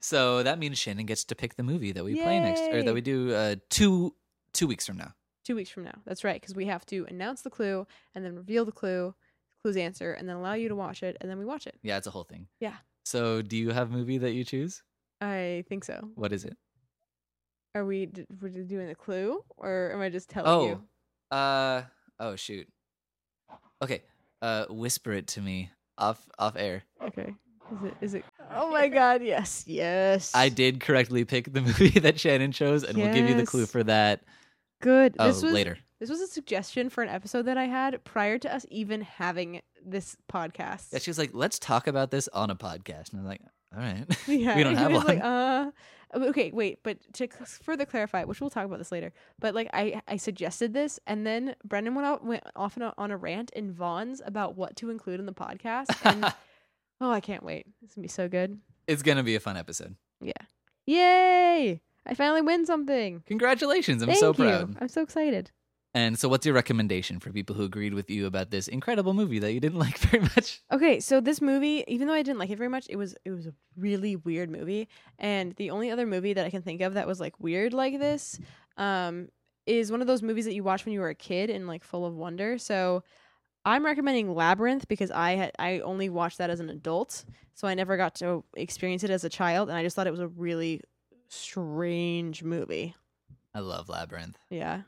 So 0.00 0.42
that 0.42 0.58
means 0.58 0.78
Shannon 0.78 1.06
gets 1.06 1.24
to 1.24 1.34
pick 1.34 1.56
the 1.56 1.62
movie 1.62 1.92
that 1.92 2.04
we 2.04 2.14
play 2.20 2.38
next, 2.40 2.62
or 2.72 2.82
that 2.82 2.94
we 2.94 3.00
do 3.00 3.32
uh, 3.34 3.56
two 3.70 4.14
two 4.52 4.66
weeks 4.66 4.86
from 4.86 4.96
now. 4.98 5.12
Two 5.44 5.54
weeks 5.54 5.70
from 5.70 5.84
now. 5.84 5.94
That's 6.04 6.24
right, 6.24 6.40
because 6.40 6.56
we 6.56 6.66
have 6.66 6.84
to 6.86 7.06
announce 7.08 7.42
the 7.42 7.50
clue 7.50 7.86
and 8.14 8.24
then 8.24 8.34
reveal 8.34 8.64
the 8.64 8.72
clue, 8.72 9.14
clue's 9.62 9.76
answer, 9.76 10.12
and 10.12 10.28
then 10.28 10.36
allow 10.36 10.54
you 10.54 10.68
to 10.68 10.74
watch 10.74 11.02
it, 11.04 11.16
and 11.20 11.30
then 11.30 11.38
we 11.38 11.44
watch 11.44 11.66
it. 11.68 11.76
Yeah, 11.82 11.96
it's 11.98 12.06
a 12.08 12.10
whole 12.10 12.24
thing. 12.24 12.48
Yeah. 12.58 12.74
So 13.04 13.42
do 13.42 13.56
you 13.56 13.70
have 13.70 13.92
a 13.92 13.96
movie 13.96 14.18
that 14.18 14.32
you 14.32 14.42
choose? 14.44 14.82
I 15.20 15.64
think 15.68 15.84
so. 15.84 16.08
What 16.14 16.32
is 16.32 16.44
it? 16.44 16.56
Are 17.74 17.84
we, 17.84 18.06
d- 18.06 18.26
we 18.40 18.50
doing 18.50 18.88
the 18.88 18.94
clue, 18.94 19.42
or 19.56 19.92
am 19.92 20.00
I 20.00 20.08
just 20.08 20.30
telling 20.30 20.68
you? 20.68 20.82
Oh, 21.30 21.36
uh, 21.36 21.82
oh 22.18 22.36
shoot. 22.36 22.66
Okay, 23.82 24.02
uh, 24.40 24.66
whisper 24.70 25.12
it 25.12 25.26
to 25.28 25.40
me 25.40 25.70
off 25.98 26.26
off 26.38 26.56
air. 26.56 26.84
Okay. 27.02 27.34
Is 27.72 27.82
it? 27.82 27.94
Is 28.00 28.14
it? 28.14 28.24
Oh 28.54 28.70
my 28.70 28.88
God! 28.88 29.22
Yes, 29.22 29.64
yes. 29.66 30.32
I 30.34 30.48
did 30.48 30.80
correctly 30.80 31.24
pick 31.24 31.52
the 31.52 31.60
movie 31.62 31.98
that 32.00 32.20
Shannon 32.20 32.52
chose, 32.52 32.84
and 32.84 32.96
we'll 32.96 33.12
give 33.12 33.28
you 33.28 33.34
the 33.34 33.46
clue 33.46 33.66
for 33.66 33.82
that. 33.84 34.22
Good. 34.80 35.16
Oh, 35.18 35.26
this 35.26 35.42
was 35.42 35.52
later. 35.52 35.76
This 35.98 36.10
was 36.10 36.20
a 36.20 36.26
suggestion 36.26 36.90
for 36.90 37.02
an 37.02 37.08
episode 37.08 37.46
that 37.46 37.56
I 37.58 37.64
had 37.64 38.04
prior 38.04 38.38
to 38.38 38.54
us 38.54 38.66
even 38.70 39.00
having 39.00 39.62
this 39.84 40.16
podcast. 40.30 40.92
Yeah, 40.92 41.00
she 41.00 41.10
was 41.10 41.18
like, 41.18 41.30
"Let's 41.32 41.58
talk 41.58 41.86
about 41.86 42.10
this 42.10 42.28
on 42.28 42.50
a 42.50 42.56
podcast," 42.56 43.12
and 43.12 43.20
I 43.20 43.22
was 43.22 43.28
like, 43.28 43.40
"All 43.74 43.80
right." 43.80 44.04
Yeah, 44.28 44.56
we 44.56 44.62
don't 44.64 44.74
have 44.76 44.92
one. 44.92 45.06
Like, 45.06 45.20
uh, 45.22 45.70
okay, 46.14 46.50
wait, 46.52 46.80
but 46.82 46.98
to 47.14 47.24
c- 47.26 47.44
further 47.62 47.84
clarify, 47.84 48.24
which 48.24 48.40
we'll 48.40 48.50
talk 48.50 48.64
about 48.64 48.78
this 48.78 48.92
later, 48.92 49.12
but 49.38 49.54
like 49.54 49.68
I, 49.72 50.00
I 50.08 50.16
suggested 50.16 50.72
this, 50.72 50.98
and 51.06 51.26
then 51.26 51.54
Brennan 51.64 51.94
went 51.94 52.06
out, 52.06 52.24
went 52.24 52.44
off 52.54 52.76
on 52.76 52.82
a, 52.84 52.94
on 52.98 53.10
a 53.10 53.16
rant 53.16 53.50
in 53.50 53.72
Vaughn's 53.72 54.20
about 54.24 54.56
what 54.56 54.76
to 54.76 54.90
include 54.90 55.20
in 55.20 55.26
the 55.26 55.32
podcast, 55.32 55.86
and 56.04 56.24
oh, 57.00 57.10
I 57.10 57.20
can't 57.20 57.42
wait. 57.42 57.66
It's 57.82 57.94
gonna 57.94 58.02
be 58.04 58.08
so 58.08 58.28
good. 58.28 58.58
it's 58.86 59.02
gonna 59.02 59.22
be 59.22 59.34
a 59.34 59.40
fun 59.40 59.56
episode. 59.56 59.96
Yeah, 60.20 60.32
yay! 60.86 61.80
I 62.06 62.14
finally 62.14 62.42
win 62.42 62.66
something. 62.66 63.22
Congratulations! 63.26 64.02
I'm 64.02 64.08
Thank 64.08 64.20
so 64.20 64.28
you. 64.28 64.34
proud. 64.34 64.76
I'm 64.80 64.88
so 64.88 65.02
excited. 65.02 65.50
And 65.96 66.18
so, 66.18 66.28
what's 66.28 66.44
your 66.44 66.54
recommendation 66.54 67.20
for 67.20 67.32
people 67.32 67.56
who 67.56 67.64
agreed 67.64 67.94
with 67.94 68.10
you 68.10 68.26
about 68.26 68.50
this 68.50 68.68
incredible 68.68 69.14
movie 69.14 69.38
that 69.38 69.54
you 69.54 69.60
didn't 69.60 69.78
like 69.86 69.96
very 69.96 70.22
much? 70.22 70.60
Okay, 70.70 71.00
so 71.00 71.22
this 71.22 71.40
movie, 71.40 71.84
even 71.88 72.06
though 72.06 72.12
I 72.12 72.22
didn't 72.22 72.38
like 72.38 72.50
it 72.50 72.58
very 72.58 72.68
much, 72.68 72.86
it 72.90 72.96
was 72.96 73.16
it 73.24 73.30
was 73.30 73.46
a 73.46 73.54
really 73.78 74.14
weird 74.14 74.50
movie. 74.50 74.88
And 75.18 75.54
the 75.56 75.70
only 75.70 75.90
other 75.90 76.04
movie 76.04 76.34
that 76.34 76.44
I 76.44 76.50
can 76.50 76.60
think 76.60 76.82
of 76.82 76.94
that 76.94 77.06
was 77.06 77.18
like 77.18 77.40
weird 77.40 77.72
like 77.72 77.98
this, 77.98 78.38
um, 78.76 79.28
is 79.64 79.90
one 79.90 80.02
of 80.02 80.06
those 80.06 80.22
movies 80.22 80.44
that 80.44 80.52
you 80.52 80.62
watch 80.62 80.84
when 80.84 80.92
you 80.92 81.00
were 81.00 81.08
a 81.08 81.14
kid 81.14 81.48
and 81.48 81.66
like 81.66 81.82
full 81.82 82.04
of 82.04 82.14
wonder. 82.14 82.58
So 82.58 83.02
I'm 83.64 83.82
recommending 83.82 84.34
Labyrinth 84.34 84.88
because 84.88 85.10
I 85.10 85.32
had 85.32 85.52
I 85.58 85.80
only 85.80 86.10
watched 86.10 86.36
that 86.36 86.50
as 86.50 86.60
an 86.60 86.68
adult, 86.68 87.24
so 87.54 87.66
I 87.66 87.72
never 87.72 87.96
got 87.96 88.16
to 88.16 88.44
experience 88.54 89.02
it 89.02 89.08
as 89.08 89.24
a 89.24 89.30
child, 89.30 89.70
and 89.70 89.78
I 89.78 89.82
just 89.82 89.96
thought 89.96 90.06
it 90.06 90.10
was 90.10 90.20
a 90.20 90.28
really 90.28 90.82
strange 91.28 92.42
movie. 92.42 92.94
I 93.54 93.60
love 93.60 93.88
Labyrinth. 93.88 94.36
Yeah. 94.50 94.82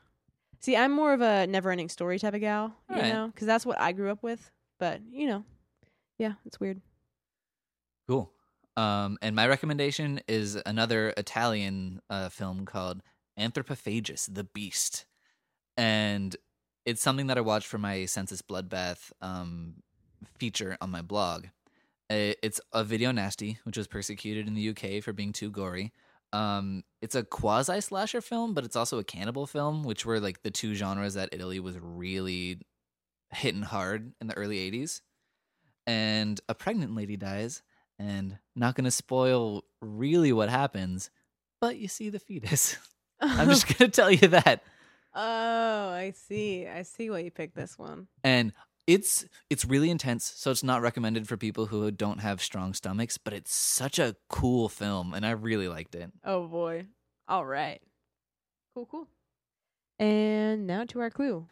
See, 0.61 0.75
I'm 0.75 0.91
more 0.91 1.13
of 1.13 1.21
a 1.21 1.47
never-ending 1.47 1.89
story 1.89 2.19
type 2.19 2.33
of 2.33 2.41
gal, 2.41 2.73
you 2.89 2.95
Alright. 2.95 3.13
know, 3.13 3.27
because 3.27 3.47
that's 3.47 3.65
what 3.65 3.79
I 3.79 3.93
grew 3.93 4.11
up 4.11 4.21
with. 4.21 4.51
But 4.79 5.01
you 5.09 5.27
know, 5.27 5.45
yeah, 6.17 6.33
it's 6.45 6.59
weird. 6.59 6.81
Cool. 8.07 8.31
Um, 8.75 9.17
and 9.21 9.35
my 9.35 9.47
recommendation 9.47 10.21
is 10.27 10.57
another 10.65 11.13
Italian 11.17 12.01
uh, 12.09 12.29
film 12.29 12.65
called 12.65 13.01
Anthropophagus, 13.37 14.33
the 14.33 14.43
Beast. 14.43 15.05
And 15.77 16.35
it's 16.85 17.01
something 17.01 17.27
that 17.27 17.37
I 17.37 17.41
watched 17.41 17.67
for 17.67 17.77
my 17.77 18.05
Census 18.05 18.41
Bloodbath 18.41 19.11
um, 19.21 19.75
feature 20.37 20.77
on 20.81 20.91
my 20.91 21.01
blog. 21.01 21.47
It's 22.09 22.59
a 22.73 22.83
video 22.83 23.11
nasty, 23.11 23.59
which 23.63 23.77
was 23.77 23.87
persecuted 23.87 24.47
in 24.47 24.55
the 24.55 24.69
UK 24.69 25.03
for 25.03 25.13
being 25.13 25.31
too 25.31 25.51
gory. 25.51 25.91
Um, 26.31 26.83
it's 27.01 27.15
a 27.15 27.23
quasi 27.23 27.81
slasher 27.81 28.21
film, 28.21 28.53
but 28.53 28.63
it's 28.63 28.75
also 28.75 28.99
a 28.99 29.03
cannibal 29.03 29.47
film, 29.47 29.83
which 29.83 30.05
were 30.05 30.19
like 30.19 30.43
the 30.43 30.51
two 30.51 30.75
genres 30.75 31.15
that 31.15 31.29
Italy 31.31 31.59
was 31.59 31.77
really 31.79 32.59
hitting 33.31 33.61
hard 33.63 34.13
in 34.21 34.27
the 34.27 34.37
early 34.37 34.57
80s. 34.71 35.01
And 35.87 36.39
a 36.47 36.53
pregnant 36.53 36.95
lady 36.95 37.17
dies, 37.17 37.63
and 37.97 38.37
not 38.55 38.75
going 38.75 38.85
to 38.85 38.91
spoil 38.91 39.63
really 39.81 40.31
what 40.31 40.49
happens, 40.49 41.09
but 41.59 41.77
you 41.77 41.87
see 41.87 42.09
the 42.09 42.19
fetus. 42.19 42.77
I'm 43.21 43.49
just 43.49 43.67
going 43.77 43.89
to 43.89 43.95
tell 43.95 44.11
you 44.11 44.27
that. 44.29 44.63
oh, 45.15 45.89
I 45.89 46.13
see. 46.15 46.67
I 46.67 46.83
see 46.83 47.09
why 47.09 47.19
you 47.19 47.31
picked 47.31 47.55
this 47.55 47.77
one. 47.77 48.07
And 48.23 48.53
it's 48.89 49.25
it's 49.51 49.65
really 49.65 49.91
intense, 49.91 50.33
so 50.35 50.49
it's 50.49 50.63
not 50.63 50.81
recommended 50.81 51.27
for 51.27 51.37
people 51.37 51.67
who 51.67 51.91
don't 51.91 52.21
have 52.21 52.41
strong 52.41 52.73
stomachs, 52.73 53.19
but 53.19 53.33
it's 53.33 53.53
such 53.53 53.99
a 53.99 54.15
cool 54.29 54.67
film 54.67 55.13
and 55.13 55.23
I 55.25 55.31
really 55.31 55.67
liked 55.67 55.93
it. 55.93 56.11
Oh 56.25 56.47
boy. 56.47 56.87
All 57.27 57.45
right. 57.45 57.79
Cool, 58.73 58.87
cool. 58.89 59.07
And 59.99 60.65
now 60.65 60.85
to 60.85 61.01
our 61.01 61.11
clue. 61.11 61.45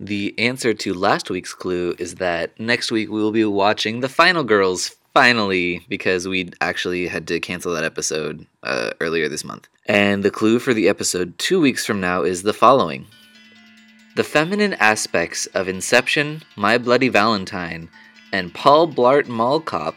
The 0.00 0.34
answer 0.36 0.74
to 0.74 0.94
last 0.94 1.30
week's 1.30 1.54
clue 1.54 1.94
is 1.96 2.16
that 2.16 2.58
next 2.58 2.90
week 2.90 3.08
we 3.08 3.20
will 3.20 3.30
be 3.30 3.44
watching 3.44 4.00
The 4.00 4.08
Final 4.08 4.42
Girls 4.42 4.96
finally 5.14 5.86
because 5.88 6.26
we 6.26 6.50
actually 6.60 7.06
had 7.06 7.28
to 7.28 7.38
cancel 7.38 7.72
that 7.74 7.84
episode 7.84 8.46
uh, 8.64 8.90
earlier 9.00 9.28
this 9.28 9.44
month. 9.44 9.68
And 9.86 10.24
the 10.24 10.30
clue 10.30 10.58
for 10.58 10.74
the 10.74 10.88
episode 10.88 11.38
two 11.38 11.60
weeks 11.60 11.86
from 11.86 12.00
now 12.00 12.22
is 12.22 12.42
the 12.42 12.52
following 12.52 13.06
The 14.18 14.24
feminine 14.24 14.74
aspects 14.80 15.46
of 15.54 15.68
Inception, 15.68 16.42
My 16.56 16.76
Bloody 16.76 17.08
Valentine, 17.08 17.88
and 18.32 18.52
Paul 18.52 18.88
Blart 18.88 19.28
Mall 19.28 19.60
Cop 19.60 19.94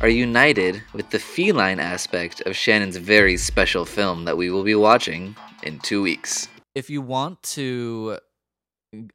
are 0.00 0.08
united 0.08 0.80
with 0.92 1.10
the 1.10 1.18
feline 1.18 1.80
aspect 1.80 2.40
of 2.42 2.54
Shannon's 2.54 2.98
very 2.98 3.36
special 3.36 3.84
film 3.84 4.26
that 4.26 4.36
we 4.36 4.48
will 4.48 4.62
be 4.62 4.76
watching 4.76 5.34
in 5.64 5.80
two 5.80 6.02
weeks. 6.02 6.48
If 6.76 6.88
you 6.88 7.02
want 7.02 7.42
to 7.54 8.20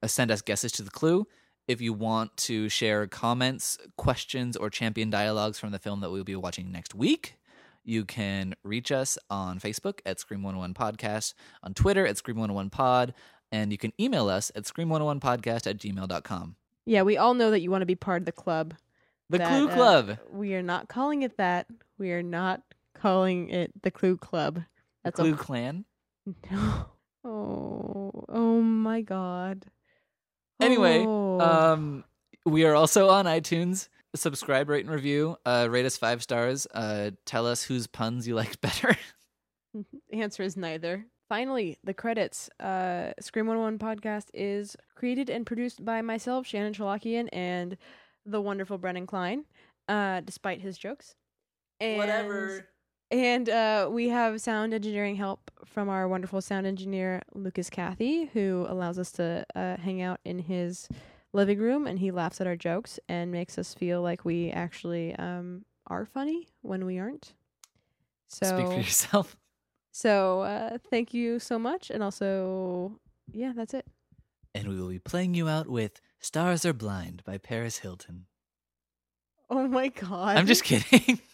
uh, 0.03 0.07
send 0.07 0.29
us 0.29 0.41
guesses 0.41 0.73
to 0.73 0.83
the 0.83 0.91
clue, 0.91 1.25
if 1.69 1.79
you 1.79 1.93
want 1.93 2.35
to 2.35 2.67
share 2.67 3.07
comments, 3.07 3.77
questions, 3.95 4.57
or 4.57 4.69
champion 4.69 5.09
dialogues 5.09 5.57
from 5.57 5.71
the 5.71 5.79
film 5.79 6.01
that 6.01 6.11
we'll 6.11 6.25
be 6.25 6.35
watching 6.35 6.69
next 6.69 6.93
week, 6.93 7.37
you 7.85 8.03
can 8.03 8.55
reach 8.63 8.91
us 8.91 9.17
on 9.29 9.57
Facebook 9.59 9.99
at 10.05 10.17
Scream101 10.17 10.73
Podcast, 10.73 11.33
on 11.63 11.73
Twitter 11.73 12.05
at 12.05 12.17
Scream101Pod, 12.17 13.13
and 13.51 13.71
you 13.71 13.77
can 13.77 13.93
email 13.99 14.29
us 14.29 14.51
at 14.55 14.63
Scream101Podcast 14.63 15.67
at 15.67 15.77
gmail.com. 15.77 16.55
Yeah, 16.85 17.01
we 17.03 17.17
all 17.17 17.33
know 17.33 17.51
that 17.51 17.61
you 17.61 17.69
want 17.71 17.81
to 17.81 17.85
be 17.85 17.95
part 17.95 18.21
of 18.21 18.25
the 18.25 18.31
club. 18.31 18.73
The 19.29 19.37
that, 19.39 19.47
Clue 19.47 19.69
uh, 19.69 19.73
Club. 19.75 20.17
we 20.31 20.55
are 20.55 20.63
not 20.63 20.87
calling 20.89 21.21
it 21.21 21.37
that. 21.37 21.67
We 21.99 22.11
are 22.13 22.23
not 22.23 22.61
calling 22.95 23.49
it 23.49 23.71
the 23.83 23.91
Clue 23.91 24.17
Club. 24.17 24.55
The 24.55 24.63
That's 25.03 25.19
Clue 25.19 25.33
a 25.33 25.37
Clan. 25.37 25.85
Oh, 27.25 28.23
oh 28.29 28.61
my 28.61 29.01
god. 29.01 29.65
Anyway, 30.61 31.03
Oh. 31.05 31.39
um, 31.41 32.03
we 32.45 32.65
are 32.65 32.73
also 32.75 33.09
on 33.09 33.25
iTunes. 33.25 33.89
Subscribe, 34.15 34.69
rate, 34.69 34.85
and 34.85 34.93
review. 34.93 35.37
Uh, 35.45 35.67
rate 35.69 35.85
us 35.85 35.97
five 35.97 36.23
stars. 36.23 36.65
Uh, 36.73 37.11
tell 37.25 37.45
us 37.45 37.61
whose 37.61 37.87
puns 37.87 38.27
you 38.27 38.35
liked 38.35 38.61
better. 38.61 38.95
The 39.73 39.85
answer 40.13 40.43
is 40.43 40.55
neither. 40.57 41.05
Finally, 41.29 41.77
the 41.83 41.93
credits. 41.93 42.49
Uh, 42.59 43.11
Scream 43.19 43.45
101 43.45 43.77
podcast 43.77 44.29
is 44.33 44.75
created 44.95 45.29
and 45.29 45.45
produced 45.45 45.85
by 45.85 46.01
myself, 46.01 46.47
Shannon 46.47 46.73
Chalakian, 46.73 47.29
and 47.31 47.77
the 48.25 48.41
wonderful 48.41 48.79
Brennan 48.79 49.05
Klein, 49.05 49.45
uh, 49.87 50.21
despite 50.21 50.59
his 50.59 50.77
jokes. 50.77 51.15
And, 51.79 51.97
And 53.11 53.49
uh, 53.49 53.89
we 53.91 54.09
have 54.09 54.41
sound 54.41 54.73
engineering 54.73 55.15
help 55.15 55.51
from 55.65 55.87
our 55.87 56.07
wonderful 56.07 56.41
sound 56.41 56.65
engineer, 56.67 57.21
Lucas 57.33 57.69
Cathy, 57.69 58.25
who 58.33 58.65
allows 58.67 58.99
us 58.99 59.11
to 59.13 59.45
uh, 59.55 59.77
hang 59.77 60.01
out 60.01 60.19
in 60.25 60.39
his 60.39 60.87
living 61.31 61.59
room 61.59 61.85
and 61.87 61.99
he 61.99 62.11
laughs 62.11 62.41
at 62.41 62.47
our 62.47 62.55
jokes 62.55 62.99
and 63.07 63.31
makes 63.31 63.57
us 63.57 63.73
feel 63.73 64.01
like 64.01 64.25
we 64.25 64.49
actually 64.51 65.15
um, 65.15 65.63
are 65.87 66.05
funny 66.05 66.47
when 66.61 66.85
we 66.85 66.99
aren't. 66.99 67.33
So, 68.27 68.45
Speak 68.45 68.67
for 68.67 68.73
yourself. 68.73 69.37
So 69.91 70.41
uh, 70.41 70.77
thank 70.89 71.13
you 71.13 71.39
so 71.39 71.59
much. 71.59 71.89
And 71.89 72.03
also, 72.03 72.99
yeah, 73.31 73.53
that's 73.55 73.73
it. 73.73 73.85
And 74.55 74.67
we 74.67 74.79
will 74.79 74.89
be 74.89 74.99
playing 74.99 75.33
you 75.35 75.47
out 75.47 75.67
with 75.69 76.01
Stars 76.19 76.65
Are 76.65 76.73
Blind 76.73 77.23
by 77.25 77.37
Paris 77.37 77.79
Hilton. 77.79 78.25
Oh 79.49 79.67
my 79.67 79.87
god. 79.89 80.37
I'm 80.37 80.47
just 80.47 80.63
kidding. 80.63 81.19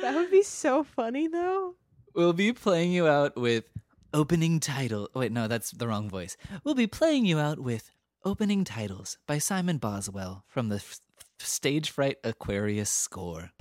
That 0.00 0.16
would 0.16 0.30
be 0.30 0.42
so 0.42 0.82
funny 0.82 1.28
though. 1.28 1.76
We'll 2.16 2.32
be 2.32 2.52
playing 2.52 2.90
you 2.90 3.06
out 3.06 3.36
with 3.36 3.64
opening 4.12 4.58
title. 4.58 5.08
Wait, 5.14 5.30
no, 5.30 5.46
that's 5.46 5.70
the 5.70 5.86
wrong 5.86 6.08
voice. 6.08 6.36
We'll 6.64 6.74
be 6.74 6.88
playing 6.88 7.26
you 7.26 7.38
out 7.38 7.60
with 7.60 7.90
opening 8.24 8.64
titles 8.64 9.18
by 9.28 9.38
Simon 9.38 9.78
Boswell 9.78 10.44
from 10.48 10.68
the 10.68 10.76
f- 10.76 10.98
Stage 11.38 11.90
Fright 11.90 12.16
Aquarius 12.24 12.90
score. 12.90 13.52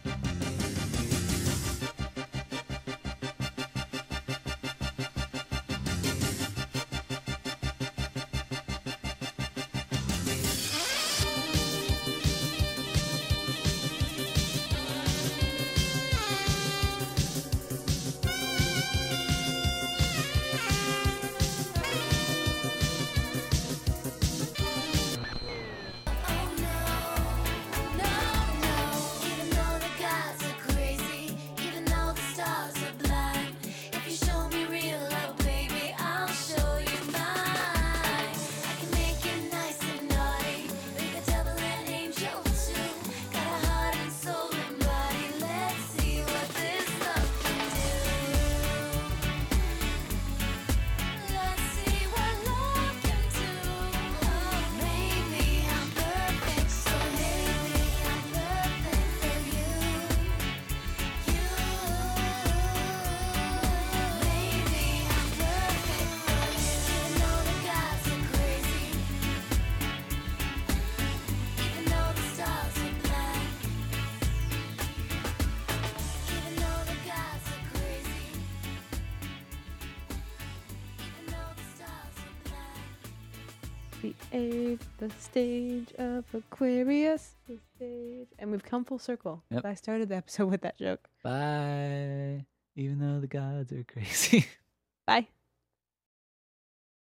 The 84.44 84.78
the 84.98 85.10
stage 85.20 85.94
of 85.94 86.26
Aquarius, 86.34 87.36
the 87.48 87.58
stage, 87.78 88.28
and 88.38 88.52
we've 88.52 88.64
come 88.64 88.84
full 88.84 89.00
circle. 89.00 89.42
Yep. 89.50 89.64
I 89.64 89.74
started 89.74 90.10
the 90.10 90.18
episode 90.18 90.48
with 90.52 90.62
that 90.64 90.78
joke. 90.78 91.08
Bye. 91.24 92.46
Even 92.76 93.00
though 93.00 93.22
the 93.22 93.28
gods 93.28 93.72
are 93.72 93.86
crazy. 93.86 94.46
Bye. 95.08 95.28